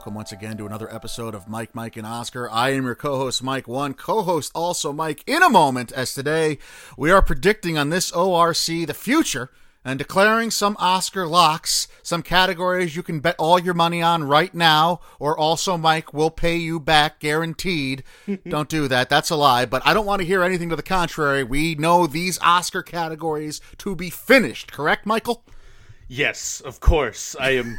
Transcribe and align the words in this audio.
Welcome 0.00 0.14
once 0.14 0.32
again 0.32 0.56
to 0.56 0.64
another 0.64 0.90
episode 0.90 1.34
of 1.34 1.46
Mike, 1.46 1.74
Mike, 1.74 1.94
and 1.98 2.06
Oscar. 2.06 2.48
I 2.50 2.70
am 2.70 2.86
your 2.86 2.94
co 2.94 3.18
host, 3.18 3.42
Mike 3.42 3.68
One, 3.68 3.92
co 3.92 4.22
host 4.22 4.50
also 4.54 4.94
Mike, 4.94 5.22
in 5.26 5.42
a 5.42 5.50
moment, 5.50 5.92
as 5.92 6.14
today 6.14 6.56
we 6.96 7.10
are 7.10 7.20
predicting 7.20 7.76
on 7.76 7.90
this 7.90 8.10
ORC 8.10 8.64
the 8.64 8.94
future 8.94 9.50
and 9.84 9.98
declaring 9.98 10.50
some 10.50 10.74
Oscar 10.78 11.26
locks, 11.26 11.86
some 12.02 12.22
categories 12.22 12.96
you 12.96 13.02
can 13.02 13.20
bet 13.20 13.34
all 13.38 13.58
your 13.58 13.74
money 13.74 14.00
on 14.00 14.24
right 14.24 14.54
now, 14.54 15.00
or 15.18 15.36
also 15.38 15.76
Mike 15.76 16.14
will 16.14 16.30
pay 16.30 16.56
you 16.56 16.80
back 16.80 17.20
guaranteed. 17.20 18.02
don't 18.48 18.70
do 18.70 18.88
that. 18.88 19.10
That's 19.10 19.28
a 19.28 19.36
lie, 19.36 19.66
but 19.66 19.82
I 19.84 19.92
don't 19.92 20.06
want 20.06 20.22
to 20.22 20.26
hear 20.26 20.42
anything 20.42 20.70
to 20.70 20.76
the 20.76 20.82
contrary. 20.82 21.44
We 21.44 21.74
know 21.74 22.06
these 22.06 22.38
Oscar 22.40 22.82
categories 22.82 23.60
to 23.76 23.94
be 23.94 24.08
finished, 24.08 24.72
correct, 24.72 25.04
Michael? 25.04 25.44
Yes, 26.08 26.62
of 26.62 26.80
course. 26.80 27.36
I 27.38 27.50
am. 27.50 27.78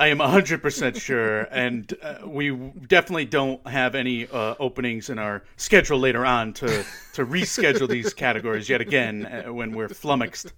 I 0.00 0.06
am 0.06 0.16
100% 0.18 0.98
sure, 0.98 1.40
and 1.42 1.92
uh, 2.02 2.20
we 2.26 2.50
definitely 2.88 3.26
don't 3.26 3.64
have 3.68 3.94
any 3.94 4.26
uh, 4.26 4.54
openings 4.58 5.10
in 5.10 5.18
our 5.18 5.42
schedule 5.58 5.98
later 5.98 6.24
on 6.24 6.54
to, 6.54 6.68
to 7.12 7.26
reschedule 7.26 7.86
these 7.86 8.14
categories 8.14 8.66
yet 8.70 8.80
again 8.80 9.26
uh, 9.26 9.52
when 9.52 9.72
we're 9.72 9.90
flummoxed 9.90 10.54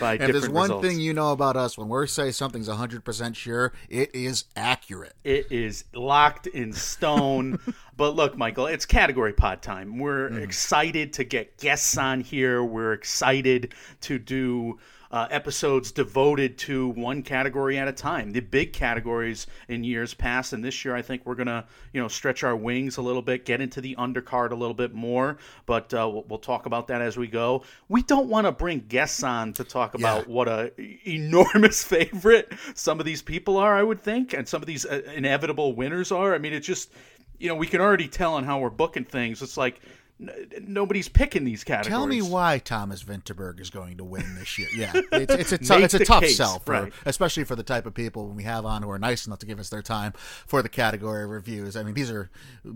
by 0.00 0.14
If 0.14 0.20
different 0.20 0.32
there's 0.44 0.48
one 0.48 0.62
results. 0.70 0.86
thing 0.88 0.98
you 1.00 1.12
know 1.12 1.32
about 1.32 1.58
us, 1.58 1.76
when 1.76 1.90
we 1.90 2.06
say 2.06 2.30
something's 2.30 2.70
100% 2.70 3.34
sure, 3.36 3.74
it 3.90 4.14
is 4.14 4.44
accurate. 4.56 5.12
It 5.24 5.52
is 5.52 5.84
locked 5.92 6.46
in 6.46 6.72
stone. 6.72 7.58
but 7.98 8.16
look, 8.16 8.34
Michael, 8.38 8.64
it's 8.66 8.86
category 8.86 9.34
pod 9.34 9.60
time. 9.60 9.98
We're 9.98 10.30
Mm. 10.30 10.42
excited 10.42 11.12
to 11.14 11.24
get 11.24 11.58
guests 11.58 11.98
on 11.98 12.22
here. 12.22 12.64
We're 12.64 12.94
excited 12.94 13.74
to 14.02 14.18
do 14.18 14.78
uh, 15.10 15.26
episodes 15.30 15.92
devoted 15.92 16.58
to 16.58 16.88
one 16.88 17.22
category 17.22 17.78
at 17.78 17.88
a 17.88 17.92
time. 17.92 18.32
The 18.32 18.40
big 18.40 18.72
categories 18.72 19.46
in 19.68 19.84
years 19.84 20.14
past, 20.14 20.52
and 20.52 20.64
this 20.64 20.84
year 20.84 20.94
I 20.94 21.02
think 21.02 21.24
we're 21.24 21.34
gonna, 21.34 21.64
you 21.92 22.00
know, 22.00 22.08
stretch 22.08 22.42
our 22.44 22.56
wings 22.56 22.96
a 22.96 23.02
little 23.02 23.22
bit, 23.22 23.44
get 23.44 23.60
into 23.60 23.80
the 23.80 23.94
undercard 23.96 24.50
a 24.50 24.54
little 24.56 24.74
bit 24.74 24.92
more. 24.94 25.38
But 25.66 25.92
uh, 25.94 26.08
we'll, 26.12 26.24
we'll 26.28 26.38
talk 26.38 26.66
about 26.66 26.88
that 26.88 27.00
as 27.02 27.16
we 27.16 27.26
go. 27.26 27.62
We 27.88 28.02
don't 28.02 28.28
want 28.28 28.46
to 28.46 28.52
bring 28.52 28.80
guests 28.88 29.22
on 29.22 29.52
to 29.54 29.64
talk 29.64 29.94
about 29.94 30.26
Yeah. 30.26 30.32
what 30.34 30.48
a 30.48 30.72
enormous 31.08 31.82
favorite 31.84 32.52
some 32.74 33.00
of 33.00 33.06
these 33.06 33.22
people 33.22 33.56
are, 33.56 33.74
I 33.74 33.82
would 33.82 34.00
think, 34.02 34.32
and 34.32 34.46
some 34.48 34.62
of 34.62 34.66
these 34.66 34.84
uh, 34.84 35.02
inevitable 35.14 35.74
winners 35.74 36.12
are. 36.12 36.34
I 36.34 36.38
mean, 36.38 36.52
it's 36.52 36.66
just, 36.66 36.92
you 37.38 37.48
know, 37.48 37.54
we 37.54 37.66
can 37.66 37.80
already 37.80 38.08
tell 38.08 38.34
on 38.34 38.44
how 38.44 38.58
we're 38.58 38.70
booking 38.70 39.04
things. 39.04 39.42
It's 39.42 39.56
like 39.56 39.80
n- 40.20 40.30
nobody's 40.66 41.08
picking 41.08 41.44
these 41.44 41.64
categories. 41.64 41.88
Tell 41.88 42.06
me 42.06 42.22
why 42.22 42.58
Thomas 42.58 43.02
Vinterberg 43.02 43.60
is 43.60 43.70
going 43.70 43.96
to 43.98 44.04
win 44.04 44.34
this 44.36 44.58
year. 44.58 44.68
Yeah, 44.76 44.92
it's, 45.12 45.52
it's 45.52 45.70
a 45.70 45.78
it's 45.82 45.94
a 45.94 46.04
tough 46.04 46.22
case, 46.22 46.36
sell, 46.36 46.58
for, 46.60 46.72
right. 46.72 46.92
especially 47.04 47.44
for 47.44 47.56
the 47.56 47.62
type 47.62 47.86
of 47.86 47.94
people 47.94 48.28
we 48.28 48.42
have 48.44 48.64
on 48.64 48.82
who 48.82 48.90
are 48.90 48.98
nice 48.98 49.26
enough 49.26 49.38
to 49.40 49.46
give 49.46 49.58
us 49.58 49.68
their 49.68 49.82
time 49.82 50.12
for 50.46 50.62
the 50.62 50.68
category 50.68 51.26
reviews. 51.26 51.76
I 51.76 51.82
mean, 51.82 51.94
these 51.94 52.10
are 52.10 52.30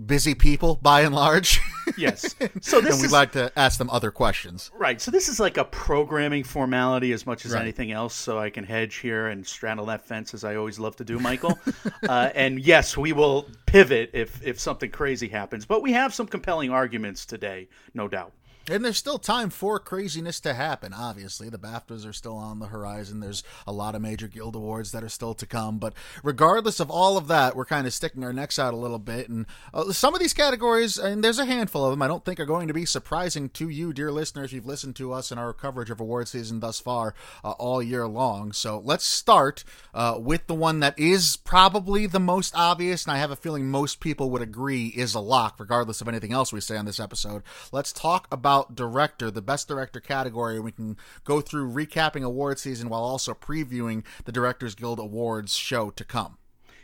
busy 0.06 0.34
people 0.34 0.78
by 0.82 1.02
and 1.02 1.14
large. 1.14 1.60
Yes. 1.96 2.36
So 2.60 2.80
this 2.80 2.92
and 2.92 3.00
we'd 3.00 3.06
is 3.06 3.12
like 3.12 3.32
to 3.32 3.50
ask 3.56 3.76
them 3.78 3.90
other 3.90 4.12
questions. 4.12 4.70
right. 4.78 5.00
So 5.00 5.10
this 5.10 5.28
is 5.28 5.40
like 5.40 5.56
a 5.56 5.64
programming 5.64 6.44
formality 6.44 7.12
as 7.12 7.26
much 7.26 7.44
as 7.44 7.52
Right. 7.52 7.62
anything 7.62 7.90
else. 7.90 8.14
So 8.14 8.38
I 8.38 8.48
can 8.48 8.62
hedge 8.62 8.96
here 8.96 9.26
and 9.26 9.44
straddle 9.44 9.86
that 9.86 10.06
fence 10.06 10.32
as 10.32 10.44
I 10.44 10.54
always 10.54 10.78
love 10.78 10.94
to 10.96 11.04
do, 11.04 11.18
Michael. 11.18 11.58
uh, 12.08 12.30
and 12.36 12.60
yes, 12.60 12.96
we 12.96 13.12
will 13.12 13.48
pivot 13.66 14.10
if 14.12 14.40
if 14.46 14.60
something 14.60 14.90
crazy 14.90 15.26
happens. 15.28 15.66
But 15.66 15.82
we 15.82 15.92
have 15.92 16.14
some 16.14 16.28
compelling 16.28 16.70
arguments 16.70 17.26
today, 17.30 17.68
no 17.94 18.08
doubt. 18.08 18.32
And 18.70 18.84
there's 18.84 18.98
still 18.98 19.18
time 19.18 19.50
for 19.50 19.80
craziness 19.80 20.38
to 20.40 20.54
happen, 20.54 20.94
obviously. 20.94 21.48
The 21.48 21.58
BAFTAs 21.58 22.08
are 22.08 22.12
still 22.12 22.36
on 22.36 22.60
the 22.60 22.68
horizon. 22.68 23.18
There's 23.18 23.42
a 23.66 23.72
lot 23.72 23.96
of 23.96 24.02
major 24.02 24.28
guild 24.28 24.54
awards 24.54 24.92
that 24.92 25.02
are 25.02 25.08
still 25.08 25.34
to 25.34 25.46
come. 25.46 25.78
But 25.78 25.92
regardless 26.22 26.78
of 26.78 26.88
all 26.88 27.16
of 27.16 27.26
that, 27.26 27.56
we're 27.56 27.64
kind 27.64 27.88
of 27.88 27.92
sticking 27.92 28.22
our 28.22 28.32
necks 28.32 28.60
out 28.60 28.72
a 28.72 28.76
little 28.76 29.00
bit. 29.00 29.28
And 29.28 29.46
uh, 29.74 29.90
some 29.90 30.14
of 30.14 30.20
these 30.20 30.34
categories, 30.34 30.98
and 30.98 31.24
there's 31.24 31.40
a 31.40 31.46
handful 31.46 31.84
of 31.84 31.90
them, 31.90 32.02
I 32.02 32.06
don't 32.06 32.24
think 32.24 32.38
are 32.38 32.46
going 32.46 32.68
to 32.68 32.74
be 32.74 32.86
surprising 32.86 33.48
to 33.50 33.68
you, 33.68 33.92
dear 33.92 34.12
listeners. 34.12 34.52
You've 34.52 34.66
listened 34.66 34.94
to 34.96 35.12
us 35.12 35.32
in 35.32 35.38
our 35.38 35.52
coverage 35.52 35.90
of 35.90 35.98
award 35.98 36.28
season 36.28 36.60
thus 36.60 36.78
far 36.78 37.12
uh, 37.42 37.50
all 37.52 37.82
year 37.82 38.06
long. 38.06 38.52
So 38.52 38.80
let's 38.84 39.04
start 39.04 39.64
uh, 39.92 40.18
with 40.20 40.46
the 40.46 40.54
one 40.54 40.78
that 40.78 40.96
is 40.96 41.36
probably 41.36 42.06
the 42.06 42.20
most 42.20 42.54
obvious, 42.54 43.04
and 43.04 43.12
I 43.12 43.18
have 43.18 43.32
a 43.32 43.36
feeling 43.36 43.68
most 43.68 43.98
people 43.98 44.30
would 44.30 44.42
agree 44.42 44.86
is 44.88 45.14
a 45.16 45.20
lock, 45.20 45.58
regardless 45.58 46.00
of 46.00 46.06
anything 46.06 46.32
else 46.32 46.52
we 46.52 46.60
say 46.60 46.76
on 46.76 46.84
this 46.84 47.00
episode. 47.00 47.42
Let's 47.72 47.92
talk 47.92 48.28
about 48.30 48.59
director, 48.74 49.30
the 49.30 49.42
best 49.42 49.68
director 49.68 50.00
category. 50.00 50.58
We 50.60 50.72
can 50.72 50.96
go 51.24 51.40
through 51.40 51.70
recapping 51.72 52.22
award 52.24 52.58
season 52.58 52.88
while 52.88 53.02
also 53.02 53.34
previewing 53.34 54.04
the 54.24 54.32
Directors 54.32 54.74
Guild 54.74 54.98
Awards 54.98 55.54
show 55.56 55.90
to 55.90 56.04
come. 56.04 56.36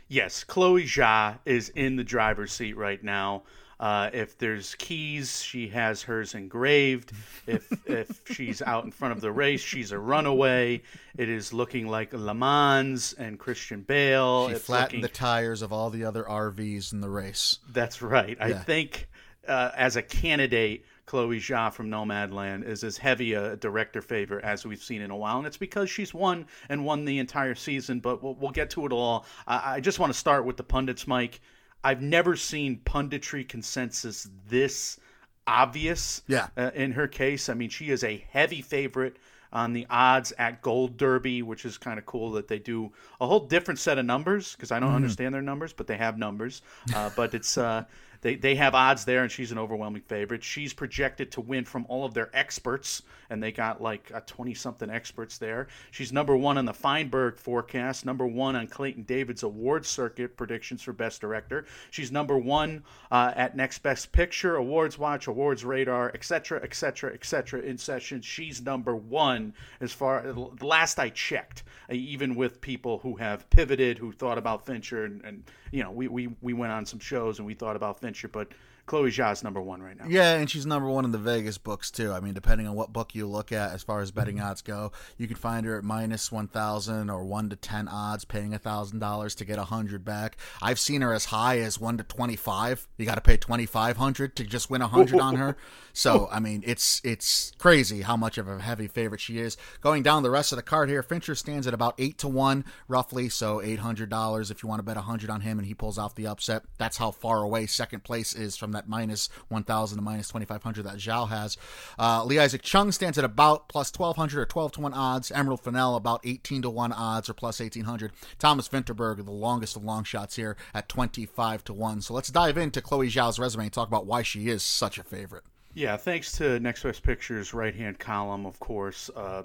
Yes, 0.07 0.43
Chloe 0.43 0.85
Zhao 0.85 1.39
is 1.45 1.69
in 1.69 1.95
the 1.97 2.03
driver's 2.03 2.53
seat 2.53 2.77
right 2.77 3.03
now. 3.03 3.43
Uh, 3.79 4.09
if 4.11 4.35
there's 4.39 4.73
keys, 4.75 5.39
she 5.43 5.67
has 5.67 6.01
hers 6.01 6.33
engraved. 6.33 7.11
If 7.45 7.71
if 7.85 8.21
she's 8.25 8.61
out 8.63 8.85
in 8.85 8.91
front 8.91 9.11
of 9.11 9.21
the 9.21 9.31
race, 9.31 9.61
she's 9.61 9.91
a 9.91 9.99
runaway. 9.99 10.81
It 11.15 11.29
is 11.29 11.53
looking 11.53 11.87
like 11.87 12.11
Le 12.11 12.33
Mans 12.33 13.13
and 13.13 13.37
Christian 13.37 13.81
Bale. 13.81 14.47
She 14.49 14.55
It's 14.55 14.65
flattened 14.65 14.87
looking- 14.93 15.01
the 15.01 15.07
tires 15.09 15.61
of 15.61 15.71
all 15.71 15.91
the 15.91 16.05
other 16.05 16.23
RVs 16.27 16.91
in 16.91 17.01
the 17.01 17.09
race. 17.11 17.59
That's 17.71 18.01
right. 18.01 18.35
I 18.41 18.47
Yeah. 18.47 18.63
think 18.63 19.07
uh, 19.47 19.71
as 19.75 19.95
a 19.95 20.01
candidate, 20.01 20.85
Chloe 21.05 21.39
Zhao 21.39 21.71
from 21.71 21.89
Nomadland 21.89 22.67
is 22.67 22.83
as 22.83 22.97
heavy 22.97 23.33
a 23.33 23.55
director 23.55 24.01
favorite 24.01 24.43
as 24.43 24.65
we've 24.65 24.83
seen 24.83 25.01
in 25.01 25.09
a 25.09 25.15
while, 25.15 25.37
and 25.37 25.47
it's 25.47 25.57
because 25.57 25.89
she's 25.89 26.13
won 26.13 26.45
and 26.69 26.83
won 26.83 27.05
the 27.05 27.19
entire 27.19 27.55
season. 27.55 27.99
But 27.99 28.21
we'll, 28.21 28.35
we'll 28.35 28.51
get 28.51 28.69
to 28.71 28.85
it 28.85 28.91
all. 28.91 29.25
I, 29.47 29.75
I 29.75 29.79
just 29.79 29.99
want 29.99 30.11
to 30.11 30.19
start 30.19 30.45
with 30.45 30.57
the 30.57 30.63
pundits, 30.63 31.07
Mike. 31.07 31.39
I've 31.83 32.01
never 32.01 32.35
seen 32.35 32.81
punditry 32.85 33.47
consensus 33.47 34.27
this 34.47 34.99
obvious. 35.47 36.21
Yeah. 36.27 36.47
Uh, 36.57 36.71
in 36.75 36.91
her 36.91 37.07
case, 37.07 37.49
I 37.49 37.53
mean, 37.53 37.69
she 37.69 37.89
is 37.89 38.03
a 38.03 38.23
heavy 38.29 38.61
favorite 38.61 39.17
on 39.53 39.71
the 39.71 39.87
odds 39.89 40.33
at 40.37 40.61
Gold 40.61 40.97
Derby, 40.97 41.41
which 41.41 41.63
is 41.65 41.77
kind 41.77 41.97
of 41.97 42.05
cool 42.05 42.31
that 42.31 42.49
they 42.49 42.59
do 42.59 42.91
a 43.21 43.27
whole 43.27 43.39
different 43.39 43.79
set 43.79 43.97
of 43.97 44.05
numbers 44.05 44.53
because 44.53 44.71
I 44.71 44.79
don't 44.79 44.93
understand 44.93 45.33
their 45.33 45.41
numbers, 45.41 45.71
but 45.71 45.87
they 45.87 45.95
have 45.95 46.17
numbers. 46.17 46.61
Uh, 46.93 47.09
but 47.15 47.33
it's 47.33 47.57
uh, 47.57 47.85
they 48.21 48.35
they 48.35 48.55
have 48.55 48.75
odds 48.75 49.05
there, 49.05 49.23
and 49.23 49.31
she's 49.31 49.51
an 49.51 49.57
overwhelming 49.57 50.01
favorite. 50.03 50.43
She's 50.43 50.73
projected 50.73 51.31
to 51.33 51.41
win 51.41 51.65
from 51.65 51.85
all 51.89 52.05
of 52.05 52.13
their 52.13 52.29
experts, 52.33 53.03
and 53.29 53.41
they 53.41 53.51
got 53.51 53.81
like 53.81 54.11
a 54.13 54.21
twenty 54.21 54.53
something 54.53 54.89
experts 54.89 55.37
there. 55.37 55.67
She's 55.91 56.11
number 56.11 56.35
one 56.35 56.57
on 56.57 56.65
the 56.65 56.73
Feinberg 56.73 57.37
forecast, 57.37 58.05
number 58.05 58.25
one 58.25 58.55
on 58.55 58.67
Clayton 58.67 59.03
David's 59.03 59.43
award 59.43 59.85
circuit 59.85 60.37
predictions 60.37 60.81
for 60.81 60.93
Best 60.93 61.21
Director. 61.21 61.65
She's 61.91 62.11
number 62.11 62.37
one 62.37 62.83
uh, 63.11 63.33
at 63.35 63.55
Next 63.55 63.79
Best 63.79 64.11
Picture, 64.11 64.55
Awards 64.55 64.97
Watch, 64.97 65.27
Awards 65.27 65.63
Radar, 65.63 66.11
etc., 66.13 66.61
etc., 66.63 67.13
etc. 67.13 67.61
In 67.61 67.77
session, 67.77 68.21
she's 68.21 68.61
number 68.61 68.95
one 68.95 69.53
as 69.79 69.93
far. 69.93 70.25
Last 70.61 70.99
I 70.99 71.09
checked, 71.09 71.63
even 71.89 72.35
with 72.35 72.61
people 72.61 72.99
who 72.99 73.15
have 73.15 73.49
pivoted, 73.49 73.97
who 73.97 74.11
thought 74.11 74.37
about 74.37 74.65
Fincher, 74.65 75.05
and, 75.05 75.23
and 75.23 75.43
you 75.71 75.83
know, 75.83 75.91
we, 75.91 76.07
we 76.07 76.29
we 76.41 76.53
went 76.53 76.71
on 76.71 76.85
some 76.85 76.99
shows 76.99 77.39
and 77.39 77.45
we 77.45 77.53
thought 77.53 77.75
about 77.75 77.99
Fincher, 77.99 78.27
but 78.27 78.49
Chloe 78.87 79.11
Zhao's 79.11 79.43
number 79.43 79.61
one 79.61 79.83
right 79.83 79.97
now. 79.97 80.05
Yeah, 80.07 80.33
and 80.33 80.49
she's 80.49 80.65
number 80.65 80.89
one 80.89 81.05
in 81.05 81.11
the 81.11 81.17
Vegas 81.17 81.57
books 81.57 81.91
too. 81.91 82.11
I 82.11 82.19
mean, 82.19 82.33
depending 82.33 82.67
on 82.67 82.75
what 82.75 82.91
book 82.91 83.13
you 83.13 83.27
look 83.27 83.51
at, 83.51 83.73
as 83.73 83.83
far 83.83 84.01
as 84.01 84.11
betting 84.11 84.37
mm-hmm. 84.37 84.47
odds 84.47 84.61
go, 84.61 84.91
you 85.17 85.27
can 85.27 85.37
find 85.37 85.65
her 85.65 85.77
at 85.77 85.83
minus 85.83 86.31
one 86.31 86.47
thousand 86.47 87.09
or 87.09 87.23
one 87.23 87.49
to 87.49 87.55
ten 87.55 87.87
odds, 87.87 88.25
paying 88.25 88.53
a 88.53 88.59
thousand 88.59 88.99
dollars 88.99 89.35
to 89.35 89.45
get 89.45 89.57
a 89.57 89.65
hundred 89.65 90.05
back. 90.05 90.37
I've 90.61 90.79
seen 90.79 91.01
her 91.01 91.13
as 91.13 91.25
high 91.25 91.59
as 91.59 91.79
one 91.79 91.97
to 91.97 92.03
twenty 92.03 92.35
five. 92.35 92.87
You 92.97 93.05
got 93.05 93.15
to 93.15 93.21
pay 93.21 93.37
twenty 93.37 93.65
five 93.65 93.97
hundred 93.97 94.35
to 94.37 94.43
just 94.43 94.69
win 94.69 94.81
a 94.81 94.87
hundred 94.87 95.19
on 95.19 95.35
her. 95.35 95.57
So 95.93 96.29
I 96.31 96.39
mean, 96.39 96.61
it's 96.63 97.01
it's 97.03 97.53
crazy 97.57 98.03
how 98.03 98.15
much 98.15 98.37
of 98.37 98.47
a 98.47 98.61
heavy 98.61 98.87
favorite 98.87 99.19
she 99.19 99.39
is. 99.39 99.57
Going 99.81 100.03
down 100.03 100.21
the 100.21 100.29
rest 100.29 100.51
of 100.51 100.57
the 100.57 100.61
card 100.61 100.89
here, 100.89 101.01
Fincher 101.01 101.33
stands 101.33 101.65
at 101.65 101.73
about 101.73 101.95
eight 101.97 102.19
to 102.19 102.27
one, 102.27 102.65
roughly. 102.87 103.29
So 103.29 103.63
eight 103.63 103.79
hundred 103.79 104.11
dollars 104.11 104.51
if 104.51 104.61
you 104.61 104.69
want 104.69 104.77
to 104.77 104.83
bet 104.83 104.95
a 104.95 105.01
hundred 105.01 105.31
on 105.31 105.41
him. 105.41 105.47
him 105.47 105.59
and 105.59 105.67
he 105.67 105.73
pulls 105.73 105.97
off 105.97 106.15
the 106.15 106.27
upset. 106.27 106.63
That's 106.77 106.97
how 106.97 107.11
far 107.11 107.41
away 107.41 107.65
second 107.65 108.03
place 108.03 108.35
is 108.35 108.55
from 108.55 108.71
that 108.77 108.87
minus 108.87 109.29
1,000 109.49 109.97
to 109.97 110.01
minus 110.03 110.27
2,500 110.27 110.83
that 110.83 110.95
Zhao 110.95 111.27
has. 111.29 111.57
Uh, 111.97 112.23
Lee 112.23 112.39
Isaac 112.39 112.61
Chung 112.61 112.91
stands 112.91 113.17
at 113.17 113.25
about 113.25 113.67
plus 113.67 113.91
1,200 113.91 114.39
or 114.39 114.45
12 114.45 114.71
to 114.73 114.81
1 114.81 114.93
odds. 114.93 115.31
Emerald 115.31 115.61
Fennell 115.61 115.95
about 115.95 116.21
18 116.23 116.61
to 116.61 116.69
1 116.69 116.91
odds 116.93 117.29
or 117.29 117.33
plus 117.33 117.59
1,800. 117.59 118.11
Thomas 118.39 118.69
Vinterberg, 118.69 119.23
the 119.25 119.31
longest 119.31 119.75
of 119.75 119.83
long 119.83 120.03
shots 120.03 120.35
here, 120.35 120.55
at 120.73 120.89
25 120.89 121.63
to 121.65 121.73
1. 121.73 122.01
So 122.01 122.13
let's 122.13 122.29
dive 122.29 122.57
into 122.57 122.81
Chloe 122.81 123.09
Zhao's 123.09 123.39
resume 123.39 123.63
and 123.63 123.73
talk 123.73 123.87
about 123.87 124.05
why 124.05 124.21
she 124.21 124.47
is 124.49 124.63
such 124.63 124.97
a 124.97 125.03
favorite. 125.03 125.43
Yeah, 125.73 125.95
thanks 125.95 126.31
to 126.39 126.59
Next 126.59 126.81
Best 126.83 127.03
Pictures' 127.03 127.53
right 127.53 127.75
hand 127.75 127.99
column, 127.99 128.47
of 128.47 128.59
course. 128.59 129.11
Uh, 129.15 129.43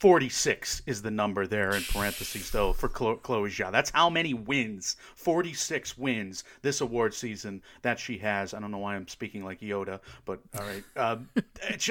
46 0.00 0.82
is 0.86 1.02
the 1.02 1.10
number 1.10 1.46
there 1.46 1.74
in 1.74 1.82
parentheses, 1.82 2.50
though, 2.50 2.72
for 2.72 2.88
Chlo- 2.88 3.20
Chloe 3.20 3.50
Zhao. 3.50 3.72
That's 3.72 3.90
how 3.90 4.08
many 4.08 4.32
wins, 4.32 4.96
46 5.16 5.98
wins 5.98 6.44
this 6.62 6.80
award 6.80 7.14
season 7.14 7.62
that 7.82 7.98
she 7.98 8.16
has. 8.18 8.54
I 8.54 8.60
don't 8.60 8.70
know 8.70 8.78
why 8.78 8.94
I'm 8.94 9.08
speaking 9.08 9.44
like 9.44 9.60
Yoda, 9.60 10.00
but 10.24 10.40
all 10.58 10.64
right. 10.66 10.84
Um, 10.98 11.28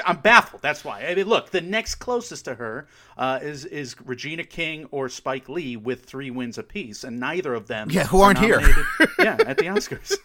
I'm 0.05 0.17
baffled. 0.17 0.61
That's 0.61 0.83
why. 0.83 1.05
I 1.05 1.15
mean, 1.15 1.27
look, 1.27 1.49
the 1.51 1.61
next 1.61 1.95
closest 1.95 2.45
to 2.45 2.55
her 2.55 2.87
uh, 3.17 3.39
is 3.41 3.63
is 3.65 3.95
Regina 4.03 4.43
King 4.43 4.85
or 4.91 5.07
Spike 5.07 5.47
Lee 5.47 5.77
with 5.77 6.03
three 6.05 6.29
wins 6.29 6.57
apiece, 6.57 7.03
and 7.03 7.19
neither 7.19 7.53
of 7.53 7.67
them 7.67 7.89
Yeah, 7.89 8.05
who 8.05 8.19
are 8.21 8.25
aren't 8.27 8.39
here. 8.39 8.59
yeah, 9.19 9.37
at 9.45 9.57
the 9.57 9.65
Oscars. 9.65 10.13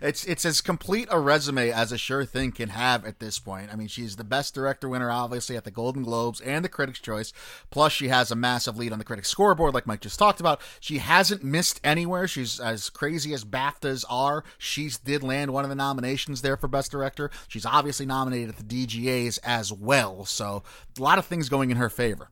It's 0.00 0.24
it's 0.24 0.46
as 0.46 0.62
complete 0.62 1.08
a 1.10 1.20
resume 1.20 1.70
as 1.70 1.92
a 1.92 1.98
sure 1.98 2.24
thing 2.24 2.52
can 2.52 2.70
have 2.70 3.04
at 3.04 3.18
this 3.20 3.38
point. 3.38 3.70
I 3.70 3.76
mean, 3.76 3.86
she's 3.88 4.16
the 4.16 4.24
best 4.24 4.54
director 4.54 4.88
winner, 4.88 5.10
obviously, 5.10 5.56
at 5.58 5.64
the 5.64 5.70
Golden 5.70 6.02
Globes 6.02 6.40
and 6.40 6.61
the 6.62 6.68
Critics' 6.68 7.00
Choice. 7.00 7.32
Plus, 7.70 7.92
she 7.92 8.08
has 8.08 8.30
a 8.30 8.36
massive 8.36 8.76
lead 8.76 8.92
on 8.92 8.98
the 8.98 9.04
Critics' 9.04 9.28
Scoreboard, 9.28 9.74
like 9.74 9.86
Mike 9.86 10.00
just 10.00 10.18
talked 10.18 10.40
about. 10.40 10.60
She 10.80 10.98
hasn't 10.98 11.44
missed 11.44 11.80
anywhere. 11.84 12.26
She's 12.26 12.60
as 12.60 12.90
crazy 12.90 13.32
as 13.34 13.44
BAFTAs 13.44 14.04
are. 14.08 14.44
She 14.58 14.90
did 15.04 15.22
land 15.22 15.52
one 15.52 15.64
of 15.64 15.70
the 15.70 15.76
nominations 15.76 16.42
there 16.42 16.56
for 16.56 16.68
Best 16.68 16.90
Director. 16.90 17.30
She's 17.48 17.66
obviously 17.66 18.06
nominated 18.06 18.50
at 18.50 18.56
the 18.68 18.86
DGAs 18.86 19.38
as 19.44 19.72
well. 19.72 20.24
So, 20.24 20.62
a 20.98 21.02
lot 21.02 21.18
of 21.18 21.26
things 21.26 21.48
going 21.48 21.70
in 21.70 21.76
her 21.76 21.90
favor. 21.90 22.28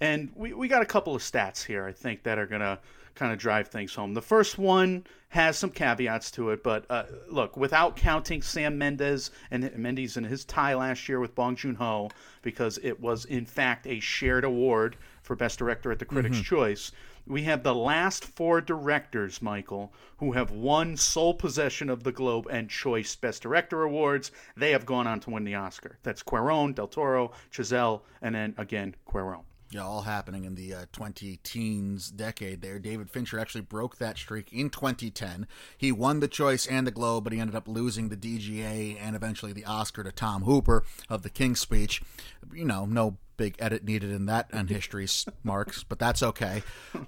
And 0.00 0.30
we, 0.34 0.54
we 0.54 0.68
got 0.68 0.82
a 0.82 0.86
couple 0.86 1.14
of 1.14 1.22
stats 1.22 1.64
here, 1.64 1.84
I 1.84 1.92
think, 1.92 2.22
that 2.22 2.38
are 2.38 2.46
going 2.46 2.62
to 2.62 2.78
kind 3.20 3.32
of 3.34 3.38
drive 3.38 3.68
things 3.68 3.94
home. 3.94 4.14
The 4.14 4.22
first 4.22 4.56
one 4.56 5.04
has 5.28 5.58
some 5.58 5.68
caveats 5.68 6.30
to 6.30 6.48
it, 6.50 6.62
but 6.62 6.86
uh, 6.88 7.04
look, 7.28 7.54
without 7.54 7.94
counting 7.94 8.40
Sam 8.40 8.78
Mendes 8.78 9.30
and 9.50 9.70
Mendes 9.76 10.16
and 10.16 10.24
his 10.24 10.46
tie 10.46 10.74
last 10.74 11.06
year 11.06 11.20
with 11.20 11.34
Bong 11.34 11.54
Joon 11.54 11.74
Ho, 11.74 12.08
because 12.40 12.78
it 12.82 12.98
was 12.98 13.26
in 13.26 13.44
fact 13.44 13.86
a 13.86 14.00
shared 14.00 14.44
award 14.44 14.96
for 15.20 15.36
Best 15.36 15.58
Director 15.58 15.92
at 15.92 15.98
the 15.98 16.06
Critics' 16.06 16.40
Choice. 16.40 16.92
We 17.26 17.42
have 17.42 17.62
the 17.62 17.74
last 17.74 18.24
four 18.24 18.62
directors, 18.62 19.42
Michael, 19.42 19.92
who 20.16 20.32
have 20.32 20.50
won 20.50 20.96
sole 20.96 21.34
possession 21.34 21.90
of 21.90 22.02
the 22.02 22.12
Globe 22.12 22.46
and 22.50 22.70
Choice 22.70 23.14
Best 23.16 23.42
Director 23.42 23.82
awards. 23.82 24.32
They 24.56 24.70
have 24.70 24.86
gone 24.86 25.06
on 25.06 25.20
to 25.20 25.30
win 25.30 25.44
the 25.44 25.56
Oscar. 25.56 25.98
That's 26.02 26.22
Cuarón, 26.22 26.74
Del 26.74 26.88
Toro, 26.88 27.32
Chazelle, 27.52 28.00
and 28.22 28.34
then 28.34 28.54
again 28.56 28.96
Cuarón. 29.06 29.42
Yeah, 29.72 29.84
all 29.84 30.02
happening 30.02 30.44
in 30.44 30.56
the 30.56 30.74
uh, 30.74 30.84
20 30.92 31.38
teens 31.44 32.10
decade 32.10 32.60
there. 32.60 32.80
David 32.80 33.08
Fincher 33.08 33.38
actually 33.38 33.60
broke 33.60 33.98
that 33.98 34.18
streak 34.18 34.52
in 34.52 34.68
2010. 34.68 35.46
He 35.78 35.92
won 35.92 36.18
the 36.18 36.26
choice 36.26 36.66
and 36.66 36.84
the 36.84 36.90
Globe, 36.90 37.22
but 37.22 37.32
he 37.32 37.38
ended 37.38 37.54
up 37.54 37.68
losing 37.68 38.08
the 38.08 38.16
DGA 38.16 38.96
and 39.00 39.14
eventually 39.14 39.52
the 39.52 39.64
Oscar 39.64 40.02
to 40.02 40.10
Tom 40.10 40.42
Hooper 40.42 40.82
of 41.08 41.22
The 41.22 41.30
King's 41.30 41.60
Speech. 41.60 42.02
You 42.52 42.64
know, 42.64 42.84
no 42.84 43.18
big 43.36 43.54
edit 43.60 43.84
needed 43.84 44.10
in 44.10 44.26
that 44.26 44.52
on 44.52 44.66
history 44.66 45.06
marks, 45.44 45.84
but 45.84 46.00
that's 46.00 46.22
okay. 46.22 46.64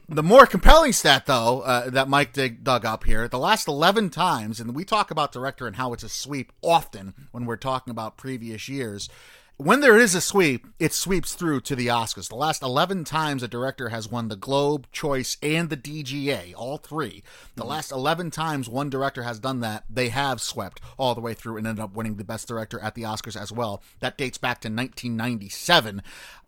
The 0.08 0.22
more 0.22 0.46
compelling 0.46 0.92
stat, 0.92 1.26
though, 1.26 1.62
uh, 1.62 1.90
that 1.90 2.08
Mike 2.08 2.32
dig, 2.32 2.62
dug 2.62 2.86
up 2.86 3.02
here, 3.02 3.26
the 3.26 3.40
last 3.40 3.66
11 3.66 4.10
times, 4.10 4.60
and 4.60 4.72
we 4.72 4.84
talk 4.84 5.10
about 5.10 5.32
director 5.32 5.66
and 5.66 5.74
how 5.74 5.92
it's 5.92 6.04
a 6.04 6.08
sweep 6.08 6.52
often 6.62 7.12
when 7.32 7.44
we're 7.44 7.56
talking 7.56 7.90
about 7.90 8.16
previous 8.16 8.68
years 8.68 9.08
when 9.64 9.80
there 9.80 9.96
is 9.96 10.14
a 10.14 10.20
sweep, 10.20 10.66
it 10.78 10.92
sweeps 10.92 11.34
through 11.34 11.60
to 11.62 11.76
the 11.76 11.86
Oscars. 11.86 12.28
The 12.28 12.34
last 12.34 12.62
11 12.62 13.04
times 13.04 13.42
a 13.42 13.48
director 13.48 13.90
has 13.90 14.10
won 14.10 14.28
the 14.28 14.36
Globe, 14.36 14.86
Choice, 14.90 15.36
and 15.42 15.70
the 15.70 15.76
DGA, 15.76 16.54
all 16.56 16.78
three. 16.78 17.22
The 17.54 17.64
last 17.64 17.92
11 17.92 18.30
times 18.30 18.68
one 18.68 18.90
director 18.90 19.22
has 19.22 19.38
done 19.38 19.60
that, 19.60 19.84
they 19.88 20.08
have 20.08 20.40
swept 20.40 20.80
all 20.98 21.14
the 21.14 21.20
way 21.20 21.34
through 21.34 21.58
and 21.58 21.66
ended 21.66 21.82
up 21.82 21.94
winning 21.94 22.16
the 22.16 22.24
Best 22.24 22.48
Director 22.48 22.80
at 22.80 22.94
the 22.94 23.02
Oscars 23.02 23.40
as 23.40 23.52
well. 23.52 23.82
That 24.00 24.18
dates 24.18 24.38
back 24.38 24.60
to 24.62 24.68
1997. 24.68 26.02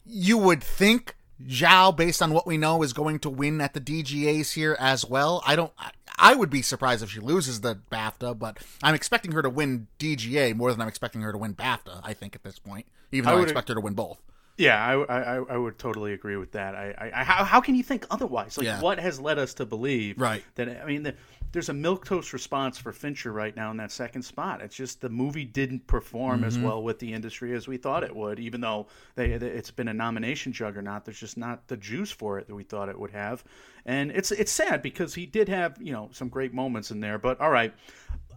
You 0.04 0.38
would 0.38 0.62
think 0.62 1.16
Zhao, 1.42 1.96
based 1.96 2.22
on 2.22 2.32
what 2.32 2.46
we 2.46 2.56
know, 2.56 2.82
is 2.82 2.92
going 2.92 3.18
to 3.20 3.30
win 3.30 3.60
at 3.60 3.74
the 3.74 3.80
DGAs 3.80 4.54
here 4.54 4.76
as 4.78 5.04
well. 5.04 5.42
I 5.46 5.56
don't. 5.56 5.72
I 6.16 6.34
would 6.34 6.50
be 6.50 6.62
surprised 6.62 7.02
if 7.02 7.10
she 7.10 7.20
loses 7.20 7.60
the 7.60 7.80
BAFTA, 7.90 8.38
but 8.38 8.58
I'm 8.82 8.94
expecting 8.94 9.32
her 9.32 9.42
to 9.42 9.50
win 9.50 9.88
DGA 9.98 10.54
more 10.54 10.70
than 10.70 10.80
I'm 10.80 10.88
expecting 10.88 11.22
her 11.22 11.32
to 11.32 11.38
win 11.38 11.54
BAFTA. 11.54 12.00
I 12.04 12.12
think 12.12 12.36
at 12.36 12.44
this 12.44 12.58
point, 12.58 12.86
even 13.14 13.28
I 13.28 13.30
though 13.30 13.36
I, 13.36 13.40
would- 13.40 13.48
expect 13.48 13.68
her 13.68 13.74
to 13.74 13.80
win 13.80 13.94
both. 13.94 14.20
Yeah, 14.56 14.80
I, 14.80 15.02
I, 15.02 15.34
I 15.36 15.56
would 15.56 15.80
totally 15.80 16.12
agree 16.12 16.36
with 16.36 16.52
that. 16.52 16.76
I, 16.76 16.94
I, 16.96 17.20
I 17.20 17.24
how, 17.24 17.42
how 17.42 17.60
can 17.60 17.74
you 17.74 17.82
think 17.82 18.06
otherwise? 18.08 18.56
Like, 18.56 18.66
Yeah. 18.66 18.80
what 18.80 19.00
has 19.00 19.18
led 19.18 19.36
us 19.36 19.52
to 19.54 19.66
believe 19.66 20.16
Right. 20.20 20.44
that? 20.54 20.68
I 20.80 20.84
mean, 20.84 21.02
the, 21.02 21.14
there's 21.50 21.68
a 21.68 21.74
milk 21.74 22.04
toast 22.04 22.32
response 22.32 22.78
for 22.78 22.92
Fincher 22.92 23.32
right 23.32 23.54
now 23.54 23.70
in 23.70 23.76
that 23.76 23.92
second 23.92 24.22
spot. 24.22 24.60
It's 24.60 24.74
just 24.74 25.00
the 25.00 25.08
movie 25.08 25.44
didn't 25.44 25.86
perform 25.86 26.42
as 26.44 26.56
mm-hmm. 26.56 26.66
well 26.66 26.82
with 26.82 26.98
the 26.98 27.12
industry 27.12 27.52
as 27.52 27.68
we 27.68 27.76
thought 27.76 28.02
it 28.02 28.14
would. 28.14 28.40
Even 28.40 28.60
though 28.60 28.88
they, 29.14 29.30
it's 29.30 29.70
been 29.70 29.88
a 29.88 29.94
nomination 29.94 30.52
juggernaut, 30.52 31.04
there's 31.04 31.20
just 31.20 31.36
not 31.36 31.66
the 31.68 31.76
juice 31.76 32.10
for 32.10 32.38
it 32.38 32.48
that 32.48 32.54
we 32.54 32.64
thought 32.64 32.88
it 32.88 32.98
would 32.98 33.12
have. 33.12 33.44
And 33.86 34.10
it's 34.10 34.32
it's 34.32 34.50
sad 34.50 34.82
because 34.82 35.14
he 35.14 35.26
did 35.26 35.48
have 35.48 35.78
you 35.80 35.92
know 35.92 36.08
some 36.12 36.28
great 36.28 36.52
moments 36.52 36.90
in 36.90 36.98
there. 36.98 37.18
But 37.18 37.40
all 37.40 37.50
right, 37.50 37.72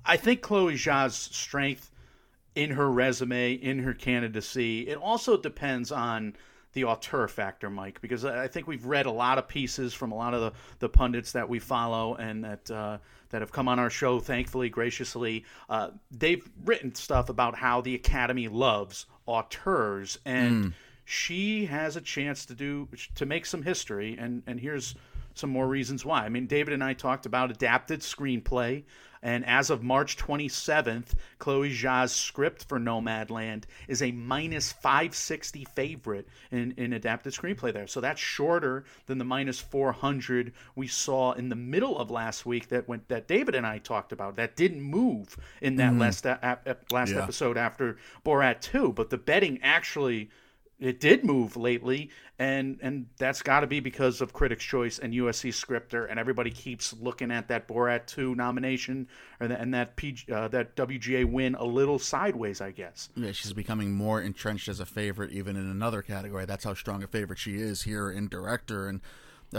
I 0.05 0.17
think 0.17 0.41
Chloe 0.41 0.75
Zhao's 0.75 1.15
strength 1.15 1.89
in 2.57 2.71
her 2.71 2.91
resume, 2.91 3.53
in 3.53 3.77
her 3.77 3.93
candidacy. 3.93 4.87
It 4.87 4.97
also 4.97 5.37
depends 5.37 5.91
on 5.91 6.35
the 6.73 6.85
auteur 6.85 7.27
factor, 7.27 7.69
Mike, 7.69 8.01
because 8.01 8.25
I 8.25 8.47
think 8.47 8.65
we've 8.65 8.85
read 8.85 9.05
a 9.05 9.11
lot 9.11 9.37
of 9.37 9.47
pieces 9.47 9.93
from 9.93 10.11
a 10.11 10.15
lot 10.15 10.33
of 10.33 10.41
the, 10.41 10.53
the 10.79 10.89
pundits 10.89 11.33
that 11.33 11.47
we 11.47 11.59
follow 11.59 12.15
and 12.15 12.43
that 12.43 12.71
uh, 12.71 12.97
that 13.29 13.41
have 13.41 13.51
come 13.51 13.67
on 13.67 13.77
our 13.77 13.91
show, 13.91 14.19
thankfully, 14.19 14.69
graciously. 14.69 15.45
Uh, 15.69 15.91
they've 16.09 16.49
written 16.65 16.95
stuff 16.95 17.29
about 17.29 17.55
how 17.55 17.81
the 17.81 17.93
Academy 17.93 18.47
loves 18.47 19.05
auteurs, 19.27 20.17
and 20.25 20.73
she 21.05 21.67
has 21.67 21.95
a 21.95 22.01
chance 22.01 22.45
to 22.47 22.55
do 22.55 22.87
to 23.13 23.27
make 23.27 23.45
some 23.45 23.61
history. 23.61 24.17
And 24.19 24.41
and 24.47 24.59
here's 24.59 24.95
some 25.37 25.49
more 25.49 25.67
reasons 25.67 26.05
why. 26.05 26.25
I 26.25 26.29
mean, 26.29 26.47
David 26.47 26.73
and 26.73 26.83
I 26.83 26.93
talked 26.93 27.25
about 27.25 27.51
adapted 27.51 28.01
screenplay. 28.01 28.83
And 29.23 29.45
as 29.45 29.69
of 29.69 29.83
March 29.83 30.15
27th, 30.17 31.13
Chloe 31.39 31.71
Zhao's 31.71 32.11
script 32.11 32.65
for 32.65 32.79
Nomadland 32.79 33.63
is 33.87 34.01
a 34.01 34.11
minus 34.11 34.71
560 34.71 35.65
favorite 35.75 36.27
in, 36.51 36.73
in 36.77 36.93
adapted 36.93 37.33
screenplay 37.33 37.73
there. 37.73 37.87
So 37.87 37.99
that's 37.99 38.21
shorter 38.21 38.85
than 39.07 39.17
the 39.17 39.25
minus 39.25 39.59
400 39.59 40.53
we 40.75 40.87
saw 40.87 41.33
in 41.33 41.49
the 41.49 41.55
middle 41.55 41.97
of 41.97 42.11
last 42.11 42.45
week 42.45 42.69
that 42.69 42.87
went 42.87 43.07
that 43.09 43.27
David 43.27 43.55
and 43.55 43.65
I 43.65 43.79
talked 43.79 44.11
about. 44.11 44.35
That 44.35 44.55
didn't 44.55 44.81
move 44.81 45.35
in 45.61 45.77
that 45.77 45.91
mm-hmm. 45.91 46.01
last 46.01 46.25
uh, 46.25 46.37
ep- 46.41 46.67
ep- 46.67 46.91
last 46.91 47.11
Yeah. 47.11 47.23
episode 47.23 47.57
after 47.57 47.97
Borat 48.25 48.61
2, 48.61 48.93
but 48.93 49.09
the 49.09 49.17
betting 49.17 49.59
actually 49.63 50.29
it 50.79 50.99
did 50.99 51.23
move 51.23 51.57
lately, 51.57 52.11
and 52.37 52.77
and 52.81 53.07
that's 53.17 53.41
got 53.41 53.61
to 53.61 53.67
be 53.67 53.79
because 53.79 54.21
of 54.21 54.31
Critics' 54.31 54.63
Choice 54.63 54.99
and 54.99 55.13
USC 55.13 55.53
Scripter, 55.53 56.05
and 56.05 56.19
everybody 56.19 56.51
keeps 56.51 56.93
looking 56.93 57.31
at 57.31 57.47
that 57.47 57.67
Borat 57.67 58.05
two 58.05 58.35
nomination 58.35 59.07
that, 59.39 59.59
and 59.59 59.73
that 59.73 59.95
PG, 59.95 60.31
uh, 60.31 60.47
that 60.49 60.75
WGA 60.75 61.25
win 61.25 61.55
a 61.55 61.65
little 61.65 61.97
sideways, 61.97 62.61
I 62.61 62.71
guess. 62.71 63.09
Yeah, 63.15 63.31
she's 63.31 63.53
becoming 63.53 63.91
more 63.91 64.21
entrenched 64.21 64.67
as 64.67 64.79
a 64.79 64.85
favorite, 64.85 65.31
even 65.31 65.55
in 65.55 65.67
another 65.67 66.01
category. 66.01 66.45
That's 66.45 66.63
how 66.63 66.75
strong 66.75 67.01
a 67.01 67.07
favorite 67.07 67.39
she 67.39 67.55
is 67.55 67.83
here 67.83 68.11
in 68.11 68.27
director. 68.27 68.87
And 68.87 69.01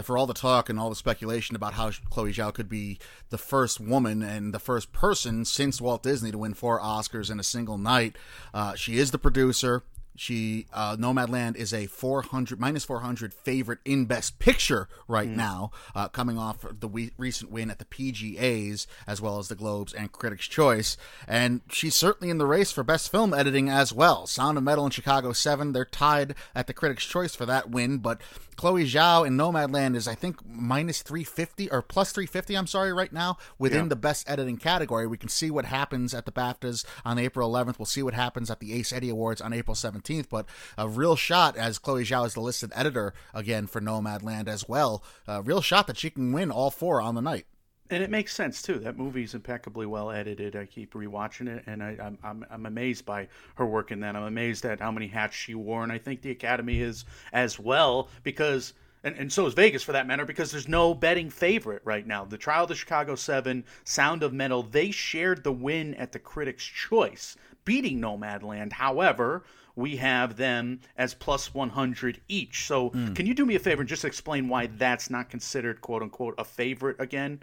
for 0.03 0.17
all 0.17 0.27
the 0.27 0.33
talk 0.33 0.69
and 0.69 0.79
all 0.79 0.89
the 0.89 0.95
speculation 0.95 1.55
about 1.55 1.73
how 1.73 1.91
Chloe 2.09 2.31
Zhao 2.31 2.53
could 2.53 2.69
be 2.69 2.99
the 3.29 3.37
first 3.37 3.79
woman 3.79 4.21
and 4.21 4.53
the 4.53 4.59
first 4.59 4.93
person 4.93 5.43
since 5.43 5.81
Walt 5.81 6.03
Disney 6.03 6.31
to 6.31 6.37
win 6.37 6.53
four 6.53 6.79
Oscars 6.79 7.31
in 7.31 7.39
a 7.39 7.43
single 7.43 7.77
night, 7.77 8.15
uh, 8.53 8.75
she 8.75 8.97
is 8.97 9.11
the 9.11 9.17
producer. 9.17 9.83
She 10.19 10.65
uh, 10.73 10.97
Nomadland 10.97 11.55
is 11.55 11.73
a 11.73 11.87
400 11.87 12.59
minus 12.59 12.83
400 12.83 13.33
favorite 13.33 13.79
in 13.85 14.03
Best 14.03 14.37
Picture 14.37 14.89
right 15.07 15.29
now, 15.29 15.71
uh, 15.95 16.09
coming 16.09 16.37
off 16.37 16.65
the 16.77 16.89
we- 16.89 17.11
recent 17.17 17.49
win 17.49 17.71
at 17.71 17.79
the 17.79 17.85
PGAs 17.85 18.85
as 19.07 19.21
well 19.21 19.39
as 19.39 19.47
the 19.47 19.55
Globes 19.55 19.93
and 19.93 20.11
Critics' 20.11 20.47
Choice, 20.47 20.97
and 21.25 21.61
she's 21.71 21.95
certainly 21.95 22.29
in 22.29 22.37
the 22.37 22.45
race 22.45 22.69
for 22.69 22.83
Best 22.83 23.09
Film 23.09 23.33
Editing 23.33 23.69
as 23.69 23.93
well. 23.93 24.27
Sound 24.27 24.57
of 24.57 24.63
Metal 24.65 24.83
and 24.83 24.93
Chicago 24.93 25.31
Seven, 25.31 25.71
they're 25.71 25.85
tied 25.85 26.35
at 26.53 26.67
the 26.67 26.73
Critics' 26.73 27.05
Choice 27.05 27.33
for 27.33 27.45
that 27.45 27.69
win, 27.69 27.99
but 27.99 28.19
Chloe 28.59 28.83
Zhao 28.83 29.25
in 29.25 29.37
Nomadland 29.37 29.95
is 29.95 30.05
I 30.05 30.15
think 30.15 30.39
minus 30.45 31.01
350 31.01 31.71
or 31.71 31.81
plus 31.81 32.11
350. 32.11 32.55
I'm 32.57 32.67
sorry, 32.67 32.91
right 32.91 33.13
now 33.13 33.37
within 33.57 33.85
Yeah. 33.85 33.87
the 33.87 33.95
Best 33.95 34.29
Editing 34.29 34.57
category. 34.57 35.07
We 35.07 35.15
can 35.17 35.29
see 35.29 35.49
what 35.49 35.63
happens 35.63 36.13
at 36.13 36.25
the 36.25 36.31
BAFTAs 36.33 36.83
on 37.05 37.17
April 37.17 37.49
11th. 37.49 37.79
We'll 37.79 37.85
see 37.85 38.03
what 38.03 38.15
happens 38.15 38.51
at 38.51 38.59
the 38.59 38.73
Ace 38.73 38.91
Eddie 38.91 39.11
Awards 39.11 39.39
on 39.39 39.53
April 39.53 39.75
17th. 39.75 40.27
But 40.29 40.45
a 40.77 40.89
real 40.89 41.15
shot 41.15 41.55
as 41.55 41.79
Chloe 41.79 42.03
Zhao 42.03 42.25
is 42.25 42.33
the 42.33 42.41
listed 42.41 42.73
editor 42.75 43.13
again 43.33 43.65
for 43.65 43.79
Nomadland 43.79 44.49
as 44.49 44.67
well. 44.67 45.05
A 45.25 45.41
real 45.41 45.61
shot 45.61 45.87
that 45.87 45.97
she 45.97 46.09
can 46.09 46.33
win 46.33 46.51
all 46.51 46.69
four 46.69 46.99
on 47.01 47.15
the 47.15 47.21
night. 47.21 47.45
And 47.91 48.03
it 48.03 48.11
makes 48.11 48.35
sense 48.35 48.61
too. 48.61 48.77
That 48.79 48.97
movie's 48.97 49.33
impeccably 49.33 49.87
well 49.87 50.11
edited. 50.11 50.55
I 50.55 50.65
keep 50.65 50.93
rewatching 50.93 51.47
it, 51.47 51.63
and 51.65 51.81
I, 51.81 51.97
I'm, 52.01 52.17
I'm 52.23 52.45
I'm 52.51 52.65
amazed 52.67 53.05
by 53.05 53.27
her 53.55 53.65
work 53.65 53.91
in 53.91 53.99
that. 54.01 54.15
I'm 54.15 54.23
amazed 54.23 54.63
at 54.65 54.79
how 54.79 54.91
many 54.91 55.07
hats 55.07 55.35
she 55.35 55.55
wore, 55.55 55.81
and 55.83 55.91
I 55.91 55.97
think 55.97 56.21
the 56.21 56.31
Academy 56.31 56.81
is 56.81 57.05
as 57.33 57.59
well 57.59 58.09
because. 58.23 58.73
And, 59.01 59.15
and 59.15 59.31
so 59.31 59.45
is 59.45 59.53
Vegas 59.53 59.81
for 59.81 59.93
that 59.93 60.07
matter, 60.07 60.25
because 60.25 60.51
there's 60.51 60.67
no 60.67 60.93
betting 60.93 61.29
favorite 61.29 61.81
right 61.85 62.05
now. 62.05 62.25
The 62.25 62.37
Trial 62.37 62.63
of 62.63 62.67
the 62.67 62.75
Chicago 62.75 63.15
Seven, 63.15 63.63
Sound 63.85 64.23
of 64.23 64.33
Metal, 64.33 64.61
they 64.61 64.91
shared 64.91 65.41
the 65.41 65.53
win 65.53 65.93
at 65.95 66.11
the 66.11 66.19
Critics' 66.19 66.65
Choice, 66.65 67.37
beating 67.63 68.01
Nomadland. 68.01 68.73
However, 68.73 69.45
we 69.77 69.95
have 69.95 70.35
them 70.35 70.81
as 70.97 71.13
plus 71.13 71.53
100 71.53 72.19
each. 72.27 72.65
So, 72.65 72.89
hmm. 72.89 73.13
can 73.13 73.25
you 73.25 73.33
do 73.33 73.45
me 73.45 73.55
a 73.55 73.59
favor 73.59 73.81
and 73.81 73.87
just 73.87 74.03
explain 74.03 74.49
why 74.49 74.67
that's 74.67 75.09
not 75.09 75.29
considered, 75.29 75.79
quote 75.79 76.01
unquote, 76.01 76.35
a 76.37 76.43
favorite 76.43 76.97
again? 76.99 77.41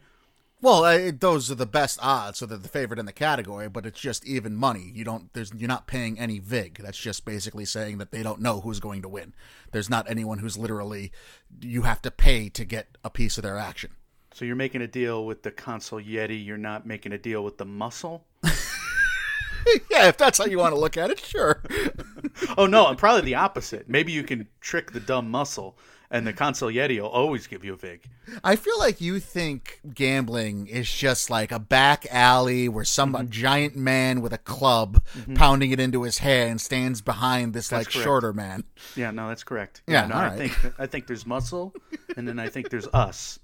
Well, 0.62 0.84
uh, 0.84 1.12
those 1.18 1.50
are 1.50 1.54
the 1.54 1.66
best 1.66 1.98
odds, 2.02 2.38
so 2.38 2.46
they're 2.46 2.56
the 2.56 2.68
favorite 2.68 2.98
in 2.98 3.06
the 3.06 3.12
category. 3.12 3.68
But 3.68 3.84
it's 3.84 4.00
just 4.00 4.24
even 4.24 4.56
money. 4.56 4.90
You 4.94 5.04
don't. 5.04 5.32
There's 5.34 5.52
you're 5.54 5.68
not 5.68 5.86
paying 5.86 6.18
any 6.18 6.38
vig. 6.38 6.78
That's 6.82 6.98
just 6.98 7.24
basically 7.24 7.66
saying 7.66 7.98
that 7.98 8.10
they 8.10 8.22
don't 8.22 8.40
know 8.40 8.60
who's 8.60 8.80
going 8.80 9.02
to 9.02 9.08
win. 9.08 9.34
There's 9.72 9.90
not 9.90 10.08
anyone 10.10 10.38
who's 10.38 10.56
literally 10.56 11.12
you 11.60 11.82
have 11.82 12.00
to 12.02 12.10
pay 12.10 12.48
to 12.50 12.64
get 12.64 12.96
a 13.04 13.10
piece 13.10 13.36
of 13.36 13.42
their 13.42 13.58
action. 13.58 13.90
So 14.32 14.44
you're 14.44 14.56
making 14.56 14.82
a 14.82 14.86
deal 14.86 15.24
with 15.24 15.42
the 15.42 15.50
console 15.50 16.00
Yeti. 16.00 16.44
You're 16.44 16.58
not 16.58 16.86
making 16.86 17.12
a 17.12 17.18
deal 17.18 17.44
with 17.44 17.58
the 17.58 17.64
muscle. 17.64 18.26
yeah, 19.90 20.08
if 20.08 20.16
that's 20.16 20.38
how 20.38 20.44
you 20.44 20.58
want 20.58 20.74
to 20.74 20.80
look 20.80 20.96
at 20.96 21.10
it, 21.10 21.20
sure. 21.20 21.62
Oh 22.58 22.66
no, 22.66 22.86
I'm 22.86 22.96
probably 22.96 23.22
the 23.22 23.34
opposite. 23.36 23.88
Maybe 23.88 24.12
you 24.12 24.22
can 24.22 24.46
trick 24.60 24.92
the 24.92 25.00
dumb 25.00 25.30
muscle, 25.30 25.78
and 26.10 26.26
the 26.26 26.32
console 26.32 26.70
Yeti 26.70 27.00
will 27.00 27.08
always 27.08 27.46
give 27.46 27.64
you 27.64 27.72
a 27.74 27.76
vig. 27.76 28.04
I 28.44 28.56
feel 28.56 28.78
like 28.78 29.00
you 29.00 29.20
think 29.20 29.80
gambling 29.94 30.66
is 30.66 30.92
just 30.92 31.30
like 31.30 31.52
a 31.52 31.58
back 31.58 32.06
alley 32.10 32.68
where 32.68 32.84
some 32.84 33.12
Mm-hmm. 33.14 33.30
giant 33.30 33.76
man 33.76 34.20
with 34.20 34.32
a 34.32 34.38
club 34.38 35.02
pounding 35.34 35.70
it 35.70 35.80
into 35.80 36.02
his 36.02 36.18
head 36.18 36.48
and 36.50 36.60
stands 36.60 37.00
behind 37.00 37.54
this 37.54 37.70
like 37.72 37.86
correct. 37.88 38.04
shorter 38.04 38.32
man. 38.32 38.64
Yeah, 38.94 39.10
no, 39.10 39.28
that's 39.28 39.44
correct. 39.44 39.82
Yeah, 39.86 40.06
no, 40.06 40.14
all 40.16 40.20
I 40.22 40.36
think 40.36 40.72
I 40.78 40.86
think 40.86 41.06
there's 41.06 41.24
muscle, 41.26 41.74
and 42.16 42.26
then 42.26 42.38
I 42.38 42.48
think 42.48 42.70
there's 42.70 42.86
us. 42.92 43.38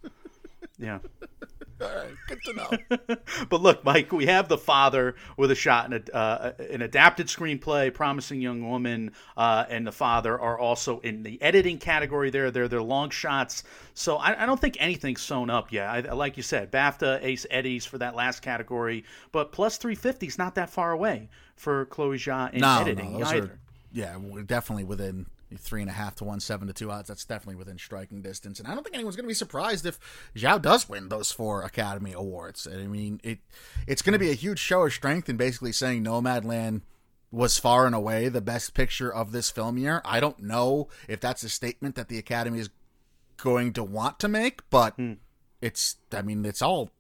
Yeah. 0.83 0.99
All 1.81 1.89
right, 1.89 2.15
good 2.29 2.39
to 2.45 2.53
know. 2.53 3.17
But 3.49 3.61
look, 3.61 3.85
Mike, 3.85 4.13
we 4.13 4.27
have 4.27 4.49
the 4.49 4.59
father 4.59 5.17
with 5.37 5.51
a 5.51 5.55
shot 5.55 5.93
in 5.93 6.05
a, 6.13 6.17
uh, 6.17 6.53
an 6.71 6.81
adapted 6.83 7.27
screenplay, 7.27 7.93
promising 7.93 8.41
young 8.41 8.69
woman, 8.69 9.13
uh, 9.37 9.65
and 9.69 9.85
the 9.87 9.93
father 9.93 10.39
are 10.39 10.59
also 10.59 11.01
in 11.01 11.25
the 11.25 11.43
editing 11.43 11.79
category. 11.79 12.31
There, 12.31 12.53
they're 12.53 12.69
they're 12.69 12.83
long 12.83 13.11
shots. 13.11 13.65
So 13.95 14.17
I, 14.17 14.43
I 14.43 14.47
don't 14.47 14.61
think 14.61 14.77
anything's 14.79 15.23
sewn 15.23 15.51
up 15.51 15.73
yet. 15.73 15.89
I, 15.89 16.13
like 16.13 16.37
you 16.37 16.45
said, 16.45 16.71
BAFTA, 16.71 17.19
Ace 17.23 17.47
Eddies 17.51 17.85
for 17.85 17.99
that 17.99 18.15
last 18.15 18.43
category, 18.43 19.05
but 19.33 19.51
plus 19.51 19.77
three 19.77 19.97
fifty 19.97 20.27
is 20.29 20.39
not 20.39 20.55
that 20.55 20.71
far 20.71 20.93
away 20.93 21.31
for 21.57 21.87
Chloe 21.87 22.17
Zhao 22.17 22.53
in 22.53 22.61
no, 22.61 22.81
editing 22.81 23.19
no, 23.19 23.27
either. 23.27 23.43
are 23.43 23.59
yeah, 23.93 24.17
we're 24.17 24.43
definitely 24.43 24.85
within 24.85 25.27
three 25.57 25.81
and 25.81 25.91
a 25.91 25.95
half 25.95 26.15
to 26.17 26.25
one 26.25 26.41
seven 26.41 26.69
to 26.69 26.75
two 26.75 26.91
odds. 26.91 27.09
That's 27.09 27.25
definitely 27.25 27.57
within 27.57 27.79
striking 27.79 28.23
distance, 28.23 28.59
and 28.59 28.69
I 28.69 28.75
don't 28.75 28.83
think 28.83 28.95
anyone's 28.95 29.17
going 29.17 29.25
to 29.25 29.29
be 29.29 29.35
surprised 29.35 29.87
if 29.87 29.99
Zhao 30.37 30.61
does 30.61 30.89
win 30.89 31.09
those 31.09 31.33
four 31.33 31.63
Academy 31.63 32.13
Awards. 32.13 32.67
I 32.67 32.87
mean, 32.87 33.21
it 33.23 33.39
it's 33.87 34.03
going 34.03 34.13
to 34.13 34.19
be 34.19 34.31
a 34.31 34.35
huge 34.35 34.59
show 34.59 34.85
of 34.85 34.93
strength 34.93 35.29
in 35.29 35.37
basically 35.37 35.73
saying 35.73 36.05
Nomadland 36.05 36.83
was 37.31 37.59
far 37.59 37.87
and 37.87 37.95
away 37.95 38.29
the 38.29 38.43
best 38.43 38.75
picture 38.75 39.13
of 39.13 39.33
this 39.33 39.51
film 39.51 39.79
year. 39.79 40.03
I 40.05 40.21
don't 40.21 40.39
know 40.41 40.89
if 41.09 41.19
that's 41.19 41.43
a 41.43 41.49
statement 41.49 41.95
that 41.95 42.09
the 42.09 42.19
Academy 42.19 42.59
is 42.59 42.69
going 43.39 43.73
to 43.73 43.83
want 43.83 44.21
to 44.21 44.29
make, 44.29 44.69
but 44.71 44.95
hmm. 44.95 45.15
it's 45.61 45.97
I 46.13 46.23
mean, 46.23 46.45
it's 46.45 46.63
all 46.63 46.91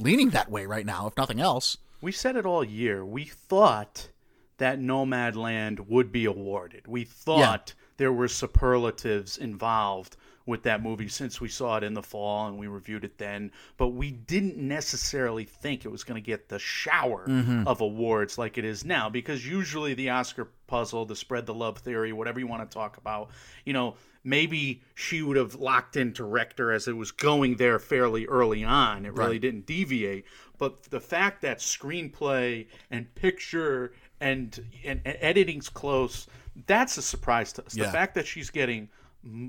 leaning 0.00 0.30
that 0.30 0.50
way 0.50 0.66
right 0.66 0.84
now, 0.84 1.06
if 1.06 1.16
nothing 1.16 1.40
else. 1.40 1.78
We 2.00 2.12
said 2.12 2.36
it 2.36 2.44
all 2.44 2.62
year. 2.62 3.04
We 3.04 3.24
thought 3.24 4.10
that 4.58 4.80
Nomadland 4.80 5.88
would 5.88 6.12
be 6.12 6.24
awarded. 6.24 6.86
We 6.86 7.04
thought 7.04 7.74
there 7.96 8.12
were 8.12 8.28
superlatives 8.28 9.38
involved 9.38 10.16
with 10.46 10.62
that 10.62 10.82
movie 10.82 11.08
since 11.08 11.40
we 11.40 11.48
saw 11.48 11.76
it 11.76 11.82
in 11.82 11.92
the 11.92 12.02
fall 12.02 12.46
and 12.46 12.56
we 12.56 12.68
reviewed 12.68 13.04
it 13.04 13.18
then, 13.18 13.50
but 13.76 13.88
we 13.88 14.12
didn't 14.12 14.56
necessarily 14.56 15.44
think 15.44 15.84
it 15.84 15.88
was 15.88 16.04
going 16.04 16.22
to 16.22 16.24
get 16.24 16.48
the 16.48 16.58
shower 16.58 17.26
mm-hmm. 17.26 17.66
of 17.66 17.80
awards 17.80 18.38
like 18.38 18.56
it 18.56 18.64
is 18.64 18.84
now 18.84 19.08
because 19.08 19.44
usually 19.44 19.92
the 19.94 20.08
Oscar 20.08 20.48
puzzle, 20.68 21.04
the 21.04 21.16
spread 21.16 21.46
the 21.46 21.54
love 21.54 21.78
theory, 21.78 22.12
whatever 22.12 22.38
you 22.38 22.46
want 22.46 22.68
to 22.68 22.72
talk 22.72 22.96
about, 22.96 23.30
you 23.64 23.72
know, 23.72 23.96
maybe 24.22 24.82
she 24.94 25.20
would 25.20 25.36
have 25.36 25.56
locked 25.56 25.96
in 25.96 26.12
director 26.12 26.70
as 26.72 26.86
it 26.86 26.96
was 26.96 27.10
going 27.10 27.56
there 27.56 27.80
fairly 27.80 28.26
early 28.26 28.62
on. 28.62 29.04
It 29.04 29.14
really 29.14 29.40
didn't 29.40 29.66
deviate. 29.66 30.26
But 30.58 30.84
the 30.84 31.00
fact 31.00 31.42
that 31.42 31.58
screenplay 31.58 32.66
and 32.90 33.12
picture 33.14 33.92
and, 34.20 34.58
and, 34.84 35.00
and 35.04 35.16
editing's 35.20 35.68
close, 35.68 36.26
that's 36.66 36.96
a 36.96 37.02
surprise 37.02 37.52
to 37.54 37.64
us. 37.66 37.74
The 37.74 37.84
fact 37.92 38.14
that 38.14 38.26
she's 38.26 38.50
getting 38.50 38.88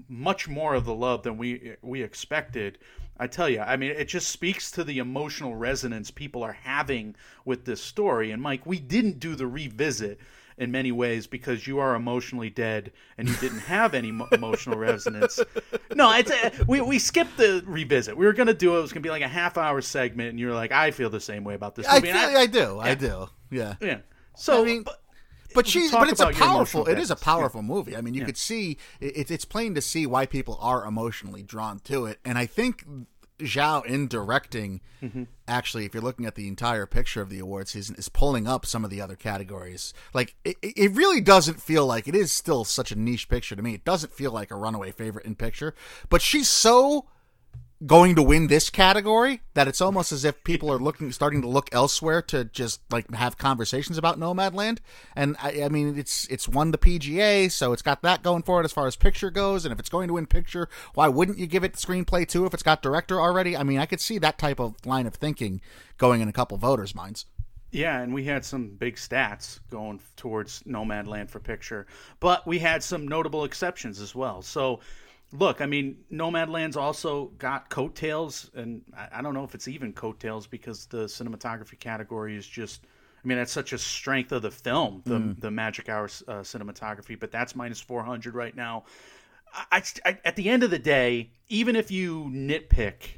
much 0.10 0.48
more 0.48 0.74
of 0.74 0.86
the 0.86 0.94
love 0.94 1.24
than 1.24 1.38
we 1.38 1.76
we 1.82 2.02
expected. 2.02 2.80
I 3.20 3.28
tell 3.28 3.50
you, 3.50 3.62
I 3.62 3.78
mean, 3.78 3.92
it 3.92 4.08
just 4.08 4.28
speaks 4.30 4.70
to 4.72 4.84
the 4.84 5.00
emotional 5.00 5.56
resonance 5.56 6.12
people 6.12 6.44
are 6.44 6.54
having 6.64 7.16
with 7.46 7.66
this 7.66 7.82
story. 7.82 8.32
And 8.32 8.42
Mike, 8.42 8.66
we 8.66 8.80
didn't 8.80 9.20
do 9.20 9.34
the 9.36 9.48
revisit 9.48 10.20
in 10.60 10.72
many 10.72 10.92
ways 10.92 11.26
because 11.28 11.66
you 11.68 11.80
are 11.80 11.96
emotionally 11.96 12.50
dead 12.52 12.92
and 13.18 13.28
you 13.28 13.36
didn't 13.38 13.60
have 13.60 13.94
any 13.96 14.12
mo- 14.12 14.28
emotional 14.32 14.78
resonance. 14.78 15.40
No, 15.96 16.12
it's 16.14 16.30
uh, 16.32 16.50
we 16.68 16.82
we 16.82 17.00
skipped 17.00 17.38
the 17.38 17.64
revisit. 17.66 18.16
We 18.18 18.26
were 18.26 18.34
gonna 18.34 18.54
do 18.54 18.76
it. 18.76 18.80
It 18.80 18.82
was 18.82 18.92
gonna 18.94 19.02
be 19.02 19.10
like 19.10 19.24
a 19.24 19.28
half 19.28 19.58
hour 19.58 19.82
segment, 19.82 20.30
and 20.32 20.40
you're 20.40 20.54
like, 20.54 20.72
I 20.72 20.92
feel 20.92 21.10
the 21.10 21.20
same 21.20 21.44
way 21.44 21.54
about 21.56 21.76
this 21.76 21.88
I 21.88 21.96
movie. 21.96 22.12
feel 22.12 22.18
And 22.18 22.38
I, 22.38 22.46
do, 22.46 22.80
I 22.80 22.94
do, 22.96 23.30
yeah. 23.52 23.76
yeah. 23.82 24.00
So 24.36 24.62
I 24.62 24.66
mean, 24.66 24.84
but- 24.84 25.02
But 25.54 25.68
she's, 25.68 25.92
but 25.92 26.10
it's 26.10 26.20
a 26.22 26.32
powerful. 26.32 26.88
It 26.88 27.00
is 27.00 27.12
a 27.12 27.16
powerful 27.16 27.62
movie. 27.62 27.96
I 27.96 28.02
mean, 28.02 28.14
you 28.14 28.26
could 28.26 28.38
see 28.38 28.78
it, 29.00 29.32
it's 29.32 29.46
plain 29.46 29.76
to 29.76 29.82
see 29.82 30.06
why 30.06 30.26
people 30.26 30.58
are 30.62 30.86
emotionally 30.86 31.44
drawn 31.44 31.80
to 31.86 32.06
it, 32.06 32.20
and 32.26 32.38
I 32.38 32.46
think 32.46 32.86
Zhao 33.40 33.86
in 33.86 34.08
directing, 34.08 34.82
Mm-hmm. 35.00 35.26
actually, 35.48 35.86
if 35.86 35.94
you're 35.94 36.02
looking 36.02 36.26
at 36.26 36.34
the 36.34 36.48
entire 36.48 36.88
picture 36.88 37.22
of 37.22 37.30
the 37.30 37.38
award 37.38 37.68
season, 37.68 37.96
is 38.00 38.10
pulling 38.10 38.48
up 38.48 38.66
some 38.66 38.84
of 38.84 38.90
the 38.90 39.00
other 39.00 39.16
categories. 39.16 39.94
Like 40.12 40.36
it 40.44 40.58
it 40.64 40.92
really 40.96 41.22
doesn't 41.22 41.62
feel 41.62 41.86
like 41.86 42.08
it 42.08 42.16
is 42.16 42.32
still 42.32 42.64
such 42.64 42.92
a 42.92 42.96
niche 42.96 43.30
picture 43.30 43.56
to 43.56 43.62
me. 43.62 43.76
It 43.76 43.86
doesn't 43.86 44.12
feel 44.12 44.32
like 44.32 44.50
a 44.50 44.56
runaway 44.56 44.92
favorite 44.92 45.28
in 45.28 45.36
picture, 45.36 45.76
but 46.10 46.24
she's 46.24 46.50
so 46.50 47.06
going 47.86 48.16
to 48.16 48.24
win 48.24 48.48
this 48.48 48.70
category 48.70 49.42
that 49.54 49.68
it's 49.68 49.82
almost 49.82 50.12
as 50.12 50.26
if 50.26 50.44
people 50.44 50.72
are 50.72 50.80
looking 50.80 51.12
starting 51.12 51.42
to 51.42 51.48
look 51.48 51.70
elsewhere 51.72 52.22
to 52.24 52.46
just 52.46 52.82
like 52.92 53.12
have 53.14 53.38
conversations 53.38 53.98
about 53.98 54.20
Nomadland. 54.20 54.80
And 55.16 55.36
I, 55.42 55.64
I 55.64 55.70
mean 55.70 55.98
it's 55.98 56.26
it's 56.28 56.48
won 56.48 56.72
the 56.72 56.78
PGA, 56.78 57.52
so 57.52 57.74
it's 57.74 57.84
got 57.84 58.02
that 58.02 58.24
going 58.24 58.44
for 58.44 58.60
it 58.62 58.66
as 58.66 58.72
far 58.72 58.88
as 58.88 58.96
picture 58.96 59.30
goes. 59.30 59.64
And 59.64 59.72
if 59.72 59.80
it's 59.80 59.90
going 59.90 60.08
to 60.08 60.16
win 60.16 60.26
picture, 60.26 60.70
why 60.96 61.08
wouldn't 61.08 61.38
you 61.38 61.46
give 61.46 61.64
it 61.64 61.74
screenplay 61.74 62.28
too 62.28 62.46
if 62.46 62.54
it's 62.54 62.64
got 62.64 62.82
director 62.82 63.20
already? 63.20 63.56
I 63.56 63.64
mean 63.64 63.80
I 63.80 63.86
could 63.86 64.02
see 64.02 64.18
that 64.20 64.40
type 64.40 64.60
of 64.60 64.74
line 64.86 65.06
of 65.06 65.14
thinking 65.14 65.62
going 65.98 66.22
in 66.22 66.28
a 66.28 66.34
couple 66.34 66.58
voters' 66.58 66.96
minds. 66.96 67.26
Yeah, 67.72 68.02
and 68.02 68.14
we 68.14 68.24
had 68.24 68.46
some 68.46 68.70
big 68.70 68.96
stats 68.96 69.60
going 69.70 70.00
towards 70.16 70.64
Nomadland 70.64 71.30
for 71.30 71.40
picture, 71.40 71.86
but 72.20 72.48
we 72.48 72.60
had 72.60 72.82
some 72.82 73.08
notable 73.08 73.44
exceptions 73.44 74.00
as 74.00 74.16
well. 74.16 74.42
So, 74.42 74.80
look, 75.32 75.62
I 75.62 75.66
mean, 75.66 75.98
Nomadland's 76.12 76.78
also 76.78 77.26
got 77.38 77.70
coattails, 77.70 78.50
and 78.56 78.82
I, 78.96 79.20
I 79.20 79.22
don't 79.22 79.34
know 79.34 79.44
if 79.44 79.56
it's 79.56 79.68
even 79.68 79.94
coattails 79.94 80.48
because 80.48 80.86
the 80.88 81.06
cinematography 81.06 81.80
category 81.80 82.36
is 82.36 82.48
just. 82.48 82.86
I 83.24 83.28
mean, 83.28 83.40
that's 83.40 83.52
such 83.52 83.74
a 83.74 83.78
strength 83.78 84.32
of 84.32 84.42
the 84.42 84.52
film, 84.52 85.02
the 85.06 85.36
the 85.40 85.52
Magic 85.52 85.90
Hour 85.90 86.06
uh, 86.06 86.42
cinematography, 86.42 87.20
but 87.20 87.32
that's 87.32 87.56
minus 87.56 87.82
four 87.82 88.04
hundred 88.04 88.36
right 88.36 88.56
now. 88.56 88.86
I, 89.54 89.82
I, 90.06 90.18
at 90.24 90.36
the 90.36 90.50
end 90.50 90.64
of 90.64 90.72
the 90.72 90.80
day, 90.80 91.32
even 91.50 91.76
if 91.76 91.90
you 91.92 92.26
nitpick 92.26 93.18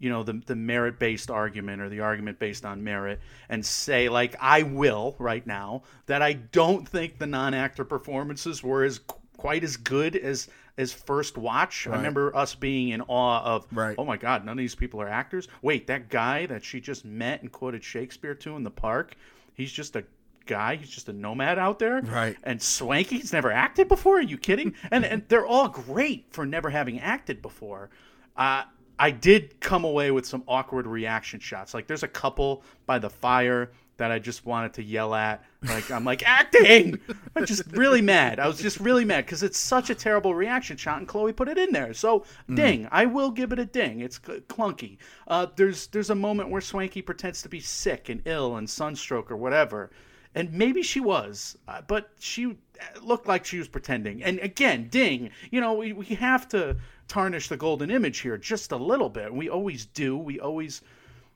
you 0.00 0.08
know 0.08 0.22
the 0.24 0.42
the 0.46 0.56
merit 0.56 0.98
based 0.98 1.30
argument 1.30 1.80
or 1.80 1.88
the 1.88 2.00
argument 2.00 2.38
based 2.38 2.64
on 2.64 2.82
merit 2.82 3.20
and 3.48 3.64
say 3.64 4.08
like 4.08 4.34
I 4.40 4.62
will 4.62 5.14
right 5.18 5.46
now 5.46 5.82
that 6.06 6.22
I 6.22 6.32
don't 6.32 6.88
think 6.88 7.18
the 7.18 7.26
non 7.26 7.54
actor 7.54 7.84
performances 7.84 8.62
were 8.62 8.82
as 8.82 9.00
quite 9.36 9.62
as 9.62 9.76
good 9.76 10.16
as 10.16 10.48
as 10.78 10.92
first 10.92 11.36
watch. 11.38 11.86
I 11.86 11.96
remember 11.96 12.34
us 12.36 12.54
being 12.54 12.88
in 12.90 13.00
awe 13.02 13.42
of 13.42 13.66
Right. 13.72 13.94
oh 13.98 14.04
my 14.04 14.16
god, 14.16 14.44
none 14.44 14.52
of 14.52 14.58
these 14.58 14.74
people 14.74 15.00
are 15.02 15.08
actors. 15.08 15.48
Wait, 15.62 15.86
that 15.88 16.08
guy 16.08 16.46
that 16.46 16.64
she 16.64 16.80
just 16.80 17.04
met 17.04 17.42
and 17.42 17.50
quoted 17.50 17.82
Shakespeare 17.84 18.34
to 18.36 18.56
in 18.56 18.62
the 18.62 18.70
park, 18.70 19.16
he's 19.54 19.72
just 19.72 19.96
a 19.96 20.04
guy, 20.46 20.76
he's 20.76 20.90
just 20.90 21.08
a 21.08 21.12
nomad 21.12 21.58
out 21.58 21.78
there. 21.78 22.00
Right. 22.02 22.36
And 22.42 22.60
Swanky's 22.60 23.32
never 23.32 23.52
acted 23.52 23.88
before. 23.88 24.18
Are 24.18 24.22
you 24.22 24.38
kidding? 24.38 24.74
and 24.90 25.04
and 25.04 25.22
they're 25.28 25.46
all 25.46 25.68
great 25.68 26.26
for 26.30 26.44
never 26.46 26.70
having 26.70 26.98
acted 27.00 27.42
before. 27.42 27.90
Uh 28.36 28.64
I 28.98 29.10
did 29.10 29.58
come 29.60 29.84
away 29.84 30.10
with 30.10 30.26
some 30.26 30.44
awkward 30.46 30.86
reaction 30.86 31.40
shots. 31.40 31.72
Like 31.72 31.86
there's 31.86 32.02
a 32.02 32.08
couple 32.08 32.62
by 32.84 32.98
the 32.98 33.08
fire 33.08 33.70
that 34.00 34.10
I 34.10 34.18
just 34.18 34.46
wanted 34.46 34.72
to 34.74 34.82
yell 34.82 35.14
at. 35.14 35.44
Like 35.62 35.90
I'm 35.90 36.06
like 36.06 36.26
acting. 36.26 36.98
I'm 37.36 37.44
just 37.44 37.66
really 37.72 38.00
mad. 38.00 38.40
I 38.40 38.46
was 38.46 38.58
just 38.58 38.80
really 38.80 39.04
mad 39.04 39.26
because 39.26 39.42
it's 39.42 39.58
such 39.58 39.90
a 39.90 39.94
terrible 39.94 40.34
reaction 40.34 40.78
shot, 40.78 40.98
and 40.98 41.06
Chloe 41.06 41.34
put 41.34 41.48
it 41.48 41.58
in 41.58 41.70
there. 41.70 41.92
So 41.92 42.24
ding, 42.52 42.88
I 42.90 43.04
will 43.04 43.30
give 43.30 43.52
it 43.52 43.58
a 43.58 43.66
ding. 43.66 44.00
It's 44.00 44.18
clunky. 44.18 44.96
Uh, 45.28 45.48
there's 45.54 45.88
there's 45.88 46.08
a 46.08 46.14
moment 46.14 46.48
where 46.48 46.62
Swanky 46.62 47.02
pretends 47.02 47.42
to 47.42 47.50
be 47.50 47.60
sick 47.60 48.08
and 48.08 48.22
ill 48.24 48.56
and 48.56 48.68
sunstroke 48.68 49.30
or 49.30 49.36
whatever, 49.36 49.90
and 50.34 50.50
maybe 50.50 50.82
she 50.82 51.00
was, 51.00 51.58
uh, 51.68 51.82
but 51.86 52.10
she 52.18 52.56
looked 53.02 53.28
like 53.28 53.44
she 53.44 53.58
was 53.58 53.68
pretending. 53.68 54.22
And 54.22 54.38
again, 54.38 54.88
ding. 54.88 55.30
You 55.50 55.60
know, 55.60 55.74
we 55.74 55.92
we 55.92 56.06
have 56.06 56.48
to 56.48 56.78
tarnish 57.06 57.48
the 57.48 57.58
golden 57.58 57.90
image 57.90 58.20
here 58.20 58.38
just 58.38 58.72
a 58.72 58.76
little 58.78 59.10
bit. 59.10 59.30
We 59.30 59.50
always 59.50 59.84
do. 59.84 60.16
We 60.16 60.40
always. 60.40 60.80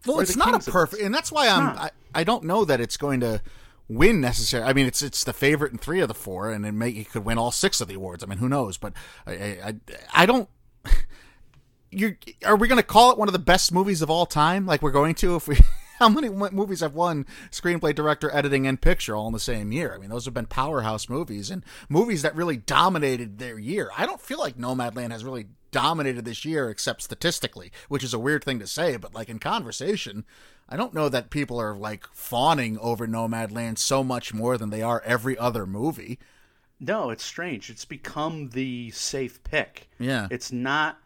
Well, 0.06 0.20
it's 0.20 0.36
not 0.36 0.66
a 0.66 0.70
perfect, 0.70 1.02
and 1.02 1.14
that's 1.14 1.30
why 1.30 1.48
I'm. 1.48 1.78
I, 1.78 1.90
I 2.14 2.24
don't 2.24 2.44
know 2.44 2.64
that 2.64 2.80
it's 2.80 2.96
going 2.96 3.20
to 3.20 3.42
win 3.88 4.20
necessarily. 4.20 4.68
I 4.68 4.72
mean, 4.72 4.86
it's 4.86 5.02
it's 5.02 5.24
the 5.24 5.32
favorite 5.32 5.72
in 5.72 5.78
three 5.78 6.00
of 6.00 6.08
the 6.08 6.14
four, 6.14 6.50
and 6.50 6.64
it 6.64 6.72
may 6.72 6.90
it 6.90 7.10
could 7.10 7.24
win 7.24 7.38
all 7.38 7.50
six 7.50 7.80
of 7.80 7.88
the 7.88 7.94
awards. 7.94 8.22
I 8.22 8.26
mean, 8.26 8.38
who 8.38 8.48
knows? 8.48 8.76
But 8.76 8.94
I 9.26 9.32
I, 9.32 9.74
I, 10.14 10.26
don't. 10.26 10.48
You're 11.90 12.18
are 12.44 12.56
we 12.56 12.68
going 12.68 12.80
to 12.80 12.86
call 12.86 13.12
it 13.12 13.18
one 13.18 13.28
of 13.28 13.32
the 13.32 13.38
best 13.38 13.72
movies 13.72 14.02
of 14.02 14.10
all 14.10 14.26
time? 14.26 14.66
Like 14.66 14.82
we're 14.82 14.90
going 14.90 15.14
to 15.16 15.36
if 15.36 15.48
we. 15.48 15.58
How 16.00 16.08
many 16.08 16.28
movies 16.28 16.80
have 16.80 16.94
won 16.94 17.24
screenplay, 17.52 17.94
director, 17.94 18.28
editing, 18.34 18.66
and 18.66 18.80
picture 18.80 19.14
all 19.14 19.28
in 19.28 19.32
the 19.32 19.38
same 19.38 19.70
year? 19.70 19.94
I 19.94 19.98
mean, 19.98 20.10
those 20.10 20.24
have 20.24 20.34
been 20.34 20.46
powerhouse 20.46 21.08
movies 21.08 21.50
and 21.50 21.64
movies 21.88 22.22
that 22.22 22.34
really 22.34 22.56
dominated 22.56 23.38
their 23.38 23.60
year. 23.60 23.90
I 23.96 24.04
don't 24.04 24.20
feel 24.20 24.40
like 24.40 24.58
Nomadland 24.58 25.12
has 25.12 25.24
really 25.24 25.46
dominated 25.70 26.24
this 26.24 26.44
year, 26.44 26.68
except 26.68 27.02
statistically, 27.02 27.70
which 27.88 28.02
is 28.02 28.12
a 28.12 28.18
weird 28.18 28.42
thing 28.42 28.58
to 28.58 28.66
say, 28.66 28.96
but 28.96 29.14
like 29.14 29.28
in 29.28 29.38
conversation, 29.38 30.24
I 30.74 30.76
don't 30.76 30.92
know 30.92 31.08
that 31.08 31.30
people 31.30 31.60
are 31.60 31.76
like 31.76 32.04
fawning 32.12 32.80
over 32.80 33.06
Nomadland 33.06 33.78
so 33.78 34.02
much 34.02 34.34
more 34.34 34.58
than 34.58 34.70
they 34.70 34.82
are 34.82 35.00
every 35.04 35.38
other 35.38 35.66
movie. 35.66 36.18
No, 36.80 37.10
it's 37.10 37.22
strange. 37.22 37.70
It's 37.70 37.84
become 37.84 38.48
the 38.48 38.90
safe 38.90 39.40
pick. 39.44 39.88
Yeah. 40.00 40.26
It's 40.32 40.50
not 40.50 40.98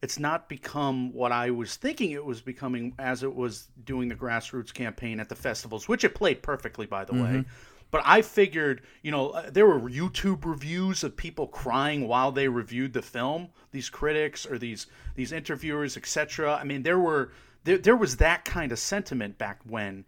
it's 0.00 0.20
not 0.20 0.48
become 0.48 1.12
what 1.12 1.32
I 1.32 1.50
was 1.50 1.74
thinking 1.74 2.12
it 2.12 2.24
was 2.24 2.40
becoming 2.40 2.94
as 3.00 3.24
it 3.24 3.34
was 3.34 3.66
doing 3.84 4.08
the 4.08 4.14
grassroots 4.14 4.72
campaign 4.72 5.18
at 5.18 5.28
the 5.28 5.34
festivals, 5.34 5.88
which 5.88 6.04
it 6.04 6.14
played 6.14 6.40
perfectly 6.40 6.86
by 6.86 7.04
the 7.04 7.14
way. 7.14 7.44
But 7.90 8.02
I 8.04 8.22
figured, 8.22 8.82
you 9.02 9.10
know, 9.10 9.30
uh, 9.30 9.50
there 9.50 9.66
were 9.66 9.80
YouTube 9.90 10.44
reviews 10.44 11.02
of 11.02 11.16
people 11.16 11.48
crying 11.48 12.06
while 12.06 12.30
they 12.30 12.46
reviewed 12.46 12.92
the 12.92 13.02
film, 13.02 13.48
these 13.72 13.90
critics 13.90 14.46
or 14.46 14.56
these 14.56 14.86
these 15.16 15.32
interviewers, 15.32 15.96
etc. 15.96 16.54
I 16.54 16.62
mean, 16.62 16.84
there 16.84 16.98
were 17.00 17.32
there, 17.66 17.78
there 17.78 17.96
was 17.96 18.16
that 18.16 18.44
kind 18.44 18.72
of 18.72 18.78
sentiment 18.78 19.36
back 19.38 19.60
when. 19.66 20.04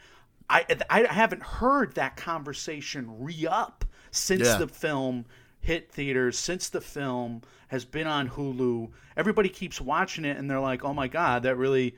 I 0.50 0.64
I 0.88 1.02
haven't 1.04 1.42
heard 1.42 1.94
that 1.96 2.16
conversation 2.16 3.22
re-up 3.22 3.84
since 4.10 4.46
Yeah. 4.46 4.56
the 4.56 4.68
film 4.68 5.26
hit 5.60 5.92
theaters 5.92 6.38
since 6.38 6.70
the 6.70 6.80
film 6.80 7.42
has 7.68 7.84
been 7.84 8.06
on 8.06 8.30
Hulu. 8.30 8.90
Everybody 9.16 9.50
keeps 9.50 9.78
watching 9.80 10.24
it 10.24 10.38
and 10.38 10.48
they're 10.50 10.58
like, 10.60 10.82
"Oh 10.84 10.94
my 10.94 11.06
god, 11.08 11.42
that 11.42 11.56
really, 11.56 11.96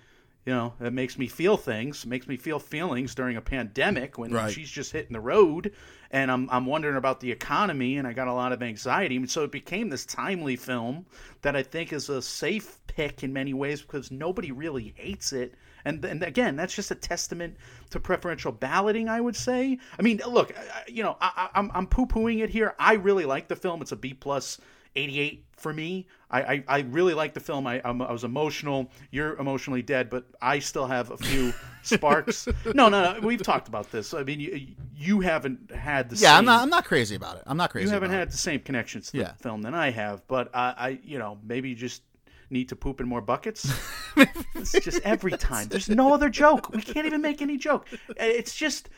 you 0.51 0.57
know, 0.57 0.73
it 0.81 0.93
makes 0.93 1.17
me 1.17 1.29
feel 1.29 1.57
things, 1.57 2.05
makes 2.05 2.27
me 2.27 2.37
feel 2.37 2.59
feelings 2.59 3.15
during 3.15 3.37
a 3.37 3.41
pandemic 3.41 4.19
when 4.19 4.33
Right. 4.33 4.53
she's 4.53 4.69
just 4.69 4.91
hitting 4.91 5.13
the 5.13 5.21
road 5.21 5.73
and 6.11 6.29
I'm 6.29 6.51
I'm 6.51 6.67
wondering 6.67 6.97
about 6.97 7.21
the 7.21 7.31
economy 7.31 7.99
and 7.99 8.05
I 8.09 8.13
got 8.13 8.27
a 8.27 8.33
lot 8.33 8.51
of 8.51 8.61
anxiety." 8.61 9.15
And 9.15 9.31
so 9.31 9.45
it 9.45 9.53
became 9.53 9.91
this 9.91 10.05
timely 10.05 10.57
film 10.57 11.07
that 11.43 11.55
I 11.55 11.63
think 11.63 11.93
is 11.93 12.09
a 12.09 12.21
safe 12.21 12.81
pick 12.89 13.23
in 13.23 13.33
many 13.33 13.55
ways 13.55 13.81
because 13.81 14.11
nobody 14.11 14.51
really 14.51 14.93
hates 14.97 15.33
it. 15.33 15.55
And, 15.85 16.05
and 16.05 16.25
again, 16.25 16.57
that's 16.57 16.75
just 16.75 16.91
a 16.91 16.97
testament 16.97 17.57
to 17.91 18.01
preferential 18.01 18.51
balloting, 18.51 19.09
I 19.09 19.21
would 19.21 19.37
say. 19.37 19.79
I 20.01 20.03
mean, 20.03 20.21
look, 20.27 20.53
you 20.89 21.05
know, 21.05 21.17
I, 21.21 21.31
I- 21.55 21.59
I'm, 21.61 21.71
I'm 21.75 21.87
poo 21.87 22.07
pooing 22.07 22.41
it 22.43 22.51
here. 22.51 22.75
I 22.77 22.95
really 22.95 23.25
like 23.25 23.47
the 23.47 23.55
film. 23.55 23.83
It's 23.83 23.93
a 23.93 23.97
B 23.97 24.15
plus 24.15 24.59
88 24.97 25.45
for 25.57 25.73
me. 25.73 26.07
I, 26.31 26.41
I, 26.43 26.65
I 26.69 26.79
really 26.81 27.15
like 27.15 27.35
the 27.35 27.41
film. 27.41 27.67
I, 27.67 27.81
I'm, 27.85 28.01
I 28.03 28.13
was 28.13 28.25
emotional. 28.25 28.91
You're 29.11 29.35
emotionally 29.37 29.83
dead, 29.83 30.09
but 30.11 30.25
I 30.41 30.59
still 30.59 30.87
have 30.87 31.11
a 31.11 31.17
few 31.17 31.53
sparks. 31.83 32.47
No, 32.75 32.89
no, 32.89 33.15
no. 33.15 33.21
We've 33.21 33.43
talked 33.43 33.69
about 33.69 33.91
this. 33.91 34.15
I 34.15 34.23
mean, 34.23 34.41
you, 34.41 34.67
you 34.97 35.21
haven't 35.21 35.71
had 35.71 36.09
the 36.09 36.17
Yeah, 36.17 36.31
same, 36.31 36.39
I'm 36.39 36.45
not. 36.45 36.63
I'm 36.63 36.71
not 36.71 36.85
crazy 36.85 37.15
about 37.17 37.37
it. 37.37 37.43
I'm 37.47 37.57
not 37.57 37.71
crazy. 37.71 37.87
you 37.89 37.93
haven't 37.93 38.11
had 38.11 38.31
the 38.31 38.37
same 38.37 38.61
connections 38.61 39.11
to 39.11 39.19
Yeah. 39.19 39.33
the 39.37 39.43
film 39.43 39.63
than 39.63 39.75
I 39.75 39.91
have, 39.91 40.27
but 40.29 40.51
I, 40.55 40.75
I, 40.79 40.99
you 41.05 41.19
know, 41.19 41.39
maybe 41.45 41.75
just 41.75 42.03
need 42.51 42.69
to 42.69 42.77
poop 42.77 43.01
in 43.01 43.09
more 43.09 43.21
buckets. 43.21 43.73
it's 44.55 44.73
just 44.73 45.01
every 45.03 45.33
time. 45.33 45.69
There's 45.69 45.89
no 45.89 46.13
other 46.13 46.29
joke. 46.29 46.71
We 46.71 46.83
can't 46.83 47.07
even 47.07 47.23
make 47.23 47.41
any 47.43 47.57
joke. 47.57 47.87
It's 48.17 48.55
just 48.55 48.89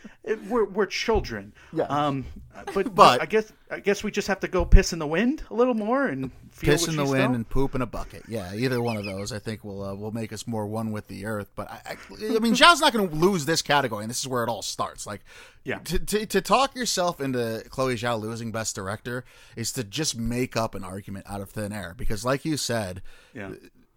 we're 0.48 0.64
we're 0.64 0.86
children. 0.86 1.52
Yeah. 1.72 1.84
Um, 1.84 2.24
but, 2.74 2.94
But- 2.94 3.20
I 3.22 3.26
guess 3.26 3.52
I 3.70 3.80
guess 3.80 4.02
we 4.04 4.10
just 4.10 4.28
have 4.28 4.40
to 4.40 4.48
go 4.48 4.64
piss 4.64 4.92
in 4.92 4.98
the 4.98 5.06
wind 5.06 5.42
a 5.50 5.54
little 5.54 5.74
more 5.74 6.06
and 6.06 6.30
piss 6.62 6.88
in 6.88 6.96
the 6.96 7.04
wind 7.04 7.34
and 7.34 7.48
poop 7.48 7.74
in 7.74 7.82
a 7.82 7.86
bucket. 7.86 8.22
Yeah, 8.28 8.54
either 8.54 8.80
one 8.80 8.96
of 8.96 9.04
those, 9.04 9.32
I 9.32 9.38
think, 9.38 9.62
will 9.64 9.82
uh, 9.82 9.94
will 9.94 10.12
make 10.12 10.32
us 10.32 10.46
more 10.46 10.66
one 10.66 10.92
with 10.92 11.08
the 11.08 11.26
earth. 11.26 11.50
But 11.54 11.70
I, 11.70 11.80
I, 11.86 12.36
I 12.36 12.38
mean, 12.38 12.54
Zhao's 12.54 12.80
not 12.80 12.92
going 12.92 13.08
to 13.08 13.14
lose 13.14 13.44
this 13.44 13.62
category, 13.62 14.04
and 14.04 14.10
this 14.10 14.20
is 14.20 14.28
where 14.28 14.42
it 14.42 14.48
all 14.48 14.62
starts. 14.62 15.06
Like, 15.06 15.20
Yeah. 15.64 15.78
to, 15.84 15.98
to 15.98 16.26
to 16.26 16.40
talk 16.40 16.74
yourself 16.74 17.20
into 17.20 17.64
Chloe 17.68 17.94
Zhao 17.96 18.20
losing 18.20 18.52
Best 18.52 18.74
Director 18.74 19.24
is 19.56 19.72
to 19.72 19.84
just 19.84 20.16
make 20.16 20.56
up 20.56 20.74
an 20.74 20.84
argument 20.84 21.26
out 21.28 21.40
of 21.40 21.50
thin 21.50 21.72
air. 21.72 21.94
Because, 21.96 22.24
like 22.24 22.44
you 22.44 22.56
said, 22.56 23.02
Yeah. 23.34 23.52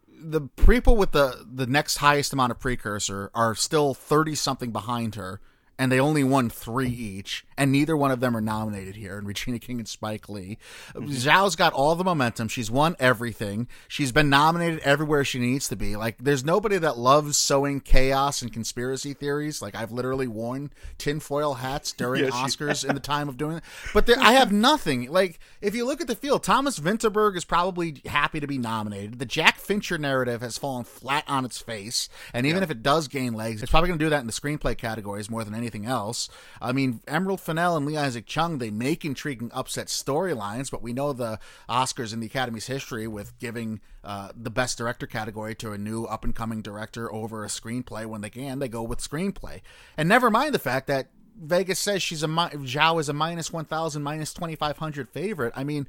the 0.07 0.41
people 0.41 0.95
with 0.97 1.11
the 1.11 1.45
the 1.49 1.67
next 1.67 1.97
highest 1.97 2.33
amount 2.33 2.51
of 2.51 2.59
precursor 2.59 3.29
are 3.33 3.53
still 3.55 3.93
30 3.93 4.35
something 4.35 4.71
behind 4.71 5.15
her 5.15 5.39
and 5.77 5.91
they 5.91 5.99
only 5.99 6.23
won 6.23 6.49
three 6.49 6.87
each 6.89 7.44
and 7.57 7.71
neither 7.71 7.95
one 7.95 8.11
of 8.11 8.19
them 8.19 8.35
are 8.35 8.41
nominated 8.41 8.95
here 8.95 9.17
and 9.17 9.27
regina 9.27 9.59
king 9.59 9.79
and 9.79 9.87
spike 9.87 10.27
lee. 10.29 10.57
Zhao's 10.95 11.55
got 11.55 11.73
all 11.73 11.95
the 11.95 12.03
momentum. 12.03 12.47
She's 12.47 12.69
won 12.69 12.95
everything. 12.99 13.67
She's 13.87 14.11
been 14.11 14.29
nominated 14.29 14.79
everywhere 14.79 15.23
she 15.23 15.39
needs 15.39 15.67
to 15.69 15.75
be. 15.75 15.95
Like 15.95 16.17
there's 16.19 16.43
nobody 16.43 16.77
that 16.77 16.97
loves 16.97 17.37
sowing 17.37 17.79
chaos 17.79 18.41
and 18.41 18.51
conspiracy 18.51 19.13
theories. 19.13 19.61
Like 19.61 19.75
i've 19.75 19.91
literally 19.91 20.27
worn 20.27 20.71
tinfoil 20.97 21.55
hats 21.55 21.91
during 21.91 22.25
Yes, 22.25 22.33
oscars 22.33 22.87
in 22.87 22.95
the 22.95 23.01
time 23.01 23.29
of 23.29 23.37
doing 23.37 23.57
it 23.57 23.63
but 23.93 24.05
there, 24.05 24.17
i 24.19 24.33
have 24.33 24.51
nothing. 24.51 25.09
Like 25.11 25.39
if 25.61 25.75
you 25.75 25.85
look 25.85 26.01
at 26.01 26.07
the 26.07 26.15
field 26.15 26.43
thomas 26.43 26.79
vinterberg 26.79 27.37
is 27.37 27.45
probably 27.45 28.01
happy 28.05 28.39
to 28.39 28.47
be 28.47 28.57
nominated. 28.57 29.19
The 29.19 29.25
jack 29.25 29.59
fincher 29.59 29.97
narrative 29.97 30.41
has 30.41 30.57
fallen 30.57 30.83
flat 30.83 31.23
on 31.27 31.45
its 31.45 31.59
face. 31.59 32.09
And 32.33 32.45
even 32.45 32.63
if 32.63 32.69
it 32.71 32.83
does 32.83 33.07
gain 33.07 33.33
legs 33.33 33.61
it's 33.61 33.71
probably 33.71 33.87
going 33.87 33.99
to 33.99 34.05
do 34.05 34.09
that 34.09 34.21
in 34.21 34.27
the 34.27 34.33
screenplay 34.33 34.77
categories 34.77 35.29
more 35.29 35.43
than 35.43 35.55
anything 35.55 35.85
else. 35.85 36.29
I 36.61 36.71
mean 36.71 37.01
emerald 37.07 37.41
fennell 37.45 37.77
and 37.77 37.85
lee 37.85 37.97
isaac 37.97 38.25
chung 38.25 38.57
they 38.57 38.71
make 38.71 39.05
intriguing 39.05 39.51
upset 39.53 39.87
storylines 39.87 40.71
but 40.71 40.81
we 40.81 40.93
know 40.93 41.13
the 41.13 41.39
oscars 41.69 42.13
in 42.13 42.19
the 42.19 42.25
academy's 42.25 42.67
history 42.67 43.07
with 43.07 43.37
giving 43.39 43.79
uh, 44.03 44.29
the 44.35 44.49
best 44.49 44.77
director 44.77 45.07
category 45.07 45.55
to 45.55 45.71
a 45.71 45.77
new 45.77 46.05
up 46.05 46.23
and 46.23 46.35
coming 46.35 46.61
director 46.61 47.11
over 47.13 47.43
a 47.43 47.47
screenplay 47.47 48.05
when 48.05 48.21
they 48.21 48.29
can 48.29 48.59
they 48.59 48.67
go 48.67 48.83
with 48.83 48.99
screenplay 48.99 49.61
and 49.97 50.09
never 50.09 50.29
mind 50.29 50.53
the 50.53 50.59
fact 50.59 50.87
that 50.87 51.09
Vegas 51.37 51.79
says 51.79 52.01
she's 52.01 52.23
a 52.23 52.27
Zhao 52.27 52.99
is 52.99 53.09
a 53.09 53.13
minus 53.13 53.51
one 53.51 53.65
thousand, 53.65 54.03
minus 54.03 54.33
twenty 54.33 54.55
five 54.55 54.77
hundred 54.77 55.09
favorite. 55.09 55.53
I 55.55 55.63
mean, 55.63 55.87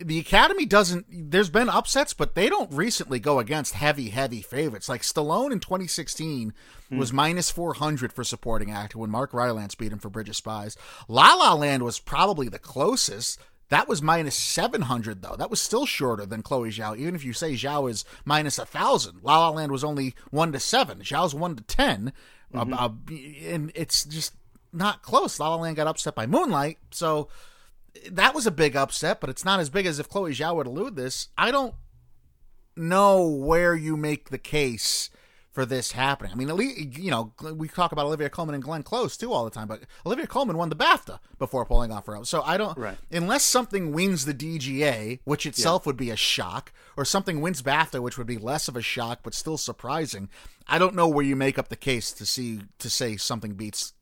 the 0.00 0.18
Academy 0.18 0.66
doesn't. 0.66 1.06
There's 1.30 1.50
been 1.50 1.68
upsets, 1.68 2.14
but 2.14 2.34
they 2.34 2.48
don't 2.48 2.72
recently 2.72 3.18
go 3.20 3.38
against 3.38 3.74
heavy, 3.74 4.08
heavy 4.08 4.40
favorites. 4.40 4.88
Like 4.88 5.02
Stallone 5.02 5.52
in 5.52 5.60
2016 5.60 6.52
was 6.90 7.12
minus 7.12 7.50
400 7.50 8.12
for 8.12 8.24
supporting 8.24 8.70
actor 8.70 8.98
when 8.98 9.10
Mark 9.10 9.32
Rylance 9.32 9.74
beat 9.74 9.92
him 9.92 9.98
for 9.98 10.08
Bridge 10.08 10.28
of 10.28 10.36
Spies. 10.36 10.76
La 11.06 11.34
La 11.34 11.54
Land 11.54 11.84
was 11.84 12.00
probably 12.00 12.48
the 12.48 12.58
closest. 12.58 13.38
That 13.68 13.86
was 13.86 14.02
minus 14.02 14.34
700, 14.34 15.22
though. 15.22 15.36
That 15.36 15.50
was 15.50 15.60
still 15.60 15.86
shorter 15.86 16.26
than 16.26 16.42
Chloe 16.42 16.70
Zhao. 16.70 16.96
Even 16.96 17.14
if 17.14 17.24
you 17.24 17.32
say 17.32 17.52
Zhao 17.52 17.88
is 17.88 18.04
minus 18.24 18.58
1,000, 18.58 19.20
La 19.22 19.38
La 19.38 19.50
Land 19.50 19.70
was 19.70 19.84
only 19.84 20.16
1 20.30 20.50
to 20.52 20.58
7. 20.58 21.00
Zhao's 21.00 21.34
1 21.34 21.56
to 21.56 21.62
10. 21.62 22.12
Uh, 22.52 22.66
uh, 22.72 22.88
and 23.44 23.70
it's 23.76 24.04
just 24.04 24.34
not 24.72 25.02
close. 25.02 25.38
La 25.38 25.50
La 25.50 25.62
Land 25.62 25.76
got 25.76 25.86
upset 25.86 26.16
by 26.16 26.26
Moonlight. 26.26 26.78
So 26.90 27.28
that 28.10 28.34
was 28.34 28.46
a 28.46 28.50
big 28.50 28.76
upset, 28.76 29.20
but 29.20 29.30
it's 29.30 29.44
not 29.44 29.60
as 29.60 29.70
big 29.70 29.86
as 29.86 29.98
if 29.98 30.08
Chloe 30.08 30.32
Zhao 30.32 30.54
would 30.56 30.66
elude 30.66 30.96
this. 30.96 31.28
I 31.36 31.50
don't 31.50 31.74
know 32.76 33.26
where 33.26 33.74
you 33.74 33.96
make 33.96 34.30
the 34.30 34.38
case 34.38 35.10
for 35.50 35.66
this 35.66 35.92
happening. 35.92 36.30
I 36.32 36.36
mean, 36.36 36.48
Ali- 36.50 36.92
you 36.96 37.10
know, 37.10 37.32
we 37.56 37.66
talk 37.66 37.90
about 37.90 38.06
Olivia 38.06 38.30
Colman 38.30 38.54
and 38.54 38.62
Glenn 38.62 38.84
Close 38.84 39.16
too 39.16 39.32
all 39.32 39.44
the 39.44 39.50
time, 39.50 39.66
but 39.66 39.80
Olivia 40.06 40.28
Colman 40.28 40.56
won 40.56 40.68
the 40.68 40.76
BAFTA 40.76 41.18
before 41.40 41.66
pulling 41.66 41.90
off 41.90 42.06
her 42.06 42.16
own. 42.16 42.24
So 42.24 42.42
I 42.42 42.56
don't, 42.56 42.78
Right. 42.78 42.96
unless 43.10 43.42
something 43.42 43.92
wins 43.92 44.24
the 44.26 44.32
DGA, 44.34 45.18
which 45.24 45.46
itself 45.46 45.86
would 45.86 45.96
be 45.96 46.10
a 46.10 46.16
shock, 46.16 46.72
or 46.96 47.04
something 47.04 47.40
wins 47.40 47.62
BAFTA, 47.62 48.00
which 48.00 48.16
would 48.16 48.28
be 48.28 48.38
less 48.38 48.68
of 48.68 48.76
a 48.76 48.82
shock 48.82 49.20
but 49.24 49.34
still 49.34 49.58
surprising. 49.58 50.28
I 50.68 50.78
don't 50.78 50.94
know 50.94 51.08
where 51.08 51.24
you 51.24 51.34
make 51.34 51.58
up 51.58 51.68
the 51.68 51.76
case 51.76 52.12
to 52.12 52.24
see 52.24 52.60
to 52.78 52.88
say 52.88 53.16
something 53.16 53.54
beats 53.54 53.92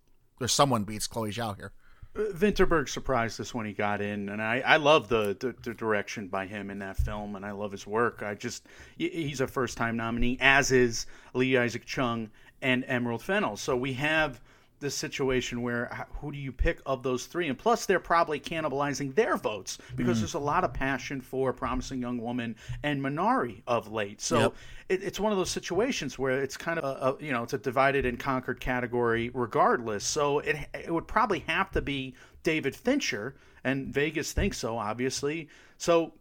or 0.40 0.48
someone 0.48 0.84
beats 0.84 1.06
Chloe 1.06 1.32
Zhao 1.32 1.56
here. 1.56 1.72
Vinterberg 2.18 2.88
surprised 2.88 3.40
us 3.40 3.54
when 3.54 3.64
he 3.64 3.72
got 3.72 4.00
in, 4.00 4.28
and 4.28 4.42
I, 4.42 4.60
I 4.66 4.76
love 4.76 5.08
the, 5.08 5.36
the, 5.38 5.54
the 5.62 5.72
direction 5.72 6.26
by 6.26 6.46
him 6.46 6.68
in 6.68 6.80
that 6.80 6.96
film, 6.96 7.36
and 7.36 7.46
I 7.46 7.52
love 7.52 7.70
his 7.70 7.86
work. 7.86 8.22
I 8.22 8.34
just 8.34 8.66
he's 8.96 9.40
a 9.40 9.46
first 9.46 9.76
time 9.76 9.96
nominee, 9.96 10.36
as 10.40 10.72
is 10.72 11.06
Lee 11.32 11.56
Isaac 11.56 11.84
Chung 11.84 12.30
and 12.60 12.84
Emerald 12.88 13.22
Fennell. 13.22 13.56
So 13.56 13.76
we 13.76 13.92
have 13.94 14.40
this 14.80 14.94
situation 14.94 15.62
where 15.62 16.06
who 16.20 16.32
do 16.32 16.38
you 16.38 16.52
pick 16.52 16.80
of 16.86 17.02
those 17.02 17.26
three? 17.26 17.48
And 17.48 17.58
plus, 17.58 17.86
they're 17.86 18.00
probably 18.00 18.40
cannibalizing 18.40 19.14
their 19.14 19.36
votes 19.36 19.78
because 19.96 20.16
mm-hmm. 20.16 20.20
there's 20.20 20.34
a 20.34 20.38
lot 20.38 20.64
of 20.64 20.72
passion 20.72 21.20
for 21.20 21.52
Promising 21.52 22.00
Young 22.00 22.18
Woman 22.18 22.56
and 22.82 23.00
Minari 23.00 23.62
of 23.66 23.90
late. 23.90 24.20
So 24.20 24.38
Yep. 24.38 24.54
it, 24.88 25.02
it's 25.02 25.20
one 25.20 25.32
of 25.32 25.38
those 25.38 25.50
situations 25.50 26.18
where 26.18 26.40
it's 26.40 26.56
kind 26.56 26.78
of 26.78 26.84
a, 26.84 27.20
a 27.20 27.24
you 27.24 27.32
know 27.32 27.42
it's 27.42 27.54
a 27.54 27.58
divided 27.58 28.06
and 28.06 28.18
conquered 28.18 28.60
category 28.60 29.30
regardless. 29.34 30.04
So 30.04 30.40
it 30.40 30.56
it 30.74 30.92
would 30.92 31.06
probably 31.06 31.40
have 31.40 31.70
to 31.72 31.82
be 31.82 32.14
David 32.42 32.74
Fincher, 32.74 33.34
and 33.64 33.88
Vegas 33.88 34.32
thinks 34.32 34.58
so, 34.58 34.78
obviously. 34.78 35.48
So 35.76 36.12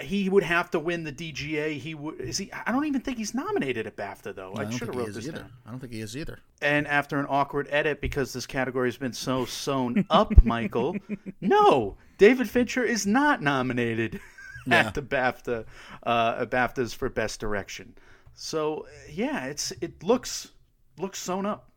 he 0.00 0.28
would 0.28 0.42
have 0.42 0.70
to 0.70 0.78
win 0.78 1.04
the 1.04 1.12
DGA. 1.12 1.78
He 1.78 1.94
would 1.94 2.20
is 2.20 2.38
he? 2.38 2.52
I 2.52 2.72
don't 2.72 2.84
even 2.86 3.00
think 3.00 3.18
he's 3.18 3.34
nominated 3.34 3.86
at 3.86 3.96
BAFTA 3.96 4.34
though. 4.34 4.52
I, 4.54 4.60
I 4.60 4.64
don't 4.64 4.72
should 4.72 4.88
have 4.88 4.96
wrote 4.96 5.08
is 5.10 5.14
this 5.16 5.28
either. 5.28 5.38
down. 5.38 5.52
I 5.66 5.70
don't 5.70 5.80
think 5.80 5.92
he 5.92 6.00
is 6.00 6.16
either. 6.16 6.38
And 6.60 6.86
after 6.86 7.18
an 7.18 7.26
awkward 7.28 7.68
edit 7.70 8.00
because 8.00 8.32
this 8.32 8.46
category 8.46 8.88
has 8.88 8.96
been 8.96 9.12
so 9.12 9.44
sewn 9.44 10.04
up, 10.10 10.32
Michael, 10.44 10.96
no, 11.40 11.96
David 12.18 12.48
Fincher 12.48 12.84
is 12.84 13.06
not 13.06 13.42
nominated 13.42 14.20
Yeah. 14.66 14.76
at 14.86 14.94
the 14.94 15.02
BAFTA 15.02 15.64
uh, 16.04 16.46
BAFTAs 16.46 16.94
for 16.94 17.08
Best 17.08 17.40
Direction. 17.40 17.96
So 18.34 18.86
yeah, 19.10 19.46
it's 19.46 19.72
it 19.80 20.02
looks 20.04 20.52
looks 20.98 21.18
sewn 21.18 21.46
up. 21.46 21.71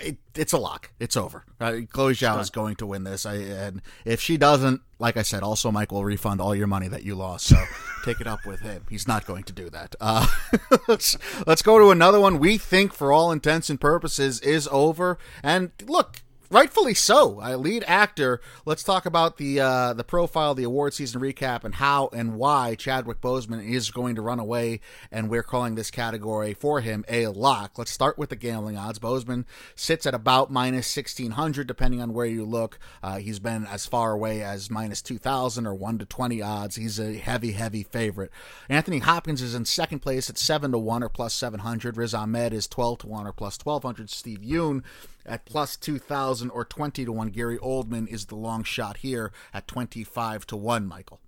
It, 0.00 0.16
it's 0.34 0.52
a 0.52 0.58
lock. 0.58 0.90
It's 0.98 1.16
over. 1.16 1.44
Uh, 1.60 1.80
Chloe 1.90 2.14
Zhao 2.14 2.40
is 2.40 2.50
going 2.50 2.76
to 2.76 2.86
win 2.86 3.04
this. 3.04 3.26
I, 3.26 3.34
and 3.34 3.82
if 4.04 4.20
she 4.20 4.36
doesn't, 4.36 4.80
like 4.98 5.16
I 5.16 5.22
said, 5.22 5.42
also 5.42 5.70
Mike 5.70 5.92
will 5.92 6.04
refund 6.04 6.40
all 6.40 6.54
your 6.54 6.66
money 6.66 6.88
that 6.88 7.02
you 7.02 7.14
lost. 7.14 7.46
So 7.46 7.62
take 8.04 8.20
it 8.20 8.26
up 8.26 8.46
with 8.46 8.60
him. 8.60 8.84
He's 8.88 9.06
not 9.06 9.26
going 9.26 9.44
to 9.44 9.52
do 9.52 9.68
that. 9.70 9.94
Uh, 10.00 10.26
let's 10.88 11.16
let's 11.46 11.62
go 11.62 11.78
to 11.78 11.90
another 11.90 12.20
one. 12.20 12.38
We 12.38 12.58
think, 12.58 12.92
for 12.92 13.12
all 13.12 13.30
intents 13.32 13.68
and 13.68 13.80
purposes, 13.80 14.40
is 14.40 14.68
over. 14.70 15.18
And 15.42 15.72
look. 15.86 16.22
Rightfully 16.48 16.94
so. 16.94 17.42
Uh, 17.42 17.56
lead 17.56 17.82
actor. 17.86 18.40
Let's 18.64 18.84
talk 18.84 19.04
about 19.04 19.36
the 19.36 19.60
uh, 19.60 19.92
the 19.94 20.04
profile, 20.04 20.54
the 20.54 20.64
award 20.64 20.94
season 20.94 21.20
recap, 21.20 21.64
and 21.64 21.74
how 21.74 22.08
and 22.12 22.36
why 22.36 22.76
Chadwick 22.76 23.20
Boseman 23.20 23.68
is 23.68 23.90
going 23.90 24.14
to 24.14 24.22
run 24.22 24.38
away. 24.38 24.80
And 25.10 25.28
we're 25.28 25.42
calling 25.42 25.74
this 25.74 25.90
category 25.90 26.54
for 26.54 26.80
him 26.80 27.04
a 27.08 27.26
lock. 27.26 27.78
Let's 27.78 27.90
start 27.90 28.16
with 28.16 28.30
the 28.30 28.36
gambling 28.36 28.76
odds. 28.76 28.98
Boseman 28.98 29.44
sits 29.74 30.06
at 30.06 30.14
about 30.14 30.50
minus 30.50 30.86
sixteen 30.86 31.32
hundred, 31.32 31.66
depending 31.66 32.00
on 32.00 32.12
where 32.12 32.26
you 32.26 32.44
look. 32.44 32.78
Uh, 33.02 33.16
he's 33.16 33.40
been 33.40 33.66
as 33.66 33.86
far 33.86 34.12
away 34.12 34.42
as 34.42 34.70
minus 34.70 35.02
two 35.02 35.18
thousand 35.18 35.66
or 35.66 35.74
one 35.74 35.98
to 35.98 36.04
twenty 36.04 36.40
odds. 36.40 36.76
He's 36.76 37.00
a 37.00 37.14
heavy, 37.14 37.52
heavy 37.52 37.82
favorite. 37.82 38.30
Anthony 38.68 38.98
Hopkins 38.98 39.42
is 39.42 39.54
in 39.54 39.64
second 39.64 39.98
place 39.98 40.30
at 40.30 40.38
seven 40.38 40.70
to 40.72 40.78
one 40.78 41.02
or 41.02 41.08
plus 41.08 41.34
seven 41.34 41.60
hundred. 41.60 41.96
Riz 41.96 42.14
Ahmed 42.14 42.52
is 42.52 42.68
twelve 42.68 42.98
to 42.98 43.08
one 43.08 43.26
or 43.26 43.32
plus 43.32 43.58
twelve 43.58 43.82
hundred. 43.82 44.10
Steve 44.10 44.40
Yeun 44.40 44.84
at 45.26 45.44
plus 45.44 45.76
2,000 45.76 46.50
or 46.50 46.64
20 46.64 47.04
to 47.04 47.12
1. 47.12 47.28
Gary 47.28 47.58
Oldman 47.58 48.08
is 48.08 48.26
the 48.26 48.36
long 48.36 48.64
shot 48.64 48.98
here 48.98 49.32
at 49.52 49.68
25 49.68 50.46
to 50.46 50.56
1, 50.56 50.86
Michael. 50.86 51.20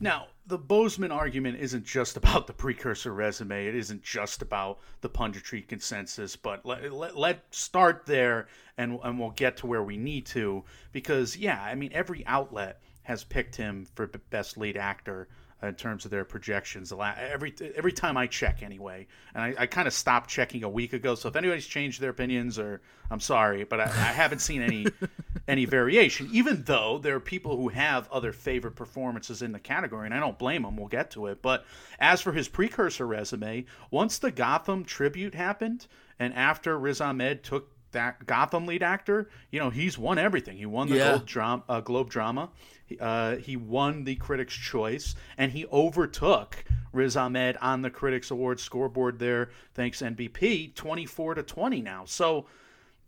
Now, 0.00 0.28
the 0.46 0.58
Boseman 0.58 1.12
argument 1.12 1.58
isn't 1.58 1.84
just 1.84 2.16
about 2.16 2.46
the 2.46 2.52
precursor 2.52 3.12
resume. 3.12 3.66
It 3.66 3.74
isn't 3.74 4.02
just 4.02 4.42
about 4.42 4.78
the 5.00 5.10
punditry 5.10 5.66
consensus, 5.66 6.36
but 6.36 6.64
let, 6.64 6.92
let, 6.92 7.16
let's 7.16 7.58
start 7.58 8.06
there 8.06 8.48
and, 8.76 8.98
and 9.02 9.18
we'll 9.18 9.30
get 9.30 9.56
to 9.58 9.66
where 9.66 9.82
we 9.82 9.96
need 9.96 10.24
to. 10.26 10.64
Because, 10.92 11.36
yeah, 11.36 11.62
I 11.62 11.74
mean, 11.74 11.90
every 11.92 12.24
outlet 12.26 12.80
has 13.02 13.24
picked 13.24 13.56
him 13.56 13.86
for 13.94 14.06
best 14.30 14.56
lead 14.56 14.76
actor 14.76 15.28
in 15.62 15.74
terms 15.74 16.04
of 16.04 16.10
their 16.10 16.24
projections. 16.24 16.92
Every 16.92 17.52
every 17.74 17.92
time 17.92 18.16
I 18.16 18.26
check, 18.26 18.62
anyway, 18.62 19.06
and 19.34 19.42
I, 19.42 19.54
I 19.58 19.66
kind 19.66 19.88
of 19.88 19.94
stopped 19.94 20.30
checking 20.30 20.62
a 20.62 20.68
week 20.68 20.92
ago. 20.92 21.14
So 21.14 21.28
if 21.28 21.36
anybody's 21.36 21.66
changed 21.66 22.00
their 22.00 22.10
opinions, 22.10 22.58
or 22.58 22.80
I'm 23.10 23.20
sorry, 23.20 23.64
but 23.64 23.80
I, 23.80 23.84
I 23.84 24.12
haven't 24.12 24.38
seen 24.40 24.62
any 24.62 24.86
any 25.48 25.64
variation. 25.64 26.28
Even 26.32 26.62
though 26.64 26.98
there 26.98 27.16
are 27.16 27.20
people 27.20 27.56
who 27.56 27.68
have 27.68 28.08
other 28.12 28.32
favorite 28.32 28.76
performances 28.76 29.42
in 29.42 29.52
the 29.52 29.58
category, 29.58 30.06
and 30.06 30.14
I 30.14 30.20
don't 30.20 30.38
blame 30.38 30.62
them. 30.62 30.76
We'll 30.76 30.86
get 30.88 31.10
to 31.12 31.26
it. 31.26 31.42
But 31.42 31.64
as 31.98 32.20
for 32.20 32.32
his 32.32 32.48
precursor 32.48 33.06
resume, 33.06 33.64
once 33.90 34.18
the 34.18 34.30
Gotham 34.30 34.84
tribute 34.84 35.34
happened, 35.34 35.86
and 36.20 36.34
after 36.34 36.78
Riz 36.78 37.00
Ahmed 37.00 37.42
took 37.42 37.70
that 37.92 38.26
Gotham 38.26 38.66
lead 38.66 38.82
actor, 38.82 39.28
you 39.50 39.58
know, 39.58 39.70
he's 39.70 39.96
won 39.98 40.18
everything. 40.18 40.56
He 40.58 40.66
won 40.66 40.88
the 40.88 40.96
Yeah. 40.96 41.10
Gold 41.10 41.26
dram- 41.26 41.62
uh, 41.68 41.80
Globe 41.80 42.10
Drama. 42.10 42.50
He, 42.86 42.98
uh, 42.98 43.36
he 43.36 43.56
won 43.56 44.04
the 44.04 44.16
Critics' 44.16 44.54
Choice, 44.54 45.14
and 45.36 45.52
he 45.52 45.66
overtook 45.66 46.64
Riz 46.92 47.16
Ahmed 47.16 47.56
on 47.60 47.82
the 47.82 47.90
Critics' 47.90 48.30
Awards 48.30 48.62
scoreboard 48.62 49.18
there, 49.18 49.50
thanks 49.74 50.00
NBP, 50.02 50.74
24 50.74 51.34
to 51.34 51.42
20 51.42 51.80
now. 51.82 52.04
So, 52.06 52.46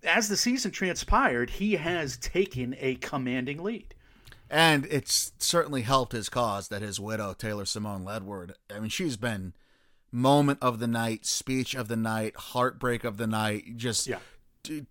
as 0.02 0.28
the 0.28 0.36
season 0.36 0.70
transpired, 0.70 1.50
he 1.50 1.72
has 1.74 2.16
taken 2.16 2.74
a 2.78 2.94
commanding 2.96 3.62
lead. 3.62 3.94
And 4.48 4.86
it's 4.90 5.32
certainly 5.38 5.82
helped 5.82 6.12
his 6.12 6.28
cause 6.28 6.68
that 6.68 6.82
his 6.82 6.98
widow, 6.98 7.34
Taylor 7.34 7.64
Simone 7.64 8.04
Ledward, 8.04 8.52
I 8.74 8.80
mean, 8.80 8.88
she's 8.90 9.16
been 9.16 9.52
moment 10.12 10.58
of 10.60 10.78
the 10.80 10.88
night, 10.88 11.24
speech 11.24 11.74
of 11.74 11.86
the 11.88 11.96
night, 11.96 12.34
heartbreak 12.36 13.04
of 13.04 13.16
the 13.16 13.28
night, 13.28 13.76
just 13.76 14.06
Yeah. 14.08 14.18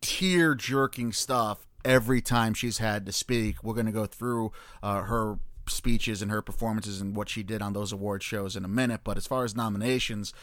Tear 0.01 0.55
jerking 0.55 1.13
stuff 1.13 1.65
every 1.86 2.21
time 2.21 2.53
she's 2.53 2.79
had 2.79 3.05
to 3.05 3.12
speak. 3.12 3.63
We're 3.63 3.73
going 3.73 3.86
to 3.86 3.91
go 3.91 4.05
through 4.05 4.51
uh, 4.82 5.03
her 5.03 5.39
speeches 5.67 6.21
and 6.21 6.32
her 6.32 6.41
performances 6.41 6.99
and 6.99 7.15
what 7.15 7.29
she 7.29 7.43
did 7.43 7.62
on 7.62 7.73
those 7.73 7.91
award 7.91 8.23
shows 8.23 8.55
in 8.55 8.65
a 8.65 8.67
minute. 8.67 9.01
But 9.03 9.17
as 9.17 9.27
far 9.27 9.43
as 9.43 9.55
nominations, 9.55 10.34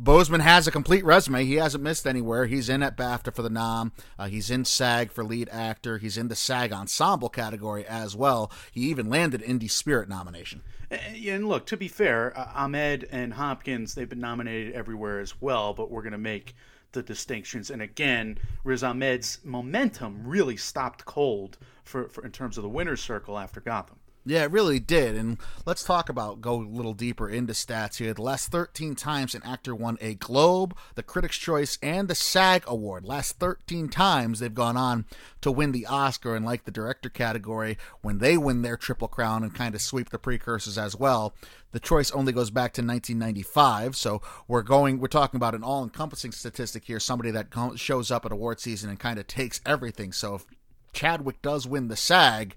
Boseman 0.00 0.40
has 0.40 0.66
a 0.66 0.70
complete 0.70 1.04
resume. 1.04 1.44
He 1.44 1.54
hasn't 1.54 1.82
missed 1.82 2.06
anywhere. 2.06 2.46
He's 2.46 2.68
in 2.68 2.82
at 2.82 2.96
BAFTA 2.96 3.34
for 3.34 3.42
the 3.42 3.50
nom. 3.50 3.92
Uh, 4.18 4.28
he's 4.28 4.50
in 4.50 4.64
SAG 4.64 5.10
for 5.10 5.24
lead 5.24 5.48
actor. 5.50 5.98
He's 5.98 6.16
in 6.16 6.28
the 6.28 6.36
SAG 6.36 6.72
ensemble 6.72 7.28
category 7.28 7.84
as 7.86 8.14
well. 8.14 8.50
He 8.70 8.82
even 8.82 9.08
landed 9.10 9.42
Indie 9.42 9.70
Spirit 9.70 10.08
nomination. 10.08 10.62
And 10.90 11.48
look, 11.48 11.66
to 11.66 11.76
be 11.76 11.88
fair, 11.88 12.38
uh, 12.38 12.52
Ahmed 12.54 13.08
and 13.10 13.34
Hopkins, 13.34 13.94
they've 13.94 14.08
been 14.08 14.20
nominated 14.20 14.74
everywhere 14.74 15.18
as 15.18 15.40
well, 15.40 15.74
but 15.74 15.90
we're 15.90 16.02
going 16.02 16.12
to 16.12 16.18
make 16.18 16.54
the 16.92 17.02
distinctions. 17.02 17.70
And 17.70 17.82
again, 17.82 18.38
Riz 18.64 18.82
Ahmed's 18.82 19.40
momentum 19.44 20.26
really 20.26 20.56
stopped 20.56 21.04
cold 21.04 21.58
for, 21.84 22.08
for 22.08 22.24
in 22.24 22.32
terms 22.32 22.56
of 22.56 22.62
the 22.62 22.68
winner's 22.68 23.02
circle 23.02 23.38
after 23.38 23.60
Gotham. 23.60 23.98
Yeah, 24.28 24.42
it 24.42 24.50
really 24.50 24.80
did. 24.80 25.14
And 25.14 25.38
let's 25.66 25.84
talk 25.84 26.08
about 26.08 26.40
go 26.40 26.56
a 26.60 26.66
little 26.66 26.94
deeper 26.94 27.28
into 27.28 27.52
stats 27.52 27.98
here. 27.98 28.12
The 28.12 28.22
last 28.22 28.50
13 28.50 28.96
times 28.96 29.36
an 29.36 29.42
actor 29.44 29.72
won 29.72 29.98
a 30.00 30.14
Globe, 30.14 30.76
the 30.96 31.04
Critics' 31.04 31.36
Choice, 31.36 31.78
and 31.80 32.08
the 32.08 32.16
SAG 32.16 32.64
Award. 32.66 33.04
Last 33.04 33.38
13 33.38 33.88
times 33.88 34.40
they've 34.40 34.52
gone 34.52 34.76
on 34.76 35.04
to 35.42 35.52
win 35.52 35.70
the 35.70 35.86
Oscar. 35.86 36.34
And 36.34 36.44
like 36.44 36.64
the 36.64 36.72
director 36.72 37.08
category, 37.08 37.78
when 38.00 38.18
they 38.18 38.36
win 38.36 38.62
their 38.62 38.76
Triple 38.76 39.06
Crown 39.06 39.44
and 39.44 39.54
kind 39.54 39.76
of 39.76 39.80
sweep 39.80 40.10
the 40.10 40.18
precursors 40.18 40.76
as 40.76 40.96
well, 40.96 41.32
the 41.70 41.78
choice 41.78 42.10
only 42.10 42.32
goes 42.32 42.50
back 42.50 42.72
to 42.74 42.82
1995. 42.82 43.94
So 43.94 44.22
we're 44.48 44.62
going, 44.62 44.98
we're 44.98 45.06
talking 45.06 45.38
about 45.38 45.54
an 45.54 45.62
all 45.62 45.84
encompassing 45.84 46.32
statistic 46.32 46.84
here. 46.86 46.98
Somebody 46.98 47.30
that 47.30 47.54
shows 47.76 48.10
up 48.10 48.26
at 48.26 48.32
award 48.32 48.58
season 48.58 48.90
and 48.90 48.98
kind 48.98 49.20
of 49.20 49.28
takes 49.28 49.60
everything. 49.64 50.12
So 50.12 50.34
if 50.34 50.46
Chadwick 50.92 51.42
does 51.42 51.64
win 51.64 51.86
the 51.86 51.96
SAG, 51.96 52.56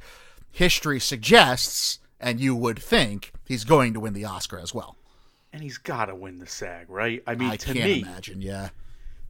history 0.51 0.99
suggests, 0.99 1.99
and 2.19 2.39
you 2.39 2.55
would 2.55 2.79
think, 2.79 3.31
he's 3.45 3.63
going 3.63 3.93
to 3.93 3.99
win 3.99 4.13
the 4.13 4.25
Oscar 4.25 4.59
as 4.59 4.73
well. 4.73 4.97
And 5.51 5.61
he's 5.63 5.77
got 5.77 6.05
to 6.05 6.15
win 6.15 6.39
the 6.39 6.47
SAG, 6.47 6.89
right? 6.89 7.23
I 7.25 7.35
mean, 7.35 7.49
I 7.49 7.55
to 7.57 7.73
can't 7.73 7.85
me, 7.85 8.01
imagine, 8.01 8.41
yeah. 8.41 8.69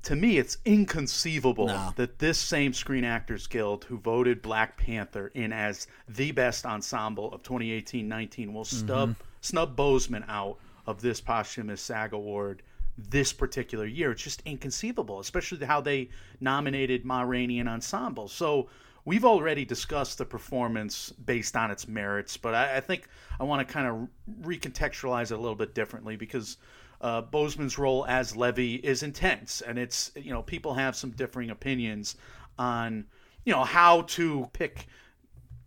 to 0.03 0.15
me, 0.15 0.38
it's 0.38 0.58
inconceivable 0.65 1.67
No. 1.67 1.93
that 1.95 2.19
this 2.19 2.38
same 2.38 2.73
Screen 2.73 3.05
Actors 3.05 3.47
Guild 3.47 3.86
who 3.86 3.97
voted 3.97 4.41
Black 4.41 4.77
Panther 4.77 5.32
in 5.34 5.53
as 5.53 5.88
the 6.10 6.32
best 6.32 6.65
ensemble 6.65 7.34
of 7.34 7.41
2018-19 7.43 8.51
will 8.51 8.63
mm-hmm. 8.63 8.86
stub 8.86 9.15
snub 9.41 9.77
Boseman 9.77 10.25
out 10.27 10.58
of 10.86 11.01
this 11.01 11.21
posthumous 11.21 11.82
SAG 11.82 12.12
award 12.13 12.62
this 12.97 13.32
particular 13.32 13.86
year. 13.86 14.12
It's 14.12 14.21
just 14.21 14.41
inconceivable, 14.45 15.19
especially 15.19 15.65
how 15.65 15.79
they 15.82 16.10
nominated 16.41 17.05
Ma 17.05 17.21
Rainey 17.21 17.60
and 17.60 17.69
ensemble. 17.69 18.27
So 18.27 18.67
we've 19.05 19.25
already 19.25 19.65
discussed 19.65 20.17
the 20.17 20.25
performance 20.25 21.12
based 21.12 21.55
on 21.55 21.71
its 21.71 21.88
merits, 21.88 22.38
but 22.38 22.53
I, 22.53 22.77
I 22.77 22.79
think 22.79 23.07
I 23.39 23.43
want 23.43 23.65
to 23.67 23.73
kind 23.73 23.88
of 23.88 24.07
recontextualize 24.41 25.31
it 25.31 25.35
a 25.35 25.38
little 25.38 25.55
bit 25.55 25.73
differently 25.73 26.15
because 26.15 26.57
uh, 27.01 27.21
Boseman's 27.21 27.77
role 27.77 28.05
as 28.07 28.35
Levy 28.35 28.75
is 28.75 29.03
intense, 29.03 29.62
and 29.62 29.77
it's 29.77 30.12
you 30.15 30.31
know 30.31 30.41
people 30.41 30.73
have 30.73 30.95
some 30.95 31.12
differing 31.12 31.49
opinions 31.49 32.15
on 32.57 33.05
you 33.45 33.53
know 33.53 33.63
how 33.63 34.01
to 34.01 34.49
pick 34.53 34.88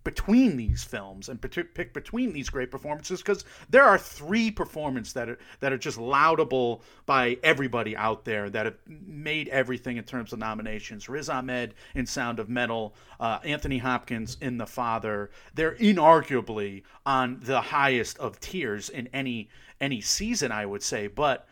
between 0.05 0.57
these 0.57 0.83
films 0.83 1.29
and 1.29 1.41
pick 1.41 1.93
between 1.93 2.33
these 2.33 2.51
great 2.51 2.71
performances 2.71 3.21
because 3.21 3.45
there 3.71 3.85
are 3.85 3.99
three 3.99 4.51
performances 4.51 5.13
that 5.13 5.29
are 5.29 5.39
that 5.61 5.73
are 5.73 5.79
just 5.79 5.99
laudable 5.99 6.83
by 7.07 7.39
everybody 7.43 7.97
out 7.97 8.25
there 8.25 8.51
that 8.51 8.67
have 8.67 8.77
made 8.87 9.49
everything 9.49 9.97
in 9.97 10.05
terms 10.05 10.33
of 10.33 10.39
nominations. 10.39 11.09
Riz 11.09 11.29
Ahmed 11.29 11.75
in 11.95 12.07
Sound 12.07 12.39
of 12.39 12.49
Metal, 12.49 12.95
uh, 13.21 13.39
Anthony 13.45 13.79
Hopkins 13.79 14.37
in 14.41 14.59
The 14.59 14.67
Father. 14.67 15.31
They're 15.55 15.77
inarguably 15.77 16.83
on 17.07 17.41
the 17.43 17.61
highest 17.61 18.19
of 18.19 18.41
tiers 18.41 18.89
in 18.89 19.09
any 19.13 19.49
any 19.81 20.01
season, 20.01 20.53
I 20.53 20.67
would 20.67 20.83
say. 20.83 21.07
But 21.07 21.47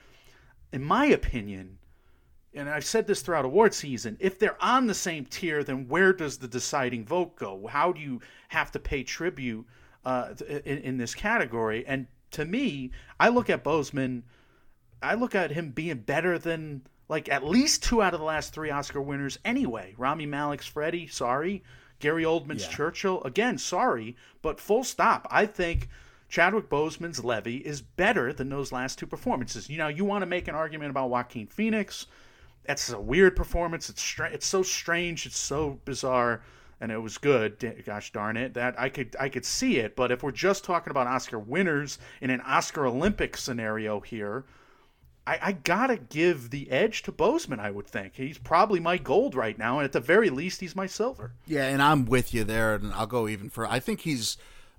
in 0.73 0.83
my 0.83 1.07
opinion, 1.07 1.79
and 2.55 2.69
I've 2.69 2.85
said 2.85 3.07
this 3.07 3.23
throughout 3.23 3.45
award 3.45 3.75
season, 3.75 4.17
if 4.21 4.39
they're 4.39 4.63
on 4.63 4.87
the 4.87 4.95
same 4.95 5.25
tier, 5.25 5.63
then 5.63 5.87
where 5.89 6.13
does 6.13 6.39
the 6.39 6.49
deciding 6.49 7.05
vote 7.05 7.37
go? 7.37 7.67
How 7.69 7.93
do 7.93 8.01
you 8.01 8.21
have 8.49 8.73
to 8.73 8.79
pay 8.79 9.03
tribute 9.03 9.67
uh, 10.05 10.35
in, 10.49 10.79
in 10.79 10.97
this 10.99 11.15
category? 11.15 11.87
And 11.87 12.07
to 12.33 12.45
me, 12.45 12.91
I 13.19 13.29
look 13.29 13.51
at 13.51 13.63
Boseman, 13.65 14.23
I 15.03 15.15
look 15.15 15.35
at 15.35 15.53
him 15.53 15.71
being 15.71 15.99
better 15.99 16.39
than 16.39 16.83
like 17.09 17.29
at 17.29 17.45
least 17.45 17.83
two 17.83 18.03
out 18.03 18.15
of 18.15 18.21
the 18.21 18.27
last 18.27 18.53
three 18.53 18.71
Oscar 18.71 19.01
winners 19.01 19.39
anyway. 19.45 19.95
Rami 19.97 20.27
Malek's 20.27 20.67
Freddie, 20.67 21.07
sorry. 21.09 21.63
Gary 21.99 22.25
Oldman's 22.25 22.65
Yeah. 22.65 22.71
Churchill, 22.71 23.23
again, 23.25 23.59
sorry, 23.59 24.17
but 24.43 24.59
full 24.59 24.85
stop. 24.85 25.27
I 25.31 25.45
think 25.47 25.89
Chadwick 26.29 26.69
Boseman's 26.71 27.23
Levy 27.23 27.57
is 27.59 27.83
better 27.83 28.33
than 28.33 28.49
those 28.49 28.73
last 28.73 28.99
two 28.99 29.07
performances. 29.07 29.69
You 29.69 29.79
know, 29.79 29.89
you 29.89 30.05
want 30.05 30.23
to 30.23 30.27
make 30.27 30.49
an 30.49 30.55
argument 30.55 30.91
about 30.91 31.11
Joaquin 31.11 31.47
Phoenix. 31.47 32.07
That's 32.65 32.91
a 32.91 33.01
weird 33.01 33.37
performance. 33.37 33.89
It's 33.89 34.03
stra- 34.03 34.31
it's 34.31 34.47
so 34.47 34.63
strange. 34.63 35.27
It's 35.27 35.39
so 35.39 35.81
bizarre, 35.85 36.43
and 36.81 36.93
it 36.93 36.99
was 36.99 37.19
good. 37.19 37.83
Gosh 37.85 38.13
darn 38.13 38.37
it, 38.37 38.55
that 38.55 38.79
I 38.79 38.89
could 38.89 39.17
I 39.19 39.29
could 39.29 39.45
see 39.45 39.79
it. 39.79 39.97
But 39.97 40.13
if 40.13 40.23
we're 40.23 40.31
just 40.31 40.65
talking 40.65 40.91
about 40.91 41.07
Oscar 41.07 41.39
winners 41.39 41.99
in 42.21 42.31
an 42.31 42.41
Oscar 42.43 42.87
Olympic 42.87 43.37
scenario 43.37 44.01
here, 44.01 44.45
I, 45.27 45.39
I 45.43 45.53
gotta 45.53 45.97
give 45.97 46.51
the 46.51 46.71
edge 46.71 47.03
to 47.03 47.13
Boseman. 47.13 47.59
I 47.59 47.71
would 47.71 47.87
think 47.87 48.15
he's 48.17 48.39
probably 48.39 48.81
my 48.81 48.99
gold 48.99 49.35
right 49.35 49.59
now, 49.59 49.79
and 49.79 49.85
at 49.85 49.93
the 49.93 50.01
very 50.01 50.31
least, 50.31 50.61
he's 50.61 50.75
my 50.77 50.87
silver. 50.87 51.33
Yeah, 51.47 51.67
and 51.67 51.83
I'm 51.83 52.05
with 52.05 52.33
you 52.35 52.45
there, 52.45 52.75
and 52.75 52.93
I'll 52.93 53.07
go 53.07 53.29
even 53.29 53.51
further. 53.51 53.71
I 53.71 53.81
think 53.81 54.01
he's 54.01 54.37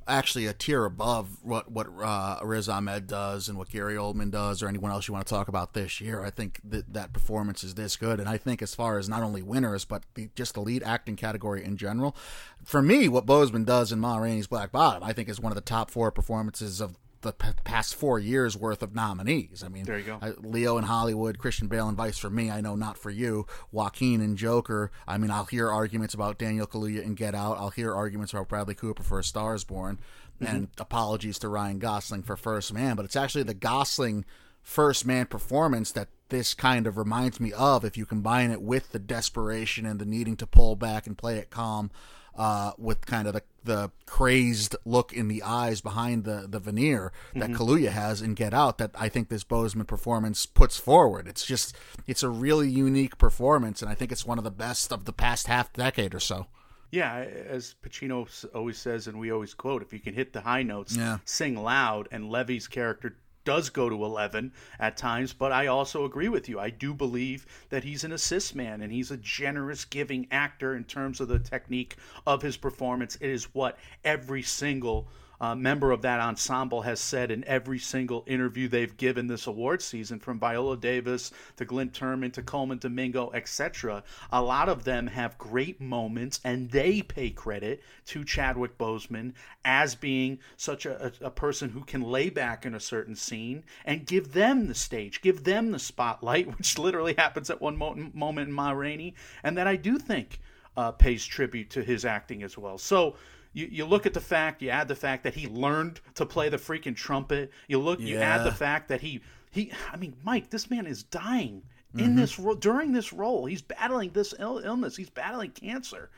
actually 0.08 0.46
a 0.46 0.54
tier 0.54 0.86
above 0.86 1.38
what 1.44 1.72
what 1.72 1.88
uh, 2.02 2.40
Riz 2.44 2.68
Ahmed 2.68 3.08
does 3.08 3.48
and 3.48 3.58
what 3.58 3.70
Gary 3.70 3.96
Oldman 3.96 4.32
does, 4.32 4.62
or 4.62 4.68
anyone 4.68 4.92
else 4.92 5.08
you 5.08 5.14
want 5.14 5.26
to 5.26 5.34
talk 5.34 5.48
about 5.48 5.74
this 5.74 6.02
year. 6.02 6.24
I 6.24 6.30
think 6.30 6.60
that 6.64 6.94
that 6.94 7.14
performance 7.14 7.64
is 7.64 7.76
this 7.76 7.96
good, 7.96 8.20
and 8.20 8.28
I 8.28 8.38
think 8.38 8.62
as 8.62 8.76
far 8.76 8.98
as 8.98 9.08
not 9.08 9.24
only 9.24 9.42
winners 9.42 9.86
but 9.86 10.04
the, 10.16 10.30
just 10.36 10.54
the 10.54 10.62
lead 10.62 10.84
acting 10.84 11.16
category 11.16 11.64
in 11.64 11.78
general, 11.78 12.16
for 12.64 12.82
me, 12.82 13.08
what 13.08 13.26
Boseman 13.26 13.66
does 13.66 13.92
in 13.92 14.00
Ma 14.00 14.18
Rainey's 14.18 14.48
Black 14.48 14.72
Bottom, 14.72 15.04
I 15.04 15.14
think 15.14 15.30
is 15.30 15.40
one 15.40 15.52
of 15.52 15.56
the 15.56 15.62
top 15.62 15.92
four 15.92 16.12
performances 16.12 16.82
of 16.82 16.98
the 17.22 17.34
p- 17.34 17.50
past 17.64 17.96
four 17.96 18.20
years 18.20 18.58
worth 18.58 18.82
of 18.84 18.94
nominees. 18.96 19.64
I 19.64 19.70
mean, 19.70 19.86
There 19.86 19.98
you 19.98 20.06
go. 20.06 20.20
I, 20.22 20.32
Leo 20.40 20.78
in 20.78 20.84
Hollywood, 20.84 21.38
Christian 21.38 21.68
Bale 21.68 21.88
and 21.88 21.98
Vice 21.98 22.18
for 22.18 22.30
me. 22.30 22.52
I 22.52 22.62
know 22.62 22.76
not 22.76 22.98
for 22.98 23.10
you. 23.10 23.46
Joaquin 23.72 24.22
and 24.22 24.38
Joker. 24.38 24.92
I 25.08 25.18
mean, 25.18 25.32
I'll 25.32 25.46
hear 25.46 25.70
arguments 25.70 26.14
about 26.14 26.38
Daniel 26.38 26.68
Kaluuya 26.68 27.06
and 27.06 27.16
Get 27.16 27.36
Out. 27.36 27.58
I'll 27.58 27.70
hear 27.70 27.94
arguments 27.94 28.34
about 28.34 28.50
Bradley 28.50 28.76
Cooper 28.76 29.04
for 29.04 29.20
A 29.20 29.24
Star 29.24 29.56
Is 29.56 29.64
Born. 29.64 30.00
Mm-hmm. 30.42 30.56
And 30.56 30.68
apologies 30.78 31.38
to 31.40 31.50
Ryan 31.50 31.80
Gosling 31.80 32.24
for 32.24 32.36
First 32.36 32.74
Man, 32.74 32.96
but 32.96 33.06
it's 33.06 33.16
actually 33.16 33.44
the 33.44 33.54
Gosling 33.54 34.26
First 34.62 35.06
Man 35.06 35.26
performance 35.26 35.92
that 35.92 36.10
this 36.30 36.54
kind 36.54 36.88
of 36.88 36.98
reminds 36.98 37.40
me 37.40 37.52
of. 37.54 37.84
If 37.86 37.98
you 37.98 38.06
combine 38.06 38.52
it 38.52 38.62
with 38.62 38.92
the 38.92 39.00
desperation 39.00 39.86
and 39.86 40.00
the 40.00 40.06
needing 40.06 40.38
to 40.38 40.48
pull 40.48 40.76
back 40.76 41.06
and 41.06 41.18
play 41.18 41.38
it 41.38 41.50
calm, 41.50 41.92
uh, 42.36 42.72
with 42.78 43.06
kind 43.06 43.28
of 43.28 43.34
the, 43.34 43.44
the 43.64 43.92
crazed 44.06 44.76
look 44.86 45.14
in 45.14 45.28
the 45.28 45.44
eyes 45.44 45.82
behind 45.82 46.24
the, 46.24 46.46
the 46.50 46.60
veneer 46.60 47.12
that 47.36 47.52
Kaluuya 47.52 47.90
has 47.90 48.22
in 48.22 48.34
Get 48.34 48.54
Out 48.54 48.78
that 48.78 48.92
I 48.96 49.10
think 49.10 49.30
this 49.30 49.44
Boseman 49.44 49.86
performance 49.88 50.46
puts 50.46 50.78
forward. 50.78 51.28
It's 51.28 51.46
just, 51.46 51.76
it's 52.08 52.24
a 52.24 52.30
really 52.30 52.70
unique 52.70 53.18
performance, 53.18 53.82
and 53.82 53.92
I 53.92 53.96
think 53.96 54.12
it's 54.12 54.26
one 54.26 54.38
of 54.38 54.44
the 54.44 54.52
best 54.52 54.92
of 54.92 55.06
the 55.06 55.14
past 55.14 55.48
half 55.48 55.72
decade 55.74 56.16
or 56.16 56.20
so. 56.20 56.48
Yeah, 56.92 57.16
as 57.48 57.76
Pacino 57.82 58.28
always 58.54 58.78
says, 58.78 59.08
and 59.08 59.18
we 59.18 59.32
always 59.32 59.54
quote, 59.54 59.82
if 59.82 59.94
you 59.94 60.00
can 60.00 60.14
hit 60.14 60.34
the 60.34 60.42
high 60.42 60.64
notes, 60.64 60.96
Yeah. 60.98 61.20
sing 61.24 61.56
loud. 61.56 62.10
And 62.12 62.30
Levy's 62.30 62.68
character 62.68 63.16
does 63.44 63.70
go 63.70 63.90
to 63.90 64.04
11 64.04 64.52
at 64.80 64.98
times, 64.98 65.34
but 65.34 65.52
I 65.52 65.68
also 65.68 66.06
agree 66.06 66.30
with 66.30 66.48
you. 66.50 66.60
I 66.60 66.70
do 66.70 66.94
believe 66.94 67.46
that 67.70 67.84
he's 67.84 68.04
an 68.04 68.12
assist 68.12 68.56
man 68.56 68.82
and 68.82 68.92
he's 68.92 69.12
a 69.12 69.18
generous, 69.18 69.86
giving 69.86 70.28
actor 70.32 70.76
in 70.76 70.84
terms 70.84 71.20
of 71.20 71.28
the 71.28 71.40
technique 71.40 71.96
of 72.26 72.42
his 72.42 72.58
performance. 72.58 73.16
It 73.16 73.30
is 73.30 73.54
what 73.54 73.78
every 74.04 74.44
single 74.44 75.08
uh, 75.42 75.56
member 75.56 75.92
of 75.92 76.04
that 76.04 76.20
ensemble 76.20 76.84
has 76.84 77.00
said 77.00 77.32
in 77.32 77.44
every 77.46 77.80
single 77.80 78.24
interview 78.28 78.68
they've 78.68 78.96
given 78.96 79.26
this 79.26 79.48
award 79.48 79.82
season, 79.82 80.20
from 80.20 80.40
Viola 80.40 80.78
Davis 80.78 81.32
to 81.58 81.66
Glenn 81.66 81.90
Turman 81.90 82.32
to 82.34 82.44
Colman 82.44 82.78
Domingo, 82.78 83.32
etc. 83.34 84.04
A 84.32 84.40
lot 84.40 84.70
of 84.70 84.84
them 84.84 85.08
have 85.08 85.40
great 85.40 85.82
moments, 85.82 86.40
and 86.44 86.70
they 86.70 87.02
pay 87.02 87.32
credit 87.32 87.82
to 88.06 88.24
Chadwick 88.24 88.78
Boseman 88.78 89.34
as 89.66 89.96
being 89.96 90.38
such 90.58 90.86
a, 90.86 91.12
a, 91.22 91.32
person 91.32 91.70
who 91.70 91.82
can 91.82 92.02
lay 92.02 92.30
back 92.30 92.64
in 92.64 92.76
a 92.76 92.80
certain 92.80 93.16
scene 93.16 93.64
and 93.84 94.06
give 94.06 94.34
them 94.34 94.68
the 94.68 94.76
stage, 94.76 95.22
give 95.22 95.44
them 95.44 95.72
the 95.72 95.80
spotlight, 95.80 96.48
which 96.58 96.78
literally 96.78 97.16
happens 97.18 97.50
at 97.50 97.60
one 97.60 97.78
mo- 97.78 98.12
moment 98.14 98.50
in 98.50 98.54
Ma 98.54 98.72
Rainey, 98.72 99.16
and 99.44 99.58
that 99.58 99.66
I 99.66 99.76
do 99.76 99.98
think 99.98 100.40
uh, 100.78 100.92
pays 100.92 101.26
tribute 101.26 101.72
to 101.72 101.84
his 101.84 102.06
acting 102.06 102.44
as 102.44 102.60
well. 102.60 102.78
So 102.78 103.16
you, 103.54 103.68
you 103.72 103.86
look 103.86 104.06
at 104.06 104.14
the 104.14 104.22
fact, 104.22 104.62
you 104.62 104.70
add 104.70 104.88
the 104.88 104.96
fact 104.96 105.24
that 105.24 105.34
he 105.36 105.48
learned 105.48 106.00
to 106.16 106.26
play 106.26 106.50
the 106.50 106.58
freaking 106.58 106.96
trumpet. 106.96 107.52
You 107.68 107.80
look, 107.80 108.00
you 108.00 108.18
add 108.18 108.46
the 108.46 108.52
fact 108.52 108.88
that 108.90 109.02
he 109.02 109.22
he. 109.52 109.72
I 109.92 109.98
mean, 109.98 110.16
Mike, 110.24 110.50
this 110.50 110.70
man 110.70 110.86
is 110.88 111.04
dying 111.04 111.64
Mm-hmm. 111.94 112.06
in 112.06 112.16
this 112.16 112.40
ro- 112.40 112.56
during 112.56 112.94
this 112.94 113.12
role. 113.12 113.46
He's 113.48 113.62
battling 113.62 114.12
this 114.12 114.34
Ill- 114.40 114.60
illness. 114.60 114.96
He's 114.96 115.10
battling 115.10 115.52
cancer, 115.52 116.10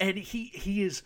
and 0.00 0.16
he 0.16 0.44
he 0.54 0.82
is 0.82 1.02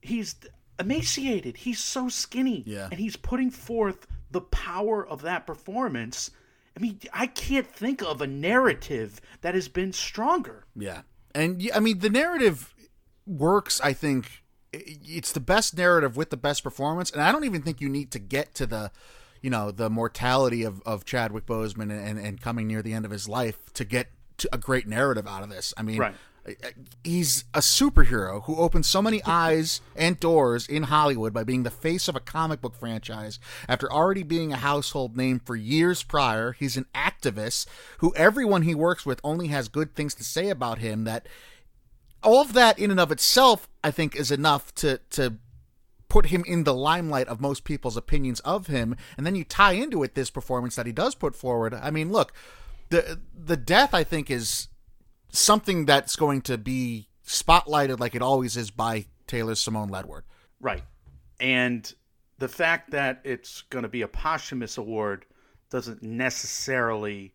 he's 0.00 0.36
emaciated. 0.78 1.56
He's 1.56 1.80
so 1.80 2.08
skinny, 2.08 2.62
Yeah. 2.64 2.88
and 2.92 3.00
he's 3.00 3.16
putting 3.16 3.50
forth 3.50 4.06
the 4.30 4.40
power 4.40 5.04
of 5.04 5.22
that 5.22 5.46
performance. 5.48 6.30
I 6.76 6.80
mean, 6.80 7.00
I 7.12 7.26
can't 7.26 7.66
think 7.66 8.02
of 8.02 8.22
a 8.22 8.26
narrative 8.28 9.20
that 9.40 9.54
has 9.54 9.68
been 9.68 9.92
stronger. 9.92 10.64
Yeah. 10.76 11.02
And 11.34 11.68
I 11.74 11.80
mean, 11.80 11.98
the 11.98 12.08
narrative 12.10 12.72
works, 13.26 13.80
I 13.80 13.92
think. 13.92 14.39
It's 14.72 15.32
the 15.32 15.40
best 15.40 15.76
narrative 15.76 16.16
with 16.16 16.30
the 16.30 16.36
best 16.36 16.62
performance. 16.62 17.10
And 17.10 17.20
I 17.20 17.32
don't 17.32 17.44
even 17.44 17.62
think 17.62 17.80
you 17.80 17.88
need 17.88 18.10
to 18.12 18.18
get 18.18 18.54
to 18.54 18.66
the, 18.66 18.90
you 19.42 19.50
know, 19.50 19.70
the 19.70 19.90
mortality 19.90 20.62
of, 20.62 20.80
of 20.86 21.04
Chadwick 21.04 21.46
Boseman 21.46 21.90
and, 21.90 22.18
and 22.18 22.40
coming 22.40 22.66
near 22.66 22.82
the 22.82 22.92
end 22.92 23.04
of 23.04 23.10
his 23.10 23.28
life 23.28 23.58
to 23.74 23.84
get 23.84 24.08
to 24.38 24.48
a 24.52 24.58
great 24.58 24.86
narrative 24.86 25.26
out 25.26 25.42
of 25.42 25.50
this. 25.50 25.74
I 25.76 25.82
mean, 25.82 25.98
Right. 25.98 26.14
he's 27.04 27.44
a 27.52 27.58
superhero 27.58 28.44
who 28.44 28.56
opened 28.56 28.86
so 28.86 29.02
many 29.02 29.22
eyes 29.26 29.80
and 29.96 30.18
doors 30.20 30.66
in 30.66 30.84
Hollywood 30.84 31.32
by 31.34 31.44
being 31.44 31.64
the 31.64 31.70
face 31.70 32.08
of 32.08 32.16
a 32.16 32.20
comic 32.20 32.60
book 32.60 32.74
franchise 32.74 33.38
after 33.68 33.92
already 33.92 34.22
being 34.22 34.52
a 34.52 34.56
household 34.56 35.16
name 35.16 35.40
for 35.44 35.56
years 35.56 36.02
prior. 36.02 36.52
He's 36.52 36.76
an 36.76 36.86
activist 36.94 37.66
who 37.98 38.14
everyone 38.16 38.62
he 38.62 38.74
works 38.74 39.04
with 39.04 39.20
only 39.24 39.48
has 39.48 39.68
good 39.68 39.94
things 39.94 40.14
to 40.14 40.24
say 40.24 40.48
about 40.48 40.78
him 40.78 41.04
that 41.04 41.26
all 42.22 42.40
of 42.40 42.52
that 42.52 42.78
in 42.78 42.90
and 42.90 43.00
of 43.00 43.10
itself 43.12 43.68
I 43.82 43.90
think 43.90 44.16
is 44.16 44.30
enough 44.30 44.74
to 44.76 44.98
to 45.10 45.36
put 46.08 46.26
him 46.26 46.44
in 46.46 46.64
the 46.64 46.74
limelight 46.74 47.28
of 47.28 47.40
most 47.40 47.62
people's 47.62 47.96
opinions 47.96 48.40
of 48.40 48.66
him 48.66 48.96
and 49.16 49.24
then 49.24 49.34
you 49.34 49.44
tie 49.44 49.72
into 49.72 50.02
it 50.02 50.14
this 50.14 50.30
performance 50.30 50.74
that 50.76 50.86
he 50.86 50.92
does 50.92 51.14
put 51.14 51.36
forward. 51.36 51.72
I 51.72 51.90
mean, 51.90 52.10
look, 52.10 52.32
the 52.88 53.20
the 53.34 53.56
death 53.56 53.94
I 53.94 54.04
think 54.04 54.30
is 54.30 54.68
something 55.30 55.84
that's 55.84 56.16
going 56.16 56.42
to 56.42 56.58
be 56.58 57.08
spotlighted 57.26 58.00
like 58.00 58.14
it 58.14 58.22
always 58.22 58.56
is 58.56 58.70
by 58.70 59.06
Taylor 59.26 59.54
Simone 59.54 59.90
Ledward. 59.90 60.22
Right. 60.60 60.82
And 61.38 61.92
the 62.38 62.48
fact 62.48 62.90
that 62.90 63.20
it's 63.24 63.62
going 63.70 63.84
to 63.84 63.88
be 63.88 64.02
a 64.02 64.08
posthumous 64.08 64.76
award 64.76 65.24
doesn't 65.70 66.02
necessarily 66.02 67.32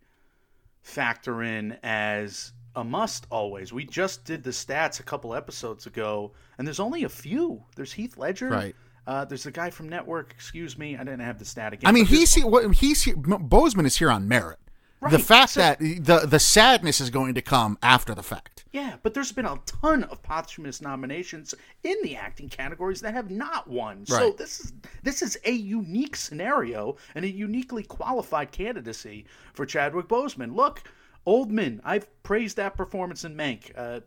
factor 0.82 1.42
in 1.42 1.78
as 1.84 2.52
a 2.76 2.84
must 2.84 3.28
always. 3.30 3.72
We 3.74 3.86
just 3.86 4.26
did 4.26 4.44
the 4.44 4.50
stats 4.52 5.00
a 5.00 5.04
couple 5.04 5.34
episodes 5.36 5.86
ago, 5.86 6.32
and 6.58 6.68
there's 6.68 6.80
only 6.80 7.04
a 7.04 7.10
few. 7.10 7.64
There's 7.76 7.94
Heath 7.94 8.18
Ledger. 8.18 8.50
Right. 8.50 8.76
Uh, 9.08 9.24
there's 9.26 9.46
a 9.46 9.52
guy 9.52 9.70
from 9.70 9.88
Network. 9.90 10.32
Excuse 10.36 10.78
me, 10.78 10.96
I 10.96 11.00
didn't 11.04 11.20
have 11.20 11.38
the 11.40 11.46
stat 11.46 11.74
again. 11.74 11.88
I 11.88 11.92
mean, 11.92 12.06
he's 12.06 12.34
here, 12.34 12.48
what- 12.48 12.74
he's 12.76 13.04
here, 13.04 13.16
Boseman 13.16 13.86
is 13.86 13.98
here 13.98 14.10
on 14.12 14.28
merit. 14.28 14.58
Right. 15.02 15.12
the 15.12 15.20
fact 15.20 15.52
so- 15.52 15.60
that 15.60 15.78
the 15.80 16.26
the 16.26 16.40
sadness 16.40 17.00
is 17.00 17.12
going 17.12 17.36
to 17.36 17.42
come 17.42 17.78
after 17.84 18.16
the 18.16 18.24
fact. 18.24 18.64
Yeah, 18.72 18.96
but 19.04 19.14
there's 19.14 19.32
been 19.34 19.46
a 19.46 19.60
ton 19.68 20.04
of 20.06 20.24
posthumous 20.24 20.82
nominations 20.82 21.54
in 21.84 21.96
the 22.02 22.16
acting 22.16 22.50
categories 22.50 23.02
that 23.02 23.14
have 23.14 23.30
not 23.30 23.70
won. 23.70 24.06
So 24.08 24.16
Right. 24.18 24.38
this 24.38 24.62
is 24.62 24.74
this 25.04 25.22
is 25.22 25.38
a 25.46 25.52
unique 25.52 26.16
scenario 26.16 26.96
and 27.14 27.24
a 27.24 27.30
uniquely 27.30 27.84
qualified 27.84 28.52
candidacy 28.52 29.26
for 29.54 29.66
Chadwick 29.66 30.08
Boseman. 30.08 30.56
Look, 30.56 30.82
Oldman, 31.26 31.80
I've 31.84 32.08
praised 32.24 32.58
that 32.58 32.76
performance 32.78 33.24
in 33.24 33.36
Mank. 33.36 33.72
Uh, 33.76 34.02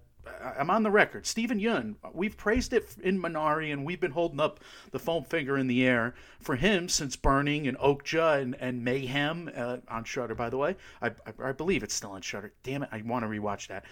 I'm 0.59 0.68
on 0.70 0.83
the 0.83 0.90
record. 0.90 1.26
Steven 1.26 1.59
Yeun, 1.59 1.94
we've 2.12 2.37
praised 2.37 2.72
it 2.74 2.87
in 3.02 3.20
Minari, 3.20 3.72
and 3.72 3.85
we've 3.85 4.00
been 4.00 4.11
holding 4.11 4.40
up 4.40 4.61
the 4.90 4.98
foam 4.98 5.24
finger 5.24 5.57
in 5.57 5.68
the 5.68 5.87
air 5.87 6.14
for 6.38 6.57
him 6.57 6.88
since 6.88 7.16
Burning 7.16 7.66
and 7.66 7.78
Okja 7.78 8.42
and, 8.42 8.54
and 8.61 8.85
Mayhem 8.85 9.50
uh, 9.57 9.78
on 9.88 10.04
Shudder. 10.04 10.35
By 10.35 10.50
the 10.50 10.59
way, 10.59 10.76
I, 11.00 11.09
I, 11.09 11.48
I 11.48 11.52
believe 11.52 11.83
it's 11.83 11.94
still 11.94 12.11
on 12.11 12.20
Shudder. 12.20 12.52
Damn 12.62 12.83
it, 12.83 12.90
I 12.92 13.00
want 13.02 13.24
to 13.24 13.28
rewatch 13.28 13.68
that 13.68 13.85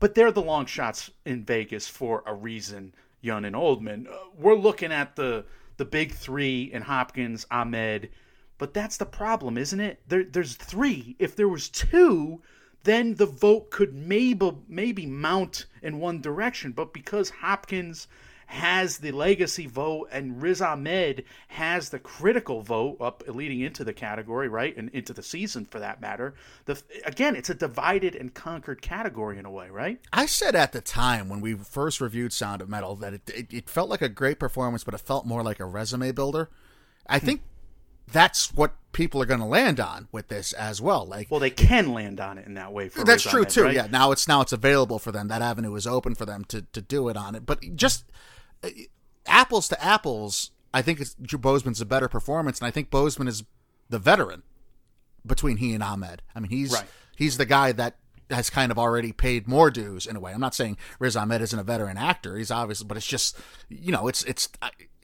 but 0.00 0.14
they're 0.14 0.32
the 0.32 0.42
long 0.42 0.66
shots 0.66 1.10
in 1.24 1.44
Vegas 1.44 1.86
for 1.86 2.24
a 2.26 2.34
reason. 2.34 2.94
Yeun 3.22 3.46
and 3.46 3.54
Oldman. 3.54 4.10
Uh, 4.10 4.16
we're 4.36 4.56
looking 4.56 4.90
at 4.90 5.14
the 5.14 5.44
the 5.76 5.84
big 5.84 6.12
three 6.12 6.70
in 6.72 6.82
Hopkins, 6.82 7.46
Ahmed, 7.50 8.10
but 8.60 8.74
that's 8.74 8.98
the 8.98 9.06
problem, 9.06 9.56
isn't 9.56 9.80
it? 9.80 10.00
There, 10.06 10.22
there's 10.22 10.54
three. 10.54 11.16
If 11.18 11.34
there 11.34 11.48
was 11.48 11.70
two, 11.70 12.42
then 12.84 13.14
the 13.14 13.24
vote 13.24 13.70
could 13.70 13.94
maybe 13.94 14.52
maybe 14.68 15.06
mount 15.06 15.64
in 15.82 15.98
one 15.98 16.20
direction. 16.20 16.72
But 16.72 16.92
because 16.92 17.30
Hopkins 17.30 18.06
has 18.44 18.98
the 18.98 19.12
legacy 19.12 19.66
vote 19.66 20.08
and 20.12 20.42
Riz 20.42 20.60
Ahmed 20.60 21.24
has 21.48 21.88
the 21.88 21.98
critical 21.98 22.60
vote 22.60 22.98
up 23.00 23.22
leading 23.28 23.60
into 23.60 23.82
the 23.82 23.94
category, 23.94 24.48
right, 24.48 24.76
and 24.76 24.90
into 24.90 25.14
the 25.14 25.22
season 25.22 25.64
for 25.64 25.78
that 25.78 26.02
matter. 26.02 26.34
The 26.66 26.82
again, 27.06 27.36
it's 27.36 27.48
a 27.48 27.54
divided 27.54 28.14
and 28.14 28.34
conquered 28.34 28.82
category 28.82 29.38
in 29.38 29.46
a 29.46 29.50
way, 29.50 29.70
right? 29.70 30.00
I 30.12 30.26
said 30.26 30.54
at 30.54 30.72
the 30.72 30.82
time 30.82 31.30
when 31.30 31.40
we 31.40 31.54
first 31.54 31.98
reviewed 31.98 32.34
Sound 32.34 32.60
of 32.60 32.68
Metal 32.68 32.94
that 32.96 33.14
it, 33.14 33.30
it, 33.34 33.54
it 33.54 33.70
felt 33.70 33.88
like 33.88 34.02
a 34.02 34.08
great 34.10 34.38
performance, 34.38 34.84
but 34.84 34.92
it 34.92 35.00
felt 35.00 35.24
more 35.24 35.42
like 35.42 35.60
a 35.60 35.64
resume 35.64 36.12
builder. 36.12 36.50
I 37.06 37.18
think 37.18 37.40
that's 38.12 38.52
what 38.54 38.74
people 38.92 39.22
are 39.22 39.26
going 39.26 39.40
to 39.40 39.46
land 39.46 39.78
on 39.80 40.08
with 40.10 40.28
this 40.28 40.52
as 40.52 40.80
well. 40.80 41.06
Like, 41.06 41.30
Well, 41.30 41.40
they 41.40 41.50
can 41.50 41.92
land 41.94 42.20
on 42.20 42.38
it 42.38 42.46
in 42.46 42.54
that 42.54 42.72
way. 42.72 42.88
For 42.88 43.04
that's 43.04 43.24
Riz 43.26 43.30
true 43.30 43.40
Ahmed, 43.40 43.50
too. 43.50 43.62
right? 43.64 43.74
Yeah, 43.74 43.86
now 43.90 44.10
it's 44.12 44.26
now 44.26 44.40
it's 44.40 44.52
available 44.52 44.98
for 44.98 45.12
them. 45.12 45.28
That 45.28 45.42
avenue 45.42 45.74
is 45.76 45.86
open 45.86 46.14
for 46.14 46.26
them 46.26 46.44
to 46.46 46.62
to 46.62 46.80
do 46.80 47.08
it 47.08 47.16
on 47.16 47.34
it. 47.34 47.46
But 47.46 47.60
just 47.76 48.04
uh, 48.64 48.68
apples 49.26 49.68
to 49.68 49.84
apples, 49.84 50.50
I 50.74 50.82
think 50.82 51.00
it's 51.00 51.14
Drew 51.14 51.38
Boseman's 51.38 51.80
a 51.80 51.86
better 51.86 52.08
performance, 52.08 52.58
and 52.60 52.66
I 52.66 52.70
think 52.70 52.90
Boseman 52.90 53.28
is 53.28 53.44
the 53.88 53.98
veteran 53.98 54.42
between 55.26 55.58
he 55.58 55.74
and 55.74 55.82
Ahmed. 55.82 56.22
I 56.34 56.40
mean, 56.40 56.50
he's 56.50 56.72
Right. 56.72 56.84
he's 57.16 57.36
the 57.36 57.46
guy 57.46 57.72
that 57.72 57.96
has 58.30 58.48
kind 58.48 58.70
of 58.70 58.78
already 58.78 59.10
paid 59.12 59.48
more 59.48 59.70
dues 59.72 60.06
in 60.06 60.14
a 60.14 60.20
way. 60.20 60.32
I'm 60.32 60.40
not 60.40 60.54
saying 60.54 60.78
Riz 61.00 61.16
Ahmed 61.16 61.42
isn't 61.42 61.58
a 61.58 61.64
veteran 61.64 61.96
actor. 61.96 62.36
He's 62.36 62.50
obviously, 62.50 62.86
but 62.86 62.96
it's 62.96 63.06
just 63.06 63.36
you 63.68 63.92
know, 63.92 64.08
it's 64.08 64.24
it's. 64.24 64.48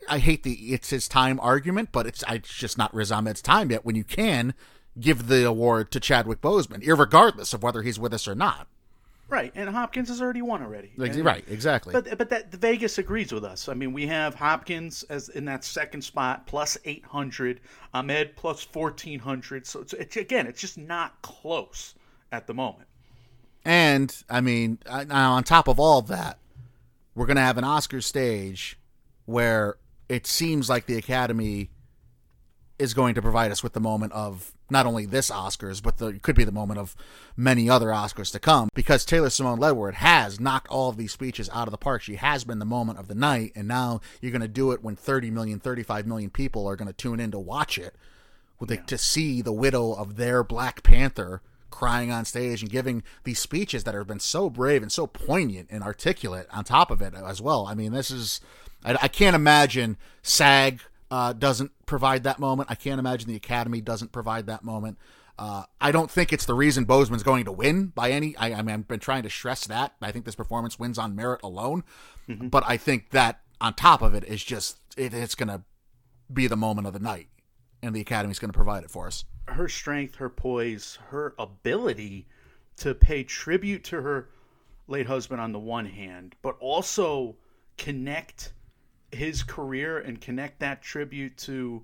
I, 0.09 0.19
hate 0.19 0.43
the 0.43 0.53
it's 0.53 0.91
his 0.91 1.09
time 1.09 1.39
argument, 1.41 1.91
but 1.93 2.07
it's 2.07 2.23
it's 2.29 2.53
just 2.53 2.79
not 2.79 2.93
Riz 2.95 3.13
Ahmed's 3.13 3.43
time 3.43 3.71
yet. 3.71 3.85
When 3.85 3.97
you 3.97 4.05
can 4.05 4.55
give 4.99 5.29
the 5.29 5.47
award 5.47 5.91
to 5.93 6.01
Chadwick 6.01 6.41
Boseman, 6.41 6.83
irregardless 6.83 7.53
of 7.53 7.63
whether 7.63 7.83
he's 7.83 7.99
with 7.99 8.15
us 8.15 8.27
or 8.27 8.35
not. 8.35 8.67
Right, 9.29 9.51
and 9.57 9.69
Hopkins 9.69 10.09
has 10.09 10.23
already 10.23 10.41
won 10.41 10.63
already. 10.63 10.93
Like, 10.97 11.13
And- 11.13 11.25
right, 11.25 11.45
exactly. 11.49 11.93
But 11.93 12.17
but 12.17 12.31
that 12.31 12.53
Vegas 12.53 12.99
agrees 12.99 13.33
with 13.33 13.45
us. 13.45 13.69
I 13.69 13.75
mean, 13.75 13.93
we 13.93 14.07
have 14.07 14.37
Hopkins 14.37 15.03
as 15.05 15.29
in 15.31 15.45
that 15.47 15.65
second 15.65 16.03
spot 16.03 16.47
plus 16.47 16.79
eight 16.85 17.05
hundred, 17.05 17.61
Ahmed 17.93 18.37
plus 18.37 18.63
fourteen 18.63 19.19
hundred. 19.19 19.67
So 19.67 19.81
it's, 19.81 19.93
it's 19.95 20.17
again, 20.17 20.47
it's 20.47 20.61
just 20.61 20.79
not 20.79 21.21
close 21.23 21.95
at 22.31 22.47
the 22.47 22.55
moment. 22.55 22.89
And 23.65 24.17
I 24.31 24.41
mean, 24.41 24.79
now 25.09 25.33
on 25.33 25.43
top 25.43 25.67
of 25.67 25.81
all 25.81 25.99
of 25.99 26.07
that, 26.07 26.39
we're 27.17 27.27
going 27.27 27.37
to 27.37 27.43
have 27.43 27.59
an 27.59 27.65
Oscar 27.65 28.01
stage 28.01 28.79
where 29.25 29.75
it 30.09 30.27
seems 30.27 30.69
like 30.69 30.87
the 30.87 30.97
Academy 30.97 31.71
is 32.79 32.95
going 32.95 33.15
to 33.15 33.23
provide 33.23 33.51
us 33.51 33.63
with 33.63 33.73
the 33.73 33.81
moment 33.81 34.13
of 34.13 34.53
not 34.69 34.87
only 34.87 35.07
this 35.07 35.31
Oscars, 35.31 35.83
but 35.83 35.97
the, 35.99 36.09
it 36.09 36.23
could 36.23 36.37
be 36.37 36.45
the 36.45 36.53
moment 36.53 36.79
of 36.79 36.95
many 37.37 37.71
other 37.71 37.87
Oscars 37.87 38.31
to 38.33 38.39
come 38.39 38.69
because 38.75 39.05
Taylor 39.05 39.31
Simone 39.31 39.59
Ledward 39.59 39.95
has 39.95 40.41
knocked 40.41 40.69
all 40.69 40.91
of 40.91 40.97
these 40.97 41.13
speeches 41.13 41.49
out 41.53 41.69
of 41.69 41.71
the 41.71 41.79
park. 41.79 42.03
She 42.03 42.17
has 42.17 42.45
been 42.45 42.59
the 42.59 42.65
moment 42.65 42.99
of 42.99 43.09
the 43.09 43.15
night, 43.15 43.53
and 43.55 43.67
now 43.67 44.01
you're 44.21 44.33
going 44.33 44.43
to 44.43 44.49
do 44.49 44.73
it 44.73 44.83
when 44.83 44.97
30 44.97 45.31
million, 45.31 45.59
35 45.59 46.07
million 46.07 46.31
people 46.31 46.67
are 46.67 46.77
going 46.77 46.89
to 46.89 46.95
tune 46.95 47.21
in 47.21 47.31
to 47.31 47.39
watch 47.39 47.79
it, 47.79 47.95
with 48.59 48.69
the, 48.69 48.77
to 48.77 48.99
see 48.99 49.41
the 49.41 49.53
widow 49.53 49.93
of 49.93 50.17
their 50.17 50.43
Black 50.43 50.83
Panther 50.83 51.41
crying 51.71 52.11
on 52.11 52.25
stage 52.25 52.63
and 52.63 52.71
giving 52.71 53.03
these 53.25 53.39
speeches 53.39 53.85
that 53.85 53.95
have 53.95 54.07
been 54.07 54.21
so 54.21 54.49
brave 54.49 54.83
and 54.83 54.91
so 54.91 55.07
poignant 55.07 55.69
and 55.71 55.83
articulate 55.83 56.47
on 56.51 56.65
top 56.65 56.91
of 56.91 57.03
it 57.03 57.15
as 57.15 57.41
well. 57.41 57.67
I 57.67 57.75
mean, 57.75 57.93
this 57.93 58.11
is, 58.11 58.41
I, 58.85 58.97
I 59.03 59.09
can't 59.09 59.37
imagine 59.37 59.97
SAG 60.23 60.81
uh, 61.11 61.33
doesn't 61.33 61.73
provide 61.87 62.25
that 62.25 62.39
moment. 62.39 62.71
I 62.71 62.75
can't 62.75 62.99
imagine 62.99 63.29
the 63.29 63.37
Academy 63.37 63.81
doesn't 63.81 64.13
provide 64.13 64.47
that 64.47 64.65
moment. 64.65 64.99
Uh, 65.39 65.65
I 65.81 65.93
don't 65.93 66.11
think 66.11 66.33
it's 66.33 66.47
the 66.47 66.55
reason 66.55 66.87
Boseman's 66.87 67.23
going 67.23 67.45
to 67.45 67.53
win 67.53 67.89
by 67.89 68.11
any. 68.11 68.35
I, 68.37 68.55
I 68.55 68.63
mean, 68.63 68.75
I've 68.75 68.89
been 68.89 69.01
trying 69.01 69.23
to 69.25 69.31
stress 69.31 69.67
that. 69.67 69.95
I 70.01 70.11
think 70.11 70.25
this 70.25 70.35
performance 70.35 70.79
wins 70.79 70.99
on 70.99 71.15
merit 71.15 71.41
alone, 71.43 71.85
but 72.27 72.65
I 72.67 72.79
think 72.79 73.11
that 73.11 73.41
on 73.61 73.75
top 73.75 74.01
of 74.03 74.15
it 74.15 74.25
is 74.25 74.43
just 74.43 74.79
it, 74.97 75.13
it's 75.13 75.35
going 75.35 75.49
to 75.49 75.63
be 76.33 76.47
the 76.47 76.57
moment 76.57 76.87
of 76.87 76.95
the 76.95 76.99
night, 76.99 77.29
and 77.83 77.95
the 77.95 78.01
Academy's 78.01 78.39
going 78.39 78.51
to 78.51 78.57
provide 78.57 78.83
it 78.83 78.91
for 78.91 79.07
us. 79.07 79.25
Her 79.47 79.69
strength, 79.69 80.17
her 80.17 80.31
poise, 80.31 80.99
her 81.11 81.35
ability 81.39 82.27
to 82.79 82.95
pay 82.95 83.23
tribute 83.23 83.85
to 83.85 84.01
her 84.01 84.29
late 84.89 85.07
husband 85.07 85.41
on 85.41 85.53
the 85.53 85.59
one 85.59 85.87
hand, 85.87 86.35
but 86.43 86.57
also 86.61 87.37
connect 87.77 88.53
his 89.13 89.43
career 89.43 89.99
and 89.99 90.21
connect 90.21 90.61
that 90.61 90.83
tribute 90.83 91.37
to 91.39 91.83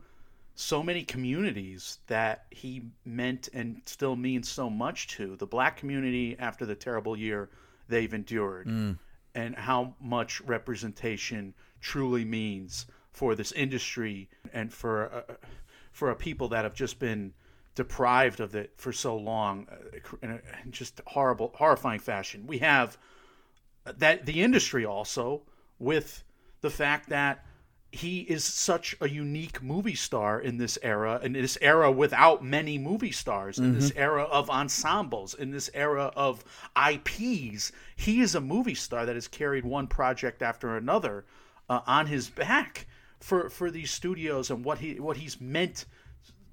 so 0.55 0.83
many 0.83 1.03
communities 1.03 1.99
that 2.09 2.45
he 2.51 2.83
meant 3.05 3.49
and 3.55 3.81
still 3.87 4.17
means 4.17 4.49
so 4.49 4.69
much 4.69 5.09
to. 5.09 5.37
The 5.37 5.47
black 5.47 5.77
community 5.77 6.37
after 6.39 6.67
the 6.67 6.75
terrible 6.75 7.17
year 7.17 7.49
they've 7.89 8.13
endured 8.13 8.67
and 9.35 9.57
how 9.57 9.95
much 10.01 10.41
representation 10.43 11.55
truly 11.81 12.25
means 12.25 12.87
for 13.13 13.35
this 13.35 13.53
industry 13.53 14.29
and 14.53 14.73
for 14.73 15.13
uh, 15.13 15.35
for 15.93 16.11
a 16.11 16.17
people 16.17 16.49
that 16.49 16.65
have 16.65 16.75
just 16.75 16.99
been 16.99 17.33
deprived 17.75 18.41
of 18.41 18.55
it 18.55 18.73
for 18.77 18.93
so 18.93 19.17
long 19.17 19.67
uh, 19.71 20.17
in 20.23 20.31
a 20.31 20.41
in 20.65 20.71
just 20.71 21.01
horrible 21.07 21.53
horrifying 21.57 22.01
fashion. 22.01 22.47
We 22.47 22.59
have 22.59 22.99
that 23.85 24.27
the 24.27 24.43
industry 24.43 24.85
also 24.85 25.43
with 25.79 26.25
the 26.63 26.71
fact 26.71 27.11
that 27.11 27.45
he 27.93 28.21
is 28.21 28.43
such 28.43 28.97
a 29.03 29.09
unique 29.09 29.63
movie 29.63 29.95
star 29.95 30.41
in 30.41 30.57
this 30.57 30.79
era, 30.83 31.21
in 31.23 31.35
this 31.35 31.59
era 31.61 31.93
without 31.93 32.43
many 32.43 32.79
movie 32.79 33.13
stars, 33.13 33.59
in 33.59 33.75
this 33.75 33.93
era 33.95 34.23
of 34.23 34.49
ensembles, 34.49 35.35
in 35.35 35.51
this 35.51 35.69
era 35.75 36.11
of 36.17 36.43
IPs. 36.75 37.71
He 37.95 38.23
is 38.23 38.35
a 38.35 38.41
movie 38.41 38.75
star 38.75 39.05
that 39.05 39.15
has 39.15 39.29
carried 39.29 39.67
one 39.67 39.89
project 39.89 40.41
after 40.41 40.75
another 40.75 41.27
uh, 41.69 41.81
on 41.87 42.07
his 42.07 42.31
back 42.31 42.87
for 43.21 43.51
for 43.51 43.71
these 43.71 43.91
studios 43.91 44.51
and 44.51 44.65
what 44.65 44.79
he 44.79 44.99
what 44.99 45.19
he's 45.19 45.39
meant 45.39 45.85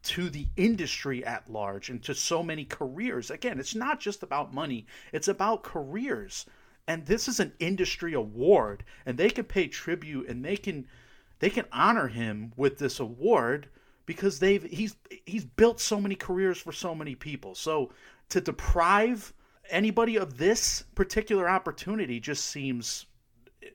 to 0.02 0.30
the 0.30 0.48
industry 0.58 1.26
at 1.26 1.50
large 1.50 1.90
and 1.90 2.04
to 2.04 2.14
so 2.14 2.44
many 2.44 2.66
careers. 2.66 3.32
Again, 3.32 3.60
it's 3.60 3.76
not 3.76 4.02
just 4.02 4.24
about 4.24 4.54
money; 4.54 4.86
it's 5.14 5.30
about 5.30 5.64
careers. 5.64 6.46
And 6.90 7.06
this 7.06 7.28
is 7.28 7.40
an 7.40 7.54
industry 7.60 8.14
award, 8.14 8.84
and 9.06 9.16
they 9.16 9.30
can 9.30 9.46
pay 9.46 9.68
tribute 9.68 10.28
and 10.28 10.44
they 10.44 10.58
can 10.58 10.88
they 11.38 11.52
can 11.52 11.66
honor 11.72 12.08
him 12.08 12.52
with 12.58 12.80
this 12.80 13.00
award 13.00 13.70
because 14.08 14.40
they've 14.40 14.64
he's 14.64 14.96
he's 15.28 15.46
built 15.46 15.80
so 15.80 16.02
many 16.02 16.16
careers 16.16 16.58
for 16.58 16.72
so 16.72 16.96
many 16.96 17.14
people. 17.14 17.54
So 17.54 17.92
to 18.30 18.42
deprive 18.42 19.32
anybody 19.70 20.16
of 20.16 20.40
this 20.40 20.84
particular 20.96 21.48
opportunity 21.48 22.20
just 22.20 22.46
seems 22.46 23.06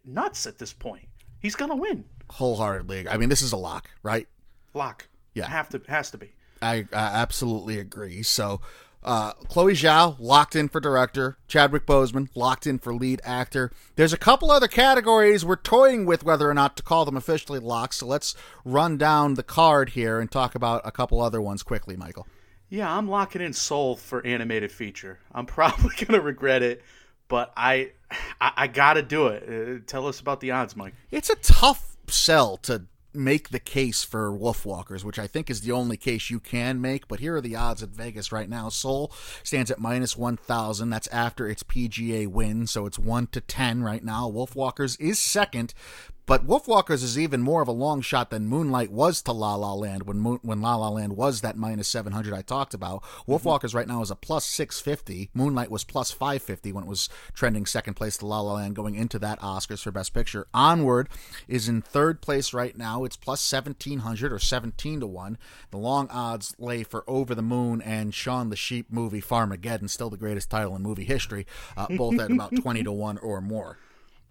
nuts 0.05 0.45
at 0.45 0.59
this 0.59 0.73
point. 0.73 1.07
He's 1.39 1.55
gonna 1.55 1.77
win. 1.77 2.05
Wholeheartedly, 2.31 3.09
I 3.09 3.17
mean, 3.17 3.29
this 3.29 3.43
is 3.43 3.53
a 3.53 3.57
lock, 3.57 3.91
right? 4.03 4.27
Lock. 4.75 5.07
Yeah. 5.35 5.47
Have 5.47 5.69
to 5.69 5.81
has 5.87 6.11
to 6.11 6.19
be. 6.19 6.33
I, 6.61 6.87
I 6.93 7.21
absolutely 7.23 7.79
agree. 7.79 8.23
So, 8.23 8.61
uh, 9.05 9.33
Chloe 9.49 9.75
Zhao 9.75 10.17
locked 10.19 10.57
in 10.57 10.69
for 10.69 10.81
director. 10.81 11.37
Chadwick 11.47 11.87
Boseman 11.87 12.29
locked 12.35 12.67
in 12.67 12.79
for 12.79 12.95
lead 12.95 13.21
actor. 13.25 13.71
There's 13.97 14.13
a 14.13 14.19
couple 14.19 14.51
other 14.51 14.69
categories 14.69 15.45
we're 15.45 15.57
toying 15.57 16.07
with 16.07 16.25
whether 16.25 16.49
or 16.49 16.55
not 16.55 16.77
to 16.79 16.83
call 16.83 17.05
them 17.05 17.17
officially 17.17 17.59
locked. 17.59 17.95
So 17.95 18.07
let's 18.07 18.35
run 18.65 18.97
down 18.97 19.35
the 19.35 19.43
card 19.43 19.91
here 19.91 20.21
and 20.21 20.31
talk 20.31 20.55
about 20.55 20.81
a 20.85 20.93
couple 20.93 21.21
other 21.21 21.41
ones 21.41 21.63
quickly, 21.63 21.97
Michael. 21.97 22.27
Yeah, 22.71 22.93
I'm 22.93 23.09
locking 23.09 23.43
in 23.43 23.53
Soul 23.53 23.97
for 23.97 24.25
animated 24.27 24.73
feature. 24.73 25.21
I'm 25.33 25.47
probably 25.47 25.95
gonna 26.05 26.21
regret 26.21 26.63
it, 26.63 26.83
but 27.29 27.53
I 27.57 27.93
I, 28.41 28.53
I 28.57 28.67
gotta 28.67 29.03
do 29.03 29.29
it. 29.29 29.43
Uh, 29.49 29.83
tell 29.87 30.07
us 30.07 30.21
about 30.21 30.41
the 30.41 30.53
odds, 30.53 30.75
Mike. 30.75 30.95
It's 31.11 31.31
a 31.31 31.37
tough 31.37 31.97
sell 32.09 32.57
to 32.59 32.87
make 33.15 33.51
the 33.51 33.61
case 33.61 34.03
for 34.03 34.31
Wolfwalkers, 34.31 35.05
which 35.05 35.19
I 35.19 35.27
think 35.27 35.51
is 35.51 35.61
the 35.61 35.73
only 35.73 35.97
case 35.97 36.31
you 36.31 36.41
can 36.41 36.81
make. 36.81 37.09
But 37.09 37.21
here 37.21 37.37
are 37.37 37.41
the 37.41 37.57
odds 37.57 37.83
at 37.83 37.91
Vegas 37.91 38.33
right 38.33 38.49
now. 38.49 38.69
Soul 38.69 39.13
stands 39.43 39.71
at 39.71 39.81
minus 39.81 40.17
1,000. 40.17 40.91
That's 40.91 41.09
after 41.09 41.49
its 41.49 41.63
PGA 41.63 42.27
win, 42.27 42.67
so 42.67 42.87
it's 42.87 42.99
1 42.99 43.29
to 43.29 43.41
10 43.41 43.83
right 43.83 44.05
now. 44.05 44.31
Wolfwalkers 44.31 45.01
is 45.01 45.19
second. 45.19 45.75
But 46.27 46.47
Wolfwalkers 46.47 47.03
is 47.03 47.19
even 47.19 47.43
more 47.43 47.61
of 47.61 47.69
a 47.69 47.73
long 47.73 48.01
shot 48.01 48.31
than 48.31 48.47
Moonlight 48.47 48.91
was 48.91 49.21
to 49.23 49.33
La 49.33 49.57
La 49.57 49.75
Land 49.75 50.05
when 50.05 50.19
Moon, 50.19 50.39
when 50.41 50.63
La 50.63 50.75
La 50.75 50.89
Land 50.89 51.19
was 51.19 51.43
that 51.43 51.59
minus 51.59 51.87
700 51.89 52.33
I 52.33 52.41
talked 52.41 52.73
about. 52.73 53.03
Wolfwalkers 53.29 53.75
right 53.75 53.87
now 53.87 54.01
is 54.01 54.11
a 54.11 54.17
plus 54.17 54.47
650. 54.47 55.29
Moonlight 55.35 55.71
was 55.71 55.85
plus 55.85 56.13
550 56.13 56.73
when 56.73 56.85
it 56.85 56.89
was 56.89 57.11
trending 57.35 57.67
second 57.67 57.93
place 57.93 58.17
to 58.17 58.27
La 58.27 58.41
La 58.41 58.55
Land 58.55 58.75
going 58.75 58.95
into 58.95 59.19
that 59.19 59.39
Oscars 59.41 59.83
for 59.83 59.91
Best 59.91 60.15
Picture. 60.15 60.47
Onward 60.55 61.11
is 61.47 61.69
in 61.69 61.83
third 61.83 62.23
place 62.23 62.55
right 62.55 62.79
now. 62.79 63.05
It's 63.05 63.17
plus 63.17 63.53
1700 63.53 64.33
or 64.33 64.39
17 64.39 65.01
to 65.01 65.07
1. 65.07 65.39
The 65.73 65.77
long 65.77 66.09
odds 66.09 66.55
lay 66.59 66.85
for 66.85 67.05
Over 67.07 67.35
the 67.35 67.43
Moon 67.43 67.83
and 67.83 68.15
Shaun 68.15 68.49
the 68.49 68.57
Sheep 68.57 68.91
movie 68.91 69.21
Farmageddon, 69.21 69.91
still 69.91 70.09
the 70.09 70.17
greatest 70.17 70.49
title 70.49 70.75
in 70.75 70.83
movie 70.83 71.05
history, 71.05 71.47
uh, 71.77 71.87
both 71.91 72.19
at 72.19 72.31
about 72.31 72.57
20 72.63 72.83
to 72.85 72.93
1 72.93 73.19
or 73.19 73.43
more. 73.43 73.77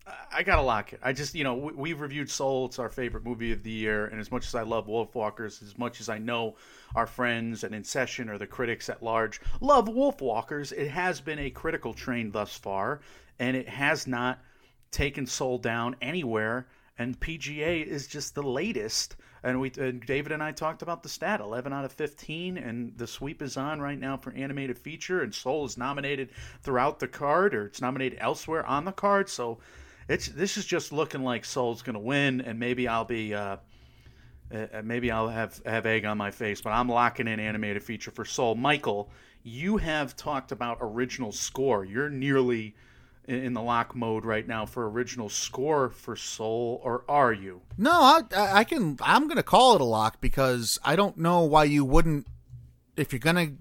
I 0.05 0.43
gotta 0.43 0.61
lock 0.61 0.91
it. 0.91 0.99
I 1.01 1.13
just, 1.13 1.33
you 1.33 1.43
know, 1.43 1.55
we, 1.55 1.73
we've 1.73 2.01
reviewed 2.01 2.29
Soul. 2.29 2.65
It's 2.65 2.79
our 2.79 2.89
favorite 2.89 3.23
movie 3.23 3.53
of 3.53 3.63
the 3.63 3.71
year, 3.71 4.05
and 4.05 4.19
as 4.19 4.31
much 4.31 4.45
as 4.45 4.55
I 4.55 4.63
love 4.63 4.87
Wolfwalkers, 4.87 5.63
as 5.63 5.77
much 5.77 6.01
as 6.01 6.09
I 6.09 6.17
know 6.17 6.55
our 6.95 7.07
friends 7.07 7.63
and 7.63 7.73
In 7.73 7.83
Session 7.83 8.29
or 8.29 8.37
the 8.37 8.47
critics 8.47 8.89
at 8.89 9.01
large 9.01 9.39
love 9.61 9.87
Wolfwalkers, 9.87 10.73
it 10.73 10.89
has 10.89 11.21
been 11.21 11.39
a 11.39 11.49
critical 11.49 11.93
train 11.93 12.31
thus 12.31 12.57
far, 12.57 12.99
and 13.39 13.55
it 13.55 13.69
has 13.69 14.05
not 14.05 14.39
taken 14.91 15.25
Soul 15.25 15.57
down 15.57 15.95
anywhere. 16.01 16.67
And 16.97 17.19
PGA 17.19 17.83
is 17.85 18.07
just 18.07 18.35
the 18.35 18.43
latest. 18.43 19.15
And 19.41 19.59
we, 19.59 19.71
and 19.79 20.01
David 20.01 20.31
and 20.31 20.43
I 20.43 20.51
talked 20.51 20.81
about 20.81 21.03
the 21.03 21.09
stat: 21.09 21.39
11 21.39 21.71
out 21.71 21.85
of 21.85 21.93
15, 21.93 22.57
and 22.57 22.97
the 22.97 23.07
sweep 23.07 23.41
is 23.41 23.57
on 23.57 23.81
right 23.81 23.99
now 23.99 24.17
for 24.17 24.33
animated 24.33 24.77
feature. 24.77 25.21
And 25.21 25.33
Soul 25.33 25.65
is 25.65 25.77
nominated 25.77 26.29
throughout 26.61 26.99
the 26.99 27.07
card, 27.07 27.55
or 27.55 27.67
it's 27.67 27.81
nominated 27.81 28.19
elsewhere 28.21 28.65
on 28.65 28.85
the 28.85 28.91
card. 28.91 29.29
So 29.29 29.59
it's 30.07 30.27
this 30.27 30.57
is 30.57 30.65
just 30.65 30.91
looking 30.91 31.23
like 31.23 31.45
Soul's 31.45 31.81
going 31.81 31.95
to 31.95 31.99
win, 31.99 32.41
and 32.41 32.59
maybe 32.59 32.87
I'll 32.87 33.05
be. 33.05 33.33
Uh, 33.33 33.57
uh, 34.53 34.81
maybe 34.83 35.09
I'll 35.09 35.29
have 35.29 35.59
have 35.65 35.85
egg 35.85 36.05
on 36.05 36.17
my 36.17 36.29
face, 36.29 36.61
but 36.61 36.71
I'm 36.71 36.87
locking 36.87 37.27
in 37.27 37.39
animated 37.39 37.81
feature 37.81 38.11
for 38.11 38.23
Soul. 38.23 38.53
Michael, 38.53 39.09
you 39.41 39.77
have 39.77 40.15
talked 40.15 40.51
about 40.51 40.77
original 40.79 41.31
score. 41.31 41.83
You're 41.83 42.09
nearly 42.09 42.75
in 43.25 43.53
the 43.53 43.61
lock 43.61 43.95
mode 43.95 44.25
right 44.25 44.47
now 44.47 44.65
for 44.65 44.89
original 44.89 45.29
score 45.29 45.89
for 45.89 46.15
Soul, 46.15 46.81
or 46.83 47.03
are 47.07 47.33
you? 47.33 47.61
No, 47.77 47.91
I, 47.91 48.21
I 48.35 48.57
I 48.59 48.63
can. 48.63 48.97
I'm 49.01 49.23
going 49.23 49.37
to 49.37 49.43
call 49.43 49.75
it 49.75 49.81
a 49.81 49.85
lock 49.85 50.21
because 50.21 50.77
I 50.83 50.95
don't 50.95 51.17
know 51.17 51.41
why 51.41 51.63
you 51.63 51.83
wouldn't. 51.85 52.27
If 52.95 53.11
you're 53.11 53.19
going 53.19 53.35
to, 53.35 53.55